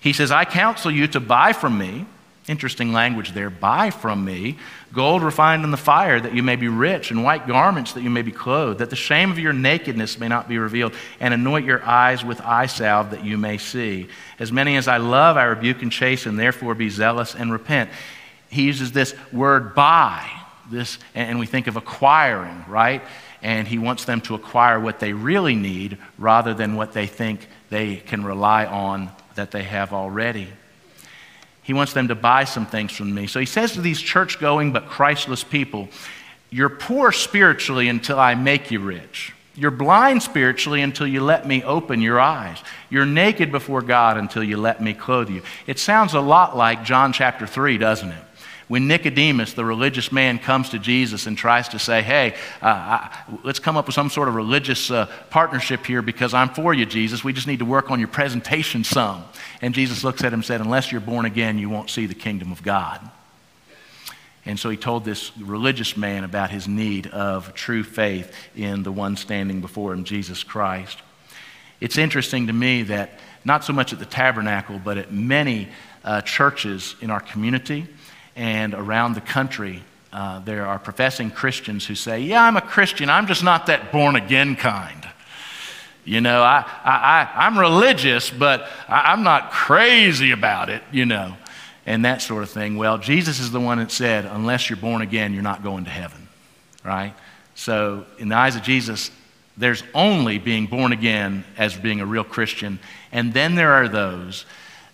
He 0.00 0.12
says, 0.12 0.30
I 0.30 0.44
counsel 0.44 0.90
you 0.90 1.06
to 1.08 1.20
buy 1.20 1.52
from 1.52 1.78
me 1.78 2.06
Interesting 2.48 2.92
language 2.92 3.32
there. 3.32 3.50
Buy 3.50 3.90
from 3.90 4.24
me 4.24 4.58
gold 4.92 5.22
refined 5.22 5.62
in 5.64 5.70
the 5.70 5.76
fire, 5.76 6.20
that 6.20 6.34
you 6.34 6.42
may 6.42 6.56
be 6.56 6.66
rich, 6.66 7.12
and 7.12 7.22
white 7.22 7.46
garments, 7.46 7.92
that 7.92 8.02
you 8.02 8.10
may 8.10 8.22
be 8.22 8.32
clothed, 8.32 8.80
that 8.80 8.90
the 8.90 8.96
shame 8.96 9.30
of 9.30 9.38
your 9.38 9.52
nakedness 9.52 10.18
may 10.18 10.26
not 10.26 10.48
be 10.48 10.58
revealed, 10.58 10.92
and 11.20 11.32
anoint 11.32 11.64
your 11.64 11.82
eyes 11.84 12.24
with 12.24 12.40
eye 12.40 12.66
salve, 12.66 13.12
that 13.12 13.24
you 13.24 13.38
may 13.38 13.58
see. 13.58 14.08
As 14.40 14.50
many 14.50 14.76
as 14.76 14.88
I 14.88 14.96
love, 14.96 15.36
I 15.36 15.44
rebuke 15.44 15.82
and 15.82 15.92
chasten, 15.92 16.34
therefore 16.36 16.74
be 16.74 16.90
zealous 16.90 17.36
and 17.36 17.52
repent. 17.52 17.90
He 18.50 18.64
uses 18.64 18.90
this 18.90 19.14
word 19.32 19.76
buy, 19.76 20.28
this, 20.72 20.98
and 21.14 21.38
we 21.38 21.46
think 21.46 21.66
of 21.68 21.76
acquiring, 21.76 22.64
right? 22.66 23.02
And 23.42 23.68
he 23.68 23.78
wants 23.78 24.04
them 24.04 24.20
to 24.22 24.34
acquire 24.34 24.80
what 24.80 24.98
they 24.98 25.12
really 25.12 25.54
need 25.54 25.98
rather 26.18 26.54
than 26.54 26.74
what 26.74 26.92
they 26.92 27.06
think 27.06 27.46
they 27.70 27.96
can 27.96 28.24
rely 28.24 28.66
on 28.66 29.10
that 29.34 29.50
they 29.50 29.62
have 29.62 29.92
already. 29.92 30.48
He 31.62 31.72
wants 31.72 31.92
them 31.92 32.08
to 32.08 32.14
buy 32.14 32.44
some 32.44 32.66
things 32.66 32.92
from 32.92 33.14
me. 33.14 33.26
So 33.26 33.38
he 33.38 33.46
says 33.46 33.72
to 33.72 33.80
these 33.80 34.00
church 34.00 34.40
going 34.40 34.72
but 34.72 34.88
Christless 34.88 35.44
people, 35.44 35.88
You're 36.50 36.68
poor 36.68 37.12
spiritually 37.12 37.88
until 37.88 38.18
I 38.18 38.34
make 38.34 38.70
you 38.70 38.80
rich. 38.80 39.32
You're 39.54 39.70
blind 39.70 40.22
spiritually 40.22 40.80
until 40.80 41.06
you 41.06 41.20
let 41.20 41.46
me 41.46 41.62
open 41.62 42.00
your 42.00 42.18
eyes. 42.18 42.58
You're 42.88 43.04
naked 43.04 43.52
before 43.52 43.82
God 43.82 44.16
until 44.16 44.42
you 44.42 44.56
let 44.56 44.82
me 44.82 44.94
clothe 44.94 45.28
you. 45.28 45.42
It 45.66 45.78
sounds 45.78 46.14
a 46.14 46.20
lot 46.20 46.56
like 46.56 46.84
John 46.84 47.12
chapter 47.12 47.46
3, 47.46 47.76
doesn't 47.76 48.10
it? 48.10 48.24
When 48.72 48.88
Nicodemus, 48.88 49.52
the 49.52 49.66
religious 49.66 50.10
man, 50.10 50.38
comes 50.38 50.70
to 50.70 50.78
Jesus 50.78 51.26
and 51.26 51.36
tries 51.36 51.68
to 51.68 51.78
say, 51.78 52.00
Hey, 52.00 52.32
uh, 52.62 52.68
I, 52.68 53.18
let's 53.44 53.58
come 53.58 53.76
up 53.76 53.84
with 53.84 53.94
some 53.94 54.08
sort 54.08 54.28
of 54.28 54.34
religious 54.34 54.90
uh, 54.90 55.12
partnership 55.28 55.84
here 55.84 56.00
because 56.00 56.32
I'm 56.32 56.48
for 56.48 56.72
you, 56.72 56.86
Jesus. 56.86 57.22
We 57.22 57.34
just 57.34 57.46
need 57.46 57.58
to 57.58 57.66
work 57.66 57.90
on 57.90 57.98
your 57.98 58.08
presentation 58.08 58.82
some. 58.82 59.24
And 59.60 59.74
Jesus 59.74 60.04
looks 60.04 60.24
at 60.24 60.28
him 60.28 60.38
and 60.38 60.44
said, 60.46 60.62
Unless 60.62 60.90
you're 60.90 61.02
born 61.02 61.26
again, 61.26 61.58
you 61.58 61.68
won't 61.68 61.90
see 61.90 62.06
the 62.06 62.14
kingdom 62.14 62.50
of 62.50 62.62
God. 62.62 62.98
And 64.46 64.58
so 64.58 64.70
he 64.70 64.78
told 64.78 65.04
this 65.04 65.36
religious 65.36 65.94
man 65.94 66.24
about 66.24 66.48
his 66.48 66.66
need 66.66 67.08
of 67.08 67.52
true 67.52 67.84
faith 67.84 68.34
in 68.56 68.84
the 68.84 68.90
one 68.90 69.16
standing 69.16 69.60
before 69.60 69.92
him, 69.92 70.04
Jesus 70.04 70.42
Christ. 70.42 70.96
It's 71.82 71.98
interesting 71.98 72.46
to 72.46 72.54
me 72.54 72.84
that 72.84 73.18
not 73.44 73.64
so 73.64 73.74
much 73.74 73.92
at 73.92 73.98
the 73.98 74.06
tabernacle, 74.06 74.80
but 74.82 74.96
at 74.96 75.12
many 75.12 75.68
uh, 76.04 76.22
churches 76.22 76.96
in 77.02 77.10
our 77.10 77.20
community, 77.20 77.86
and 78.36 78.74
around 78.74 79.14
the 79.14 79.20
country, 79.20 79.82
uh, 80.12 80.40
there 80.40 80.66
are 80.66 80.78
professing 80.78 81.30
Christians 81.30 81.86
who 81.86 81.94
say, 81.94 82.20
Yeah, 82.20 82.44
I'm 82.44 82.56
a 82.56 82.60
Christian, 82.60 83.08
I'm 83.08 83.26
just 83.26 83.42
not 83.42 83.66
that 83.66 83.92
born 83.92 84.16
again 84.16 84.56
kind. 84.56 85.06
You 86.04 86.20
know, 86.20 86.42
I, 86.42 86.64
I, 86.84 87.28
I, 87.34 87.46
am 87.46 87.58
religious, 87.58 88.28
but 88.28 88.68
I, 88.88 89.12
I'm 89.12 89.22
not 89.22 89.52
crazy 89.52 90.32
about 90.32 90.68
it, 90.68 90.82
you 90.90 91.06
know, 91.06 91.36
and 91.86 92.04
that 92.04 92.22
sort 92.22 92.42
of 92.42 92.50
thing. 92.50 92.76
Well, 92.76 92.98
Jesus 92.98 93.38
is 93.38 93.52
the 93.52 93.60
one 93.60 93.78
that 93.78 93.90
said, 93.90 94.24
Unless 94.24 94.68
you're 94.68 94.76
born 94.76 95.02
again, 95.02 95.32
you're 95.32 95.42
not 95.42 95.62
going 95.62 95.84
to 95.84 95.90
heaven, 95.90 96.28
right? 96.84 97.14
So, 97.54 98.04
in 98.18 98.28
the 98.28 98.36
eyes 98.36 98.56
of 98.56 98.62
Jesus, 98.62 99.10
there's 99.56 99.82
only 99.94 100.38
being 100.38 100.66
born 100.66 100.92
again 100.92 101.44
as 101.56 101.76
being 101.76 102.00
a 102.00 102.06
real 102.06 102.24
Christian, 102.24 102.78
and 103.12 103.32
then 103.32 103.54
there 103.54 103.72
are 103.72 103.88
those 103.88 104.44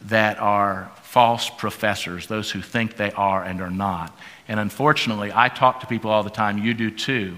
that 0.03 0.39
are 0.39 0.91
false 1.03 1.51
professors, 1.51 2.27
those 2.27 2.51
who 2.51 2.63
think 2.63 2.97
they 2.97 3.11
are 3.13 3.43
and 3.43 3.61
are 3.61 3.71
not. 3.71 4.17
And 4.47 4.61
unfortunately, 4.61 5.33
I 5.35 5.49
talk 5.49 5.81
to 5.81 5.87
people 5.87 6.11
all 6.11 6.23
the 6.23 6.31
time, 6.31 6.59
you 6.59 6.75
do 6.75 6.91
too, 6.91 7.37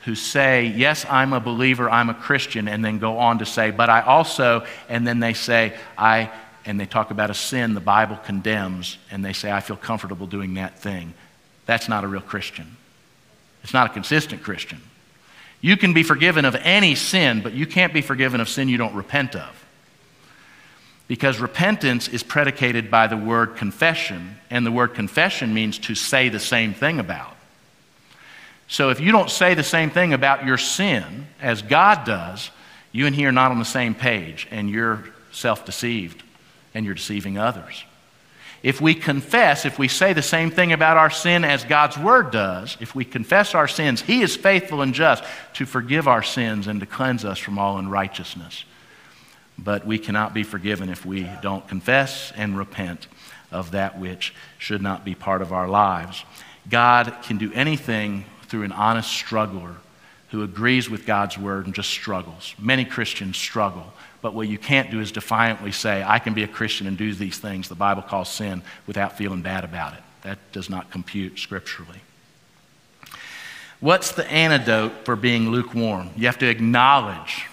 who 0.00 0.14
say, 0.14 0.66
Yes, 0.66 1.04
I'm 1.08 1.32
a 1.32 1.40
believer, 1.40 1.90
I'm 1.90 2.10
a 2.10 2.14
Christian, 2.14 2.68
and 2.68 2.84
then 2.84 2.98
go 2.98 3.18
on 3.18 3.38
to 3.38 3.46
say, 3.46 3.70
But 3.70 3.90
I 3.90 4.02
also, 4.02 4.64
and 4.88 5.06
then 5.06 5.20
they 5.20 5.34
say, 5.34 5.76
I, 5.96 6.30
and 6.64 6.78
they 6.78 6.86
talk 6.86 7.10
about 7.10 7.30
a 7.30 7.34
sin 7.34 7.74
the 7.74 7.80
Bible 7.80 8.16
condemns, 8.16 8.98
and 9.10 9.24
they 9.24 9.32
say, 9.32 9.50
I 9.50 9.60
feel 9.60 9.76
comfortable 9.76 10.26
doing 10.26 10.54
that 10.54 10.78
thing. 10.78 11.14
That's 11.64 11.88
not 11.88 12.04
a 12.04 12.08
real 12.08 12.20
Christian. 12.20 12.76
It's 13.62 13.72
not 13.72 13.90
a 13.90 13.92
consistent 13.92 14.42
Christian. 14.42 14.80
You 15.60 15.76
can 15.76 15.92
be 15.92 16.04
forgiven 16.04 16.44
of 16.44 16.54
any 16.54 16.94
sin, 16.94 17.40
but 17.42 17.52
you 17.52 17.66
can't 17.66 17.92
be 17.92 18.02
forgiven 18.02 18.40
of 18.40 18.48
sin 18.48 18.68
you 18.68 18.76
don't 18.76 18.94
repent 18.94 19.34
of. 19.34 19.65
Because 21.08 21.38
repentance 21.38 22.08
is 22.08 22.22
predicated 22.22 22.90
by 22.90 23.06
the 23.06 23.16
word 23.16 23.56
confession, 23.56 24.36
and 24.50 24.66
the 24.66 24.72
word 24.72 24.94
confession 24.94 25.54
means 25.54 25.78
to 25.80 25.94
say 25.94 26.28
the 26.28 26.40
same 26.40 26.74
thing 26.74 26.98
about. 26.98 27.36
So 28.68 28.90
if 28.90 28.98
you 28.98 29.12
don't 29.12 29.30
say 29.30 29.54
the 29.54 29.62
same 29.62 29.90
thing 29.90 30.12
about 30.12 30.44
your 30.44 30.58
sin 30.58 31.28
as 31.40 31.62
God 31.62 32.04
does, 32.04 32.50
you 32.90 33.06
and 33.06 33.14
He 33.14 33.24
are 33.26 33.32
not 33.32 33.52
on 33.52 33.60
the 33.60 33.64
same 33.64 33.94
page, 33.94 34.48
and 34.50 34.68
you're 34.68 35.04
self 35.30 35.64
deceived, 35.64 36.24
and 36.74 36.84
you're 36.84 36.94
deceiving 36.94 37.38
others. 37.38 37.84
If 38.64 38.80
we 38.80 38.94
confess, 38.94 39.64
if 39.64 39.78
we 39.78 39.86
say 39.86 40.12
the 40.12 40.22
same 40.22 40.50
thing 40.50 40.72
about 40.72 40.96
our 40.96 41.10
sin 41.10 41.44
as 41.44 41.62
God's 41.62 41.96
Word 41.96 42.32
does, 42.32 42.76
if 42.80 42.96
we 42.96 43.04
confess 43.04 43.54
our 43.54 43.68
sins, 43.68 44.00
He 44.00 44.22
is 44.22 44.34
faithful 44.34 44.82
and 44.82 44.92
just 44.92 45.22
to 45.54 45.66
forgive 45.66 46.08
our 46.08 46.24
sins 46.24 46.66
and 46.66 46.80
to 46.80 46.86
cleanse 46.86 47.24
us 47.24 47.38
from 47.38 47.60
all 47.60 47.78
unrighteousness 47.78 48.64
but 49.58 49.86
we 49.86 49.98
cannot 49.98 50.34
be 50.34 50.42
forgiven 50.42 50.88
if 50.88 51.06
we 51.06 51.28
don't 51.42 51.66
confess 51.68 52.32
and 52.36 52.56
repent 52.58 53.06
of 53.50 53.70
that 53.70 53.98
which 53.98 54.34
should 54.58 54.82
not 54.82 55.04
be 55.04 55.14
part 55.14 55.42
of 55.42 55.52
our 55.52 55.68
lives. 55.68 56.24
God 56.68 57.14
can 57.22 57.38
do 57.38 57.52
anything 57.52 58.24
through 58.48 58.64
an 58.64 58.72
honest 58.72 59.10
struggler 59.10 59.76
who 60.30 60.42
agrees 60.42 60.90
with 60.90 61.06
God's 61.06 61.38
word 61.38 61.66
and 61.66 61.74
just 61.74 61.90
struggles. 61.90 62.54
Many 62.58 62.84
Christians 62.84 63.36
struggle, 63.36 63.92
but 64.20 64.34
what 64.34 64.48
you 64.48 64.58
can't 64.58 64.90
do 64.90 65.00
is 65.00 65.12
defiantly 65.12 65.72
say, 65.72 66.02
I 66.04 66.18
can 66.18 66.34
be 66.34 66.42
a 66.42 66.48
Christian 66.48 66.86
and 66.86 66.98
do 66.98 67.14
these 67.14 67.38
things 67.38 67.68
the 67.68 67.74
Bible 67.74 68.02
calls 68.02 68.28
sin 68.28 68.62
without 68.86 69.16
feeling 69.16 69.42
bad 69.42 69.64
about 69.64 69.94
it. 69.94 70.00
That 70.22 70.38
does 70.52 70.68
not 70.68 70.90
compute 70.90 71.38
scripturally. 71.38 72.00
What's 73.78 74.12
the 74.12 74.28
antidote 74.30 75.04
for 75.04 75.16
being 75.16 75.50
lukewarm? 75.50 76.10
You 76.16 76.26
have 76.26 76.38
to 76.38 76.48
acknowledge 76.48 77.46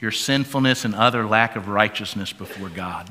your 0.00 0.10
sinfulness 0.10 0.84
and 0.84 0.94
other 0.94 1.26
lack 1.26 1.56
of 1.56 1.68
righteousness 1.68 2.32
before 2.32 2.68
God. 2.68 3.10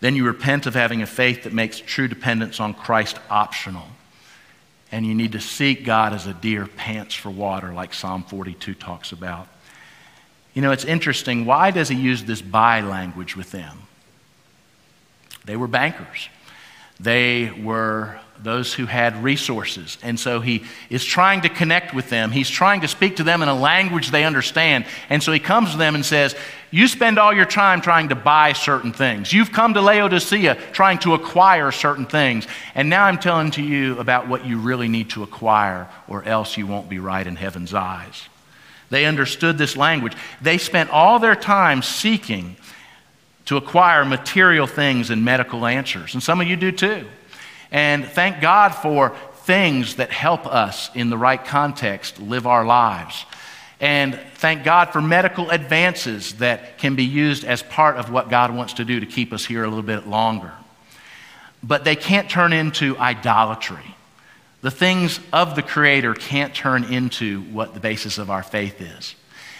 Then 0.00 0.14
you 0.14 0.24
repent 0.24 0.66
of 0.66 0.74
having 0.74 1.02
a 1.02 1.06
faith 1.06 1.44
that 1.44 1.52
makes 1.52 1.78
true 1.78 2.06
dependence 2.06 2.60
on 2.60 2.74
Christ 2.74 3.18
optional. 3.30 3.86
And 4.92 5.04
you 5.04 5.14
need 5.14 5.32
to 5.32 5.40
seek 5.40 5.84
God 5.84 6.12
as 6.12 6.26
a 6.26 6.34
deer 6.34 6.66
pants 6.66 7.14
for 7.14 7.30
water, 7.30 7.72
like 7.72 7.92
Psalm 7.92 8.22
42 8.22 8.74
talks 8.74 9.10
about. 9.10 9.48
You 10.54 10.62
know, 10.62 10.70
it's 10.70 10.84
interesting. 10.84 11.44
Why 11.44 11.70
does 11.70 11.88
he 11.88 11.96
use 11.96 12.24
this 12.24 12.40
buy 12.40 12.80
language 12.80 13.36
with 13.36 13.50
them? 13.50 13.82
They 15.44 15.56
were 15.56 15.66
bankers. 15.66 16.28
They 17.00 17.50
were 17.50 18.18
those 18.42 18.72
who 18.72 18.86
had 18.86 19.22
resources. 19.22 19.98
And 20.02 20.18
so 20.18 20.40
he 20.40 20.64
is 20.90 21.04
trying 21.04 21.42
to 21.42 21.48
connect 21.48 21.94
with 21.94 22.10
them. 22.10 22.30
He's 22.30 22.50
trying 22.50 22.82
to 22.82 22.88
speak 22.88 23.16
to 23.16 23.24
them 23.24 23.42
in 23.42 23.48
a 23.48 23.54
language 23.54 24.10
they 24.10 24.24
understand. 24.24 24.86
And 25.08 25.22
so 25.22 25.32
he 25.32 25.38
comes 25.38 25.72
to 25.72 25.78
them 25.78 25.94
and 25.94 26.04
says, 26.04 26.34
You 26.70 26.88
spend 26.88 27.18
all 27.18 27.32
your 27.32 27.46
time 27.46 27.80
trying 27.80 28.10
to 28.10 28.14
buy 28.14 28.52
certain 28.52 28.92
things. 28.92 29.32
You've 29.32 29.52
come 29.52 29.74
to 29.74 29.80
Laodicea 29.80 30.56
trying 30.72 30.98
to 31.00 31.14
acquire 31.14 31.72
certain 31.72 32.06
things. 32.06 32.46
And 32.74 32.88
now 32.88 33.04
I'm 33.04 33.18
telling 33.18 33.50
to 33.52 33.62
you 33.62 33.98
about 33.98 34.28
what 34.28 34.46
you 34.46 34.58
really 34.58 34.88
need 34.88 35.10
to 35.10 35.22
acquire, 35.22 35.88
or 36.08 36.22
else 36.24 36.56
you 36.56 36.66
won't 36.66 36.88
be 36.88 36.98
right 36.98 37.26
in 37.26 37.36
heaven's 37.36 37.74
eyes. 37.74 38.28
They 38.90 39.04
understood 39.04 39.58
this 39.58 39.76
language. 39.76 40.14
They 40.40 40.58
spent 40.58 40.90
all 40.90 41.18
their 41.18 41.34
time 41.34 41.82
seeking 41.82 42.56
to 43.46 43.56
acquire 43.56 44.04
material 44.04 44.66
things 44.66 45.10
and 45.10 45.24
medical 45.24 45.66
answers. 45.66 46.14
And 46.14 46.22
some 46.22 46.40
of 46.40 46.46
you 46.46 46.56
do 46.56 46.72
too. 46.72 47.06
And 47.70 48.04
thank 48.04 48.40
God 48.40 48.70
for 48.70 49.16
things 49.44 49.96
that 49.96 50.10
help 50.10 50.46
us 50.46 50.90
in 50.94 51.10
the 51.10 51.18
right 51.18 51.44
context 51.44 52.20
live 52.20 52.46
our 52.46 52.64
lives. 52.64 53.24
And 53.80 54.18
thank 54.34 54.64
God 54.64 54.90
for 54.90 55.02
medical 55.02 55.50
advances 55.50 56.34
that 56.34 56.78
can 56.78 56.96
be 56.96 57.04
used 57.04 57.44
as 57.44 57.62
part 57.62 57.96
of 57.96 58.10
what 58.10 58.30
God 58.30 58.54
wants 58.54 58.74
to 58.74 58.84
do 58.84 59.00
to 59.00 59.06
keep 59.06 59.32
us 59.32 59.44
here 59.44 59.64
a 59.64 59.68
little 59.68 59.82
bit 59.82 60.06
longer. 60.06 60.52
But 61.62 61.84
they 61.84 61.96
can't 61.96 62.30
turn 62.30 62.52
into 62.52 62.96
idolatry. 62.98 63.94
The 64.62 64.70
things 64.70 65.20
of 65.32 65.54
the 65.54 65.62
Creator 65.62 66.14
can't 66.14 66.54
turn 66.54 66.84
into 66.84 67.42
what 67.42 67.74
the 67.74 67.80
basis 67.80 68.18
of 68.18 68.30
our 68.30 68.42
faith 68.42 68.80
is. 68.80 69.14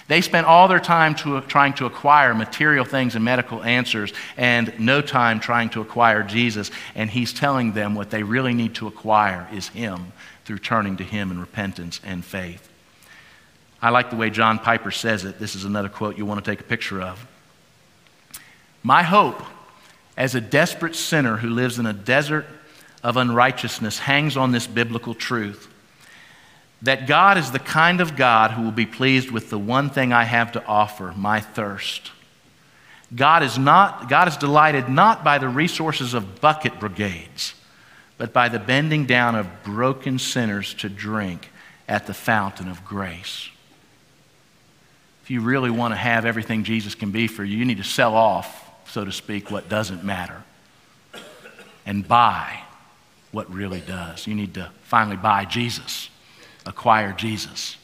They 0.08 0.20
spent 0.20 0.46
all 0.46 0.68
their 0.68 0.78
time 0.78 1.16
to, 1.16 1.40
trying 1.42 1.74
to 1.74 1.86
acquire 1.86 2.32
material 2.32 2.84
things 2.84 3.16
and 3.16 3.24
medical 3.24 3.62
answers, 3.62 4.12
and 4.36 4.72
no 4.78 5.00
time 5.00 5.40
trying 5.40 5.70
to 5.70 5.80
acquire 5.80 6.22
Jesus. 6.22 6.70
And 6.94 7.10
He's 7.10 7.32
telling 7.32 7.72
them 7.72 7.94
what 7.94 8.10
they 8.10 8.22
really 8.22 8.54
need 8.54 8.74
to 8.76 8.86
acquire 8.86 9.48
is 9.52 9.68
Him 9.68 10.12
through 10.44 10.58
turning 10.58 10.96
to 10.98 11.04
Him 11.04 11.32
in 11.32 11.40
repentance 11.40 12.00
and 12.04 12.24
faith. 12.24 12.68
I 13.82 13.90
like 13.90 14.10
the 14.10 14.16
way 14.16 14.30
John 14.30 14.58
Piper 14.58 14.90
says 14.90 15.24
it. 15.24 15.38
This 15.38 15.54
is 15.54 15.64
another 15.64 15.88
quote 15.88 16.16
you 16.16 16.24
want 16.24 16.44
to 16.44 16.50
take 16.50 16.60
a 16.60 16.64
picture 16.64 17.02
of. 17.02 17.26
My 18.82 19.02
hope 19.02 19.42
as 20.16 20.34
a 20.34 20.40
desperate 20.40 20.94
sinner 20.94 21.36
who 21.36 21.50
lives 21.50 21.78
in 21.78 21.86
a 21.86 21.92
desert 21.92 22.46
of 23.02 23.16
unrighteousness 23.16 23.98
hangs 23.98 24.36
on 24.36 24.52
this 24.52 24.66
biblical 24.66 25.14
truth 25.14 25.68
that 26.82 27.06
God 27.06 27.38
is 27.38 27.50
the 27.50 27.58
kind 27.58 28.00
of 28.00 28.16
God 28.16 28.52
who 28.52 28.62
will 28.62 28.72
be 28.72 28.86
pleased 28.86 29.30
with 29.30 29.50
the 29.50 29.58
one 29.58 29.90
thing 29.90 30.12
I 30.12 30.24
have 30.24 30.52
to 30.52 30.64
offer, 30.66 31.12
my 31.16 31.40
thirst. 31.40 32.12
God 33.14 33.42
is, 33.42 33.58
not, 33.58 34.08
God 34.08 34.28
is 34.28 34.36
delighted 34.36 34.88
not 34.88 35.24
by 35.24 35.38
the 35.38 35.48
resources 35.48 36.12
of 36.12 36.40
bucket 36.40 36.78
brigades, 36.78 37.54
but 38.18 38.32
by 38.32 38.48
the 38.48 38.58
bending 38.58 39.06
down 39.06 39.34
of 39.34 39.46
broken 39.62 40.18
sinners 40.18 40.74
to 40.74 40.88
drink 40.88 41.50
at 41.88 42.06
the 42.06 42.14
fountain 42.14 42.68
of 42.68 42.84
grace. 42.84 43.48
If 45.22 45.30
you 45.30 45.40
really 45.40 45.70
want 45.70 45.92
to 45.92 45.96
have 45.96 46.24
everything 46.24 46.64
Jesus 46.64 46.94
can 46.94 47.10
be 47.10 47.26
for 47.26 47.42
you, 47.42 47.58
you 47.58 47.64
need 47.64 47.78
to 47.78 47.84
sell 47.84 48.14
off, 48.14 48.70
so 48.88 49.04
to 49.04 49.12
speak, 49.12 49.50
what 49.50 49.68
doesn't 49.68 50.04
matter 50.04 50.42
and 51.84 52.06
buy 52.06 52.60
what 53.30 53.52
really 53.52 53.80
does. 53.80 54.26
You 54.26 54.34
need 54.34 54.54
to 54.54 54.70
finally 54.82 55.16
buy 55.16 55.44
Jesus, 55.44 56.10
acquire 56.66 57.12
Jesus, 57.12 57.76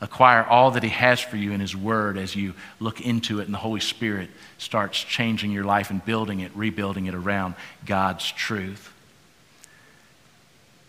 acquire 0.00 0.44
all 0.44 0.70
that 0.72 0.82
He 0.82 0.90
has 0.90 1.20
for 1.20 1.36
you 1.36 1.52
in 1.52 1.60
His 1.60 1.74
Word 1.74 2.18
as 2.18 2.36
you 2.36 2.54
look 2.78 3.00
into 3.00 3.40
it, 3.40 3.44
and 3.44 3.54
the 3.54 3.58
Holy 3.58 3.80
Spirit 3.80 4.30
starts 4.58 4.98
changing 5.02 5.50
your 5.50 5.64
life 5.64 5.90
and 5.90 6.04
building 6.04 6.40
it, 6.40 6.52
rebuilding 6.54 7.06
it 7.06 7.14
around 7.14 7.54
God's 7.84 8.30
truth. 8.30 8.92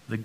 The 0.09 0.19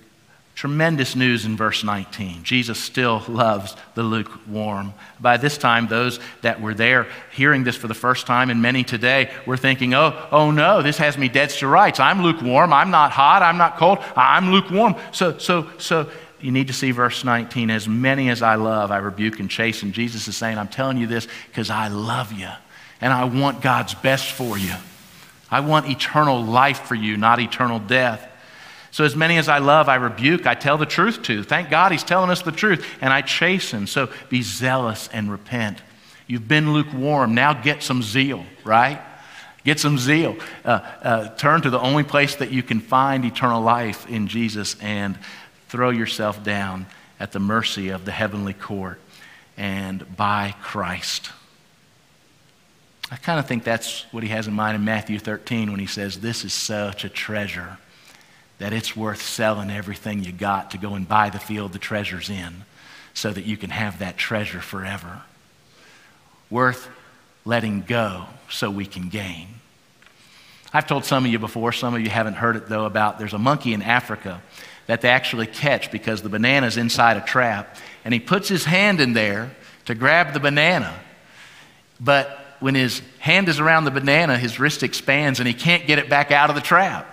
Tremendous 0.54 1.16
news 1.16 1.46
in 1.46 1.56
verse 1.56 1.82
19. 1.82 2.44
Jesus 2.44 2.78
still 2.78 3.22
loves 3.26 3.74
the 3.94 4.02
lukewarm. 4.02 4.92
By 5.18 5.38
this 5.38 5.56
time, 5.56 5.88
those 5.88 6.20
that 6.42 6.60
were 6.60 6.74
there 6.74 7.06
hearing 7.32 7.64
this 7.64 7.74
for 7.74 7.88
the 7.88 7.94
first 7.94 8.26
time, 8.26 8.50
and 8.50 8.60
many 8.60 8.84
today, 8.84 9.30
were 9.46 9.56
thinking, 9.56 9.94
oh, 9.94 10.28
oh 10.30 10.50
no, 10.50 10.82
this 10.82 10.98
has 10.98 11.16
me 11.16 11.28
dead 11.28 11.50
to 11.50 11.66
rights. 11.66 11.98
I'm 11.98 12.22
lukewarm. 12.22 12.72
I'm 12.72 12.90
not 12.90 13.12
hot. 13.12 13.42
I'm 13.42 13.56
not 13.56 13.78
cold. 13.78 13.98
I'm 14.14 14.52
lukewarm. 14.52 14.94
So, 15.10 15.38
so, 15.38 15.68
so 15.78 16.10
you 16.42 16.52
need 16.52 16.66
to 16.66 16.72
see 16.72 16.90
verse 16.90 17.24
19. 17.24 17.70
As 17.70 17.88
many 17.88 18.28
as 18.28 18.42
I 18.42 18.56
love, 18.56 18.90
I 18.90 18.98
rebuke 18.98 19.40
and 19.40 19.50
chasten. 19.50 19.92
Jesus 19.92 20.28
is 20.28 20.36
saying, 20.36 20.58
I'm 20.58 20.68
telling 20.68 20.98
you 20.98 21.06
this 21.06 21.28
because 21.48 21.70
I 21.70 21.88
love 21.88 22.32
you 22.32 22.50
and 23.00 23.12
I 23.12 23.24
want 23.24 23.60
God's 23.60 23.94
best 23.94 24.32
for 24.32 24.56
you. 24.56 24.74
I 25.50 25.60
want 25.60 25.90
eternal 25.90 26.42
life 26.42 26.80
for 26.80 26.94
you, 26.94 27.16
not 27.18 27.40
eternal 27.40 27.78
death. 27.78 28.26
So, 28.90 29.04
as 29.04 29.16
many 29.16 29.38
as 29.38 29.48
I 29.48 29.58
love, 29.58 29.88
I 29.88 29.96
rebuke, 29.96 30.46
I 30.46 30.54
tell 30.54 30.78
the 30.78 30.86
truth 30.86 31.22
to. 31.22 31.42
Thank 31.42 31.70
God 31.70 31.92
he's 31.92 32.04
telling 32.04 32.30
us 32.30 32.42
the 32.42 32.52
truth, 32.52 32.86
and 33.00 33.12
I 33.12 33.22
chasten. 33.22 33.86
So, 33.86 34.10
be 34.28 34.42
zealous 34.42 35.08
and 35.12 35.30
repent. 35.30 35.82
You've 36.26 36.46
been 36.46 36.72
lukewarm. 36.72 37.34
Now 37.34 37.54
get 37.54 37.82
some 37.82 38.02
zeal, 38.02 38.44
right? 38.64 39.00
Get 39.64 39.80
some 39.80 39.98
zeal. 39.98 40.36
Uh, 40.64 40.68
uh, 41.02 41.28
turn 41.36 41.62
to 41.62 41.70
the 41.70 41.80
only 41.80 42.04
place 42.04 42.36
that 42.36 42.50
you 42.50 42.62
can 42.62 42.80
find 42.80 43.24
eternal 43.24 43.62
life 43.62 44.08
in 44.08 44.28
Jesus 44.28 44.76
and 44.80 45.18
throw 45.72 45.88
yourself 45.88 46.44
down 46.44 46.84
at 47.18 47.32
the 47.32 47.40
mercy 47.40 47.88
of 47.88 48.04
the 48.04 48.12
heavenly 48.12 48.52
court 48.52 49.00
and 49.56 50.16
by 50.18 50.54
Christ. 50.60 51.30
I 53.10 53.16
kind 53.16 53.38
of 53.38 53.48
think 53.48 53.64
that's 53.64 54.04
what 54.12 54.22
he 54.22 54.28
has 54.28 54.46
in 54.46 54.52
mind 54.52 54.76
in 54.76 54.84
Matthew 54.84 55.18
13 55.18 55.70
when 55.70 55.80
he 55.80 55.86
says, 55.86 56.20
This 56.20 56.44
is 56.44 56.52
such 56.52 57.06
a 57.06 57.08
treasure 57.08 57.78
that 58.58 58.74
it's 58.74 58.94
worth 58.94 59.22
selling 59.22 59.70
everything 59.70 60.22
you 60.22 60.30
got 60.30 60.72
to 60.72 60.78
go 60.78 60.94
and 60.94 61.08
buy 61.08 61.30
the 61.30 61.38
field 61.38 61.72
the 61.72 61.78
treasure's 61.78 62.28
in 62.28 62.52
so 63.14 63.32
that 63.32 63.46
you 63.46 63.56
can 63.56 63.70
have 63.70 64.00
that 64.00 64.18
treasure 64.18 64.60
forever. 64.60 65.22
Worth 66.50 66.86
letting 67.46 67.80
go 67.80 68.26
so 68.50 68.70
we 68.70 68.84
can 68.84 69.08
gain. 69.08 69.48
I've 70.70 70.86
told 70.86 71.06
some 71.06 71.24
of 71.24 71.32
you 71.32 71.38
before, 71.38 71.72
some 71.72 71.94
of 71.94 72.02
you 72.02 72.10
haven't 72.10 72.34
heard 72.34 72.56
it 72.56 72.68
though, 72.68 72.84
about 72.84 73.18
there's 73.18 73.32
a 73.32 73.38
monkey 73.38 73.72
in 73.72 73.80
Africa 73.80 74.42
that 74.86 75.00
they 75.00 75.08
actually 75.08 75.46
catch 75.46 75.90
because 75.90 76.22
the 76.22 76.28
banana's 76.28 76.76
inside 76.76 77.16
a 77.16 77.20
trap, 77.20 77.76
and 78.04 78.12
he 78.12 78.20
puts 78.20 78.48
his 78.48 78.64
hand 78.64 79.00
in 79.00 79.12
there 79.12 79.50
to 79.84 79.94
grab 79.94 80.32
the 80.32 80.40
banana. 80.40 80.94
But 82.00 82.38
when 82.60 82.74
his 82.74 83.02
hand 83.18 83.48
is 83.48 83.60
around 83.60 83.84
the 83.84 83.90
banana, 83.90 84.38
his 84.38 84.58
wrist 84.58 84.82
expands 84.82 85.40
and 85.40 85.48
he 85.48 85.54
can't 85.54 85.86
get 85.86 85.98
it 85.98 86.08
back 86.08 86.30
out 86.30 86.48
of 86.48 86.56
the 86.56 86.62
trap. 86.62 87.08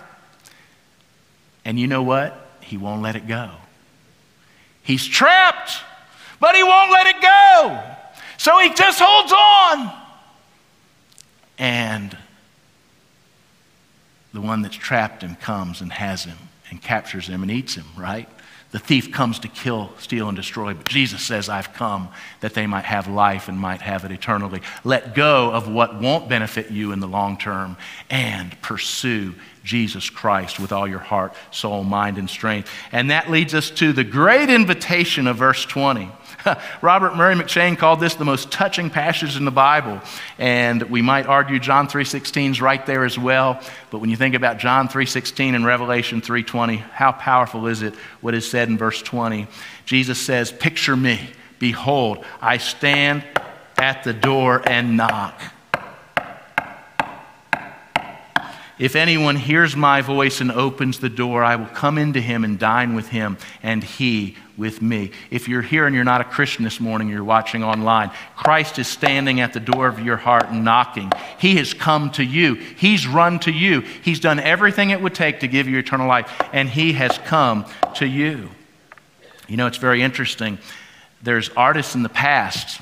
And 1.64 1.78
you 1.78 1.86
know 1.86 2.02
what? 2.02 2.48
He 2.60 2.76
won't 2.76 3.02
let 3.02 3.16
it 3.16 3.26
go. 3.26 3.50
He's 4.82 5.06
trapped, 5.06 5.72
but 6.38 6.54
he 6.54 6.62
won't 6.62 6.90
let 6.90 7.06
it 7.06 7.20
go. 7.20 7.82
So 8.38 8.58
he 8.60 8.72
just 8.72 9.00
holds 9.02 9.32
on. 9.32 9.92
And 11.58 12.16
the 14.32 14.40
one 14.40 14.62
that's 14.62 14.76
trapped 14.76 15.22
him 15.22 15.34
comes 15.34 15.80
and 15.80 15.92
has 15.92 16.24
him 16.24 16.38
and 16.70 16.80
captures 16.80 17.26
him 17.26 17.42
and 17.42 17.50
eats 17.50 17.74
him, 17.74 17.86
right? 17.96 18.28
The 18.72 18.78
thief 18.78 19.10
comes 19.10 19.40
to 19.40 19.48
kill, 19.48 19.90
steal, 19.98 20.28
and 20.28 20.36
destroy, 20.36 20.74
but 20.74 20.86
Jesus 20.86 21.22
says, 21.22 21.48
I've 21.48 21.72
come 21.72 22.08
that 22.38 22.54
they 22.54 22.68
might 22.68 22.84
have 22.84 23.08
life 23.08 23.48
and 23.48 23.58
might 23.58 23.82
have 23.82 24.04
it 24.04 24.12
eternally. 24.12 24.62
Let 24.84 25.14
go 25.14 25.50
of 25.50 25.68
what 25.68 26.00
won't 26.00 26.28
benefit 26.28 26.70
you 26.70 26.92
in 26.92 27.00
the 27.00 27.08
long 27.08 27.36
term 27.36 27.76
and 28.10 28.60
pursue 28.62 29.34
Jesus 29.64 30.08
Christ 30.08 30.60
with 30.60 30.70
all 30.70 30.86
your 30.86 31.00
heart, 31.00 31.34
soul, 31.50 31.82
mind, 31.82 32.16
and 32.16 32.30
strength. 32.30 32.70
And 32.92 33.10
that 33.10 33.28
leads 33.28 33.54
us 33.54 33.70
to 33.72 33.92
the 33.92 34.04
great 34.04 34.48
invitation 34.48 35.26
of 35.26 35.36
verse 35.36 35.64
20. 35.64 36.08
Robert 36.82 37.16
Murray 37.16 37.34
M'Cheyne 37.34 37.76
called 37.76 38.00
this 38.00 38.14
the 38.14 38.24
most 38.24 38.50
touching 38.50 38.90
passage 38.90 39.36
in 39.36 39.44
the 39.44 39.50
Bible. 39.50 40.00
And 40.38 40.82
we 40.84 41.02
might 41.02 41.26
argue 41.26 41.58
John 41.58 41.88
3.16 41.88 42.50
is 42.52 42.60
right 42.60 42.84
there 42.86 43.04
as 43.04 43.18
well. 43.18 43.60
But 43.90 43.98
when 43.98 44.10
you 44.10 44.16
think 44.16 44.34
about 44.34 44.58
John 44.58 44.88
3.16 44.88 45.54
and 45.54 45.64
Revelation 45.64 46.20
3.20, 46.20 46.78
how 46.78 47.12
powerful 47.12 47.66
is 47.66 47.82
it 47.82 47.94
what 48.20 48.34
is 48.34 48.48
said 48.48 48.68
in 48.68 48.78
verse 48.78 49.02
20? 49.02 49.46
Jesus 49.84 50.18
says, 50.18 50.52
picture 50.52 50.96
me. 50.96 51.30
Behold, 51.58 52.24
I 52.40 52.56
stand 52.56 53.24
at 53.76 54.02
the 54.04 54.14
door 54.14 54.62
and 54.66 54.96
knock. 54.96 55.40
If 58.80 58.96
anyone 58.96 59.36
hears 59.36 59.76
my 59.76 60.00
voice 60.00 60.40
and 60.40 60.50
opens 60.50 61.00
the 61.00 61.10
door, 61.10 61.44
I 61.44 61.56
will 61.56 61.66
come 61.66 61.98
into 61.98 62.18
him 62.18 62.44
and 62.44 62.58
dine 62.58 62.94
with 62.94 63.08
him, 63.08 63.36
and 63.62 63.84
he 63.84 64.38
with 64.56 64.80
me. 64.80 65.10
If 65.30 65.48
you're 65.48 65.60
here 65.60 65.84
and 65.84 65.94
you're 65.94 66.02
not 66.02 66.22
a 66.22 66.24
Christian 66.24 66.64
this 66.64 66.80
morning, 66.80 67.10
you're 67.10 67.22
watching 67.22 67.62
online, 67.62 68.10
Christ 68.36 68.78
is 68.78 68.88
standing 68.88 69.38
at 69.38 69.52
the 69.52 69.60
door 69.60 69.86
of 69.86 70.00
your 70.00 70.16
heart 70.16 70.48
and 70.48 70.64
knocking. 70.64 71.12
He 71.38 71.56
has 71.56 71.74
come 71.74 72.10
to 72.12 72.24
you, 72.24 72.54
He's 72.54 73.06
run 73.06 73.38
to 73.40 73.52
you, 73.52 73.82
He's 73.82 74.18
done 74.18 74.40
everything 74.40 74.88
it 74.88 75.02
would 75.02 75.14
take 75.14 75.40
to 75.40 75.46
give 75.46 75.68
you 75.68 75.76
eternal 75.76 76.08
life, 76.08 76.32
and 76.50 76.66
He 76.66 76.94
has 76.94 77.18
come 77.18 77.66
to 77.96 78.06
you. 78.06 78.48
You 79.46 79.58
know, 79.58 79.66
it's 79.66 79.76
very 79.76 80.00
interesting. 80.00 80.56
There's 81.22 81.50
artists 81.50 81.94
in 81.94 82.02
the 82.02 82.08
past 82.08 82.80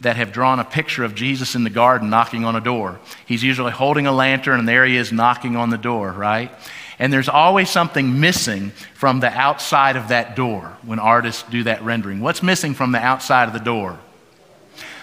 that 0.00 0.16
have 0.16 0.32
drawn 0.32 0.60
a 0.60 0.64
picture 0.64 1.04
of 1.04 1.14
Jesus 1.14 1.54
in 1.54 1.64
the 1.64 1.70
garden 1.70 2.10
knocking 2.10 2.44
on 2.44 2.56
a 2.56 2.60
door. 2.60 3.00
He's 3.26 3.42
usually 3.42 3.72
holding 3.72 4.06
a 4.06 4.12
lantern, 4.12 4.60
and 4.60 4.68
there 4.68 4.84
he 4.84 4.96
is 4.96 5.12
knocking 5.12 5.56
on 5.56 5.70
the 5.70 5.78
door, 5.78 6.12
right? 6.12 6.50
And 6.98 7.12
there's 7.12 7.28
always 7.28 7.70
something 7.70 8.20
missing 8.20 8.70
from 8.94 9.20
the 9.20 9.28
outside 9.28 9.96
of 9.96 10.08
that 10.08 10.36
door 10.36 10.76
when 10.82 10.98
artists 10.98 11.42
do 11.44 11.64
that 11.64 11.82
rendering. 11.82 12.20
What's 12.20 12.42
missing 12.42 12.74
from 12.74 12.92
the 12.92 12.98
outside 12.98 13.48
of 13.48 13.54
the 13.54 13.60
door? 13.60 13.98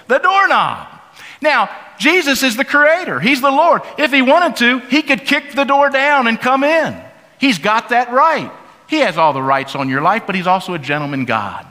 The 0.08 0.20
doorknob. 0.20 0.88
Now, 1.42 1.70
Jesus 1.98 2.44
is 2.44 2.56
the 2.56 2.66
creator, 2.66 3.20
He's 3.20 3.42
the 3.42 3.52
Lord. 3.52 3.82
If 3.98 4.12
He 4.12 4.22
wanted 4.22 4.56
to, 4.58 4.80
He 4.88 5.02
could 5.02 5.26
kick 5.26 5.54
the 5.54 5.64
door 5.64 5.90
down 5.90 6.28
and 6.28 6.40
come 6.40 6.64
in. 6.64 7.02
He's 7.40 7.58
got 7.58 7.90
that 7.90 8.12
right. 8.12 8.52
He 8.88 9.00
has 9.00 9.18
all 9.18 9.34
the 9.34 9.42
rights 9.42 9.76
on 9.76 9.90
your 9.90 10.02
life, 10.02 10.24
but 10.26 10.36
He's 10.36 10.48
also 10.48 10.74
a 10.74 10.80
gentleman 10.80 11.26
God. 11.26 11.66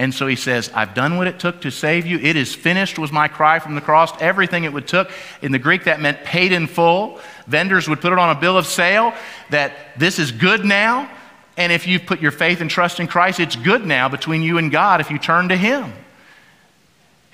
And 0.00 0.14
so 0.14 0.26
he 0.26 0.34
says, 0.34 0.70
I've 0.74 0.94
done 0.94 1.18
what 1.18 1.26
it 1.26 1.38
took 1.38 1.60
to 1.60 1.70
save 1.70 2.06
you. 2.06 2.18
It 2.18 2.34
is 2.34 2.54
finished, 2.54 2.98
was 2.98 3.12
my 3.12 3.28
cry 3.28 3.58
from 3.58 3.74
the 3.74 3.82
cross. 3.82 4.10
Everything 4.18 4.64
it 4.64 4.72
would 4.72 4.88
took. 4.88 5.10
In 5.42 5.52
the 5.52 5.58
Greek, 5.58 5.84
that 5.84 6.00
meant 6.00 6.24
paid 6.24 6.52
in 6.52 6.68
full. 6.68 7.20
Vendors 7.46 7.86
would 7.86 8.00
put 8.00 8.10
it 8.10 8.18
on 8.18 8.34
a 8.34 8.40
bill 8.40 8.56
of 8.56 8.64
sale 8.64 9.12
that 9.50 9.74
this 9.98 10.18
is 10.18 10.32
good 10.32 10.64
now. 10.64 11.10
And 11.58 11.70
if 11.70 11.86
you've 11.86 12.06
put 12.06 12.22
your 12.22 12.30
faith 12.30 12.62
and 12.62 12.70
trust 12.70 12.98
in 12.98 13.08
Christ, 13.08 13.40
it's 13.40 13.56
good 13.56 13.84
now 13.84 14.08
between 14.08 14.40
you 14.40 14.56
and 14.56 14.72
God 14.72 15.02
if 15.02 15.10
you 15.10 15.18
turn 15.18 15.50
to 15.50 15.56
Him. 15.56 15.92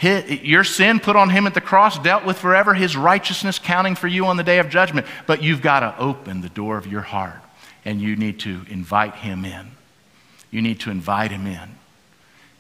Your 0.01 0.65
sin 0.65 0.99
put 0.99 1.15
on 1.15 1.31
him 1.31 1.47
at 1.47 1.55
the 1.55 1.61
cross, 1.61 1.99
dealt 2.01 2.25
with 2.27 2.37
forever, 2.37 2.75
his 2.75 2.97
righteousness 2.97 3.61
counting 3.61 3.95
for 3.95 4.09
you 4.09 4.27
on 4.27 4.37
the 4.37 4.43
day 4.43 4.59
of 4.59 4.71
judgment. 4.71 5.07
But 5.27 5.43
you've 5.43 5.63
got 5.63 5.81
to 5.81 5.99
open 5.99 6.43
the 6.43 6.49
door 6.49 6.77
of 6.77 6.87
your 6.87 7.01
heart 7.01 7.41
and 7.85 8.03
you 8.03 8.17
need 8.17 8.41
to 8.41 8.61
invite 8.69 9.15
him 9.15 9.45
in. 9.45 9.71
You 10.51 10.61
need 10.61 10.81
to 10.81 10.91
invite 10.91 11.31
him 11.31 11.47
in. 11.47 11.76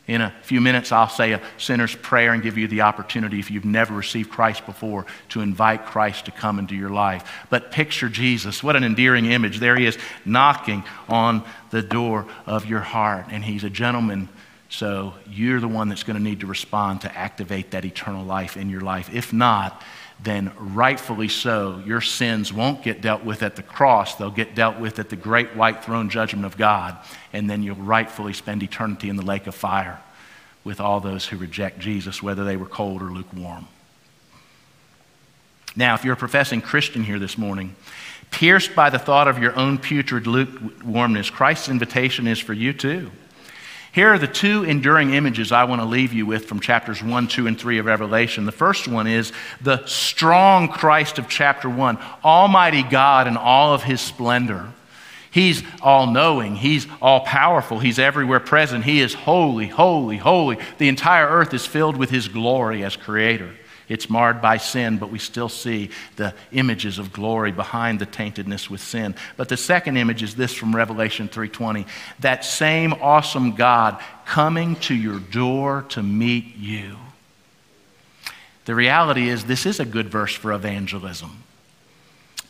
In 0.07 0.21
a 0.21 0.33
few 0.43 0.61
minutes, 0.61 0.93
I'll 0.93 1.09
say 1.09 1.33
a 1.33 1.43
sinner's 1.59 1.95
prayer 1.97 2.33
and 2.33 2.43
give 2.43 2.57
you 2.57 2.69
the 2.69 2.83
opportunity, 2.83 3.41
if 3.41 3.51
you've 3.51 3.65
never 3.65 3.93
received 3.95 4.31
Christ 4.31 4.65
before, 4.65 5.05
to 5.31 5.41
invite 5.41 5.85
Christ 5.85 6.27
to 6.27 6.31
come 6.31 6.61
into 6.61 6.77
your 6.77 6.91
life. 6.91 7.29
But 7.51 7.73
picture 7.73 8.09
Jesus. 8.09 8.63
What 8.63 8.77
an 8.77 8.85
endearing 8.85 9.27
image. 9.27 9.59
There 9.59 9.77
he 9.77 9.87
is 9.87 9.99
knocking 10.25 10.85
on 11.09 11.45
the 11.71 11.83
door 11.83 12.27
of 12.47 12.67
your 12.67 12.81
heart, 12.81 13.27
and 13.31 13.45
he's 13.45 13.65
a 13.65 13.71
gentleman 13.71 14.29
so 14.69 15.15
you're 15.31 15.61
the 15.61 15.69
one 15.69 15.89
that's 15.89 16.03
going 16.03 16.17
to 16.17 16.23
need 16.23 16.41
to 16.41 16.47
respond 16.47 17.03
to 17.03 17.17
activate 17.17 17.71
that 17.71 17.85
eternal 17.85 18.25
life 18.25 18.57
in 18.57 18.69
your 18.69 18.81
life. 18.81 19.09
If 19.15 19.33
not, 19.33 19.83
then 20.19 20.51
rightfully 20.59 21.29
so, 21.29 21.83
your 21.85 22.01
sins 22.01 22.53
won't 22.53 22.83
get 22.83 23.01
dealt 23.01 23.25
with 23.25 23.43
at 23.43 23.57
the 23.57 23.63
cross. 23.63 24.15
They'll 24.15 24.31
get 24.31 24.55
dealt 24.55 24.79
with 24.79 24.99
at 24.99 25.11
the 25.11 25.17
great 25.17 25.55
white 25.55 25.85
throne 25.85 26.09
judgment 26.09 26.47
of 26.47 26.57
God. 26.57 26.97
And 27.33 27.51
then 27.51 27.63
you'll 27.63 27.77
rightfully 27.77 28.33
spend 28.33 28.63
eternity 28.63 29.09
in 29.11 29.17
the 29.17 29.25
lake 29.25 29.47
of 29.47 29.55
fire 29.55 30.01
with 30.65 30.81
all 30.81 31.01
those 31.01 31.27
who 31.27 31.37
reject 31.37 31.79
Jesus, 31.79 32.23
whether 32.23 32.45
they 32.45 32.57
were 32.57 32.67
cold 32.67 33.03
or 33.03 33.11
lukewarm. 33.11 33.69
Now, 35.77 35.95
if 35.95 36.05
you're 36.05 36.15
a 36.15 36.17
professing 36.17 36.63
Christian 36.63 37.05
here 37.05 37.19
this 37.19 37.37
morning, 37.37 37.77
pierced 38.31 38.75
by 38.75 38.89
the 38.89 38.99
thought 38.99 39.29
of 39.29 39.39
your 39.39 39.55
own 39.55 39.77
putrid 39.77 40.27
lukewarmness, 40.27 41.29
Christ's 41.29 41.69
invitation 41.69 42.27
is 42.27 42.39
for 42.39 42.55
you 42.55 42.73
too. 42.73 43.11
Here 43.97 44.13
are 44.13 44.19
the 44.19 44.27
two 44.27 44.63
enduring 44.63 45.15
images 45.15 45.53
I 45.53 45.65
want 45.65 45.81
to 45.81 45.87
leave 45.87 46.13
you 46.13 46.27
with 46.27 46.45
from 46.45 46.61
chapters 46.61 47.03
1, 47.03 47.29
2, 47.29 47.47
and 47.47 47.59
3 47.59 47.79
of 47.79 47.87
Revelation. 47.87 48.45
The 48.45 48.53
first 48.53 48.87
one 48.87 49.07
is 49.07 49.33
the 49.63 49.87
strong 49.87 50.69
Christ 50.69 51.19
of 51.19 51.31
chapter 51.31 51.71
1, 51.71 51.97
Almighty 52.23 52.83
God 52.83 53.27
in 53.27 53.39
all 53.39 53.73
of 53.73 53.83
his 53.83 54.03
splendor. 54.03 54.69
He's 55.31 55.63
all 55.81 56.07
knowing. 56.09 56.57
He's 56.57 56.87
all 57.01 57.21
powerful. 57.21 57.79
He's 57.79 57.99
everywhere 57.99 58.39
present. 58.39 58.85
He 58.85 59.01
is 59.01 59.15
holy, 59.15 59.67
holy, 59.67 60.19
holy. 60.19 60.59
The 60.77 60.89
entire 60.89 61.29
earth 61.29 61.55
is 61.55 61.65
filled 61.65 61.97
with 61.97 62.11
His 62.11 62.29
glory 62.29 62.85
as 62.85 62.97
Creator. 62.97 63.51
It's 63.89 64.11
marred 64.11 64.43
by 64.43 64.57
sin, 64.57 64.99
but 64.99 65.11
we 65.11 65.19
still 65.19 65.49
see 65.49 65.91
the 66.17 66.35
images 66.51 66.99
of 66.99 67.13
glory 67.13 67.53
behind 67.53 68.01
the 68.01 68.07
taintedness 68.07 68.69
with 68.69 68.81
sin. 68.81 69.15
But 69.37 69.49
the 69.49 69.57
second 69.57 69.97
image 69.97 70.23
is 70.23 70.35
this 70.35 70.53
from 70.53 70.75
Revelation 70.75 71.29
3:20. 71.29 71.87
That 72.21 72.45
same 72.45 72.95
awesome 72.95 73.53
God 73.53 74.03
coming 74.25 74.77
to 74.77 74.95
your 74.95 75.21
door 75.21 75.85
to 75.91 76.03
meet 76.03 76.57
you. 76.57 76.97
The 78.65 78.75
reality 78.75 79.29
is 79.29 79.45
this 79.45 79.67
is 79.67 79.79
a 79.79 79.85
good 79.85 80.09
verse 80.09 80.35
for 80.35 80.53
evangelism. 80.53 81.45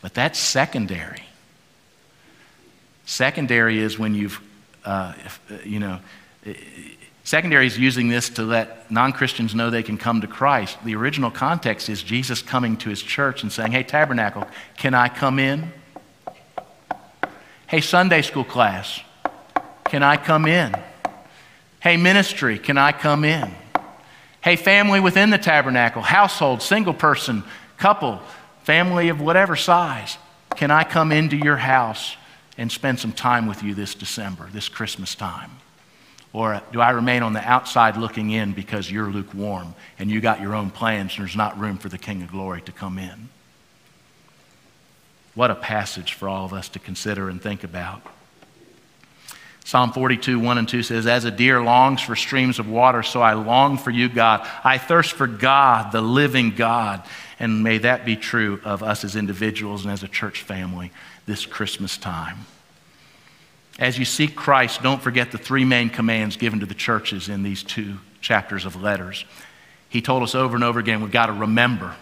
But 0.01 0.15
that's 0.15 0.39
secondary. 0.39 1.23
Secondary 3.05 3.79
is 3.79 3.97
when 3.99 4.15
you've, 4.15 4.41
uh, 4.83 5.13
uh, 5.49 5.55
you 5.63 5.79
know, 5.79 5.99
Secondary 7.27 7.67
is 7.67 7.77
using 7.77 8.07
this 8.07 8.29
to 8.29 8.43
let 8.43 8.89
non 8.89 9.11
Christians 9.11 9.53
know 9.53 9.69
they 9.69 9.83
can 9.83 9.97
come 9.97 10.21
to 10.21 10.27
Christ. 10.27 10.77
The 10.85 10.95
original 10.95 11.29
context 11.29 11.89
is 11.89 12.01
Jesus 12.01 12.41
coming 12.41 12.77
to 12.77 12.89
his 12.89 13.01
church 13.01 13.43
and 13.43 13.51
saying, 13.51 13.73
Hey, 13.73 13.83
Tabernacle, 13.83 14.47
can 14.77 14.93
I 14.93 15.09
come 15.09 15.37
in? 15.37 15.73
Hey, 17.67 17.81
Sunday 17.81 18.21
school 18.21 18.45
class, 18.45 19.01
can 19.83 20.03
I 20.03 20.15
come 20.15 20.45
in? 20.45 20.73
Hey, 21.81 21.97
ministry, 21.97 22.57
can 22.57 22.77
I 22.77 22.93
come 22.93 23.25
in? 23.25 23.53
Hey, 24.39 24.55
family 24.55 25.01
within 25.01 25.29
the 25.29 25.37
tabernacle, 25.37 26.03
household, 26.03 26.61
single 26.61 26.93
person, 26.93 27.43
couple, 27.77 28.21
family 28.63 29.09
of 29.09 29.19
whatever 29.19 29.57
size, 29.57 30.17
can 30.55 30.71
I 30.71 30.85
come 30.85 31.11
into 31.11 31.35
your 31.35 31.57
house 31.57 32.15
and 32.57 32.71
spend 32.71 33.01
some 33.01 33.11
time 33.11 33.47
with 33.47 33.63
you 33.63 33.75
this 33.75 33.95
December, 33.95 34.47
this 34.53 34.69
Christmas 34.69 35.13
time? 35.13 35.51
Or 36.37 36.61
do 36.71 36.79
I 36.81 36.91
remain 36.91 37.23
on 37.23 37.33
the 37.33 37.43
outside 37.43 37.97
looking 37.97 38.29
in 38.29 38.53
because 38.53 38.91
you're 38.91 39.09
lukewarm 39.09 39.73
and 39.97 40.07
you 40.07 40.21
got 40.21 40.39
your 40.39 40.53
own 40.53 40.69
plans 40.69 41.13
and 41.13 41.25
there's 41.25 41.35
not 41.35 41.57
room 41.59 41.79
for 41.79 41.89
the 41.89 41.97
King 41.97 42.21
of 42.21 42.29
Glory 42.29 42.61
to 42.61 42.71
come 42.71 42.99
in? 42.99 43.29
What 45.33 45.49
a 45.49 45.55
passage 45.55 46.13
for 46.13 46.29
all 46.29 46.45
of 46.45 46.53
us 46.53 46.69
to 46.69 46.77
consider 46.77 47.27
and 47.27 47.41
think 47.41 47.63
about. 47.63 48.03
Psalm 49.65 49.91
42, 49.91 50.39
1 50.39 50.57
and 50.59 50.69
2 50.69 50.83
says, 50.83 51.07
As 51.07 51.25
a 51.25 51.31
deer 51.31 51.59
longs 51.59 52.01
for 52.01 52.15
streams 52.15 52.59
of 52.59 52.69
water, 52.69 53.01
so 53.01 53.19
I 53.19 53.33
long 53.33 53.79
for 53.79 53.89
you, 53.89 54.07
God. 54.07 54.47
I 54.63 54.77
thirst 54.77 55.13
for 55.13 55.25
God, 55.25 55.91
the 55.91 56.01
living 56.01 56.51
God. 56.51 57.03
And 57.39 57.63
may 57.63 57.79
that 57.79 58.05
be 58.05 58.15
true 58.15 58.61
of 58.63 58.83
us 58.83 59.03
as 59.03 59.15
individuals 59.15 59.85
and 59.85 59.91
as 59.91 60.03
a 60.03 60.07
church 60.07 60.43
family 60.43 60.91
this 61.25 61.47
Christmas 61.47 61.97
time. 61.97 62.45
As 63.79 63.99
you 63.99 64.05
seek 64.05 64.35
Christ, 64.35 64.81
don't 64.81 65.01
forget 65.01 65.31
the 65.31 65.37
three 65.37 65.65
main 65.65 65.89
commands 65.89 66.35
given 66.37 66.61
to 66.61 66.65
the 66.65 66.73
churches 66.73 67.29
in 67.29 67.43
these 67.43 67.63
two 67.63 67.99
chapters 68.21 68.65
of 68.65 68.81
letters. 68.81 69.23
He 69.89 70.01
told 70.01 70.23
us 70.23 70.35
over 70.35 70.55
and 70.55 70.63
over 70.63 70.79
again 70.79 71.01
we've 71.01 71.11
got 71.11 71.27
to 71.27 71.33
remember. 71.33 71.95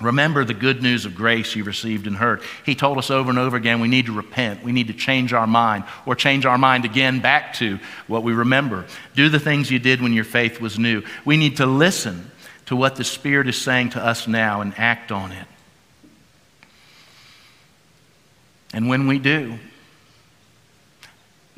Remember 0.00 0.44
the 0.44 0.54
good 0.54 0.82
news 0.82 1.06
of 1.06 1.14
grace 1.14 1.56
you 1.56 1.64
received 1.64 2.06
and 2.06 2.16
heard. 2.16 2.42
He 2.64 2.74
told 2.74 2.98
us 2.98 3.10
over 3.10 3.30
and 3.30 3.38
over 3.38 3.56
again 3.56 3.80
we 3.80 3.88
need 3.88 4.06
to 4.06 4.12
repent. 4.12 4.62
We 4.62 4.72
need 4.72 4.88
to 4.88 4.92
change 4.92 5.32
our 5.32 5.46
mind 5.46 5.84
or 6.04 6.14
change 6.14 6.44
our 6.44 6.58
mind 6.58 6.84
again 6.84 7.20
back 7.20 7.54
to 7.54 7.78
what 8.06 8.22
we 8.22 8.32
remember. 8.32 8.86
Do 9.14 9.28
the 9.28 9.40
things 9.40 9.70
you 9.70 9.78
did 9.78 10.02
when 10.02 10.12
your 10.12 10.24
faith 10.24 10.60
was 10.60 10.78
new. 10.78 11.02
We 11.24 11.36
need 11.36 11.56
to 11.56 11.66
listen 11.66 12.30
to 12.66 12.76
what 12.76 12.96
the 12.96 13.04
Spirit 13.04 13.48
is 13.48 13.60
saying 13.60 13.90
to 13.90 14.04
us 14.04 14.28
now 14.28 14.60
and 14.60 14.74
act 14.76 15.10
on 15.10 15.32
it. 15.32 15.46
And 18.74 18.88
when 18.88 19.06
we 19.06 19.18
do, 19.18 19.58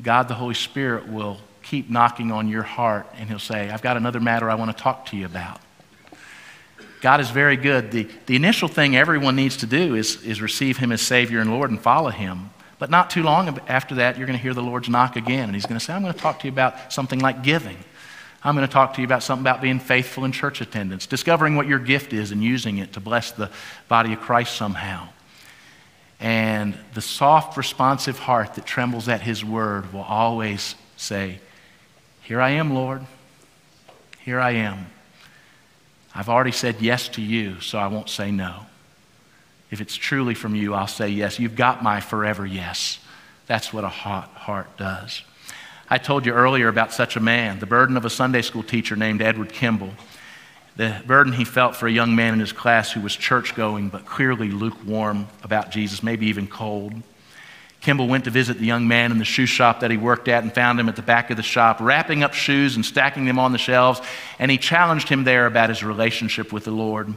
God 0.01 0.27
the 0.27 0.33
Holy 0.33 0.53
Spirit 0.53 1.07
will 1.07 1.39
keep 1.61 1.89
knocking 1.89 2.31
on 2.31 2.47
your 2.47 2.63
heart 2.63 3.07
and 3.17 3.29
He'll 3.29 3.39
say, 3.39 3.69
I've 3.69 3.81
got 3.81 3.97
another 3.97 4.19
matter 4.19 4.49
I 4.49 4.55
want 4.55 4.75
to 4.75 4.83
talk 4.83 5.07
to 5.07 5.17
you 5.17 5.25
about. 5.25 5.59
God 7.01 7.21
is 7.21 7.29
very 7.29 7.55
good. 7.55 7.91
The, 7.91 8.09
the 8.25 8.35
initial 8.35 8.67
thing 8.67 8.95
everyone 8.95 9.35
needs 9.35 9.57
to 9.57 9.65
do 9.65 9.95
is, 9.95 10.21
is 10.23 10.41
receive 10.41 10.77
Him 10.77 10.91
as 10.91 11.01
Savior 11.01 11.39
and 11.39 11.51
Lord 11.51 11.69
and 11.69 11.79
follow 11.79 12.09
Him. 12.09 12.49
But 12.77 12.89
not 12.89 13.09
too 13.09 13.23
long 13.23 13.59
after 13.67 13.95
that, 13.95 14.17
you're 14.17 14.27
going 14.27 14.37
to 14.37 14.41
hear 14.41 14.53
the 14.53 14.63
Lord's 14.63 14.89
knock 14.89 15.15
again. 15.15 15.45
And 15.45 15.53
He's 15.53 15.65
going 15.65 15.79
to 15.79 15.85
say, 15.85 15.93
I'm 15.93 16.01
going 16.01 16.13
to 16.13 16.19
talk 16.19 16.39
to 16.39 16.47
you 16.47 16.51
about 16.51 16.91
something 16.91 17.19
like 17.19 17.43
giving. 17.43 17.77
I'm 18.43 18.55
going 18.55 18.67
to 18.67 18.71
talk 18.71 18.93
to 18.93 19.01
you 19.01 19.05
about 19.05 19.21
something 19.21 19.43
about 19.43 19.61
being 19.61 19.79
faithful 19.79 20.23
in 20.23 20.31
church 20.31 20.61
attendance, 20.61 21.05
discovering 21.05 21.55
what 21.55 21.67
your 21.67 21.79
gift 21.79 22.13
is 22.13 22.31
and 22.31 22.41
using 22.41 22.77
it 22.77 22.93
to 22.93 22.99
bless 23.01 23.31
the 23.31 23.49
body 23.89 24.13
of 24.13 24.21
Christ 24.21 24.55
somehow. 24.55 25.09
And 26.19 26.77
the 26.93 27.01
soft, 27.01 27.55
responsive 27.55 28.19
heart 28.19 28.55
that 28.55 28.65
trembles 28.65 29.07
at 29.07 29.21
His 29.21 29.43
word 29.43 29.93
will 29.93 30.01
always 30.01 30.75
say, 30.97 31.39
Here 32.21 32.41
I 32.41 32.51
am, 32.51 32.73
Lord. 32.73 33.05
Here 34.19 34.39
I 34.39 34.51
am. 34.51 34.87
I've 36.13 36.29
already 36.29 36.51
said 36.51 36.81
yes 36.81 37.07
to 37.09 37.21
you, 37.21 37.61
so 37.61 37.77
I 37.77 37.87
won't 37.87 38.09
say 38.09 38.31
no. 38.31 38.65
If 39.71 39.79
it's 39.81 39.95
truly 39.95 40.33
from 40.33 40.55
you, 40.55 40.73
I'll 40.73 40.87
say 40.87 41.09
yes. 41.09 41.39
You've 41.39 41.55
got 41.55 41.83
my 41.83 42.01
forever 42.01 42.45
yes. 42.45 42.99
That's 43.47 43.71
what 43.71 43.83
a 43.83 43.89
hot 43.89 44.29
heart 44.29 44.75
does. 44.77 45.21
I 45.89 45.97
told 45.97 46.25
you 46.25 46.33
earlier 46.33 46.67
about 46.67 46.93
such 46.93 47.15
a 47.15 47.19
man, 47.19 47.59
the 47.59 47.65
burden 47.65 47.97
of 47.97 48.05
a 48.05 48.09
Sunday 48.09 48.41
school 48.41 48.63
teacher 48.63 48.95
named 48.95 49.21
Edward 49.21 49.53
Kimball 49.53 49.93
the 50.79 50.95
burden 51.05 51.33
he 51.33 51.43
felt 51.43 51.75
for 51.75 51.87
a 51.87 51.91
young 51.91 52.15
man 52.15 52.31
in 52.31 52.39
his 52.39 52.53
class 52.53 52.89
who 52.89 53.01
was 53.01 53.13
church 53.13 53.53
going 53.53 53.89
but 53.89 54.05
clearly 54.05 54.49
lukewarm 54.49 55.27
about 55.43 55.71
Jesus, 55.71 56.01
maybe 56.01 56.27
even 56.27 56.47
cold. 56.47 56.93
Kimball 57.81 58.07
went 58.07 58.23
to 58.23 58.29
visit 58.29 58.59
the 58.59 58.65
young 58.65 58.87
man 58.87 59.11
in 59.11 59.17
the 59.17 59.25
shoe 59.25 59.45
shop 59.45 59.81
that 59.81 59.91
he 59.91 59.97
worked 59.97 60.29
at 60.29 60.41
and 60.41 60.55
found 60.55 60.79
him 60.79 60.87
at 60.87 60.95
the 60.95 61.01
back 61.01 61.31
of 61.31 61.35
the 61.35 61.43
shop, 61.43 61.81
wrapping 61.81 62.23
up 62.23 62.33
shoes 62.33 62.77
and 62.77 62.85
stacking 62.85 63.25
them 63.25 63.37
on 63.37 63.51
the 63.51 63.57
shelves, 63.57 63.99
and 64.39 64.49
he 64.49 64.57
challenged 64.57 65.09
him 65.09 65.25
there 65.25 65.47
about 65.47 65.67
his 65.67 65.83
relationship 65.83 66.53
with 66.53 66.63
the 66.63 66.71
Lord. 66.71 67.13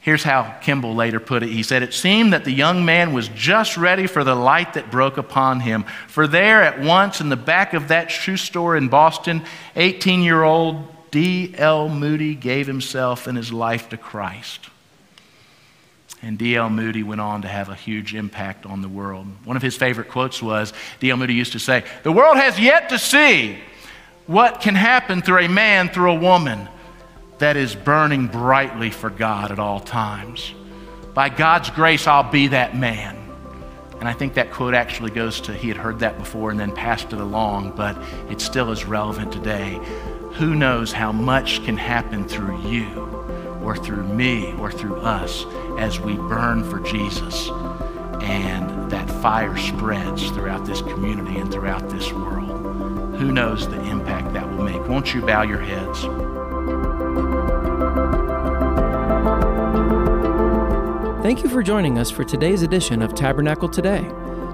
Here's 0.00 0.22
how 0.22 0.56
Kimball 0.62 0.94
later 0.94 1.20
put 1.20 1.42
it. 1.42 1.50
He 1.50 1.64
said, 1.64 1.82
It 1.82 1.92
seemed 1.92 2.32
that 2.32 2.46
the 2.46 2.52
young 2.52 2.86
man 2.86 3.12
was 3.12 3.28
just 3.28 3.76
ready 3.76 4.06
for 4.06 4.24
the 4.24 4.34
light 4.34 4.72
that 4.72 4.90
broke 4.90 5.18
upon 5.18 5.60
him. 5.60 5.84
For 6.06 6.26
there 6.26 6.62
at 6.62 6.80
once 6.80 7.20
in 7.20 7.28
the 7.28 7.36
back 7.36 7.74
of 7.74 7.88
that 7.88 8.10
shoe 8.10 8.38
store 8.38 8.78
in 8.78 8.88
Boston, 8.88 9.44
18 9.76 10.22
year 10.22 10.42
old 10.42 10.88
D.L. 11.10 11.88
Moody 11.88 12.34
gave 12.34 12.66
himself 12.66 13.26
and 13.26 13.36
his 13.36 13.52
life 13.52 13.88
to 13.90 13.96
Christ. 13.96 14.68
And 16.22 16.36
D.L. 16.36 16.70
Moody 16.70 17.02
went 17.02 17.20
on 17.20 17.42
to 17.42 17.48
have 17.48 17.68
a 17.68 17.74
huge 17.74 18.14
impact 18.14 18.66
on 18.66 18.82
the 18.82 18.88
world. 18.88 19.26
One 19.44 19.56
of 19.56 19.62
his 19.62 19.76
favorite 19.76 20.08
quotes 20.08 20.42
was 20.42 20.72
D.L. 21.00 21.16
Moody 21.16 21.34
used 21.34 21.52
to 21.52 21.58
say, 21.58 21.84
The 22.02 22.12
world 22.12 22.36
has 22.36 22.58
yet 22.58 22.88
to 22.88 22.98
see 22.98 23.58
what 24.26 24.60
can 24.60 24.74
happen 24.74 25.22
through 25.22 25.44
a 25.44 25.48
man, 25.48 25.88
through 25.88 26.12
a 26.12 26.18
woman 26.18 26.68
that 27.38 27.56
is 27.56 27.74
burning 27.74 28.26
brightly 28.26 28.90
for 28.90 29.10
God 29.10 29.52
at 29.52 29.58
all 29.58 29.80
times. 29.80 30.52
By 31.14 31.28
God's 31.28 31.70
grace, 31.70 32.06
I'll 32.06 32.30
be 32.30 32.48
that 32.48 32.76
man. 32.76 33.16
And 34.00 34.08
I 34.08 34.12
think 34.12 34.34
that 34.34 34.52
quote 34.52 34.74
actually 34.74 35.10
goes 35.10 35.40
to 35.42 35.54
he 35.54 35.68
had 35.68 35.76
heard 35.76 36.00
that 36.00 36.18
before 36.18 36.50
and 36.50 36.58
then 36.58 36.72
passed 36.72 37.12
it 37.12 37.20
along, 37.20 37.72
but 37.72 37.96
it 38.30 38.40
still 38.40 38.70
is 38.70 38.84
relevant 38.84 39.32
today. 39.32 39.80
Who 40.38 40.54
knows 40.54 40.92
how 40.92 41.10
much 41.10 41.64
can 41.64 41.76
happen 41.76 42.24
through 42.24 42.60
you 42.60 42.86
or 43.60 43.76
through 43.76 44.04
me 44.04 44.52
or 44.60 44.70
through 44.70 44.94
us 45.00 45.44
as 45.78 45.98
we 45.98 46.14
burn 46.14 46.62
for 46.62 46.78
Jesus 46.78 47.48
and 48.22 48.88
that 48.88 49.10
fire 49.20 49.56
spreads 49.56 50.30
throughout 50.30 50.64
this 50.64 50.80
community 50.82 51.38
and 51.38 51.50
throughout 51.50 51.90
this 51.90 52.12
world. 52.12 53.16
Who 53.16 53.32
knows 53.32 53.68
the 53.68 53.82
impact 53.90 54.32
that 54.34 54.48
will 54.48 54.62
make? 54.62 54.86
Won't 54.86 55.12
you 55.12 55.22
bow 55.22 55.42
your 55.42 55.58
heads? 55.58 56.02
Thank 61.20 61.42
you 61.42 61.50
for 61.50 61.64
joining 61.64 61.98
us 61.98 62.12
for 62.12 62.22
today's 62.22 62.62
edition 62.62 63.02
of 63.02 63.12
Tabernacle 63.12 63.68
Today. 63.68 64.08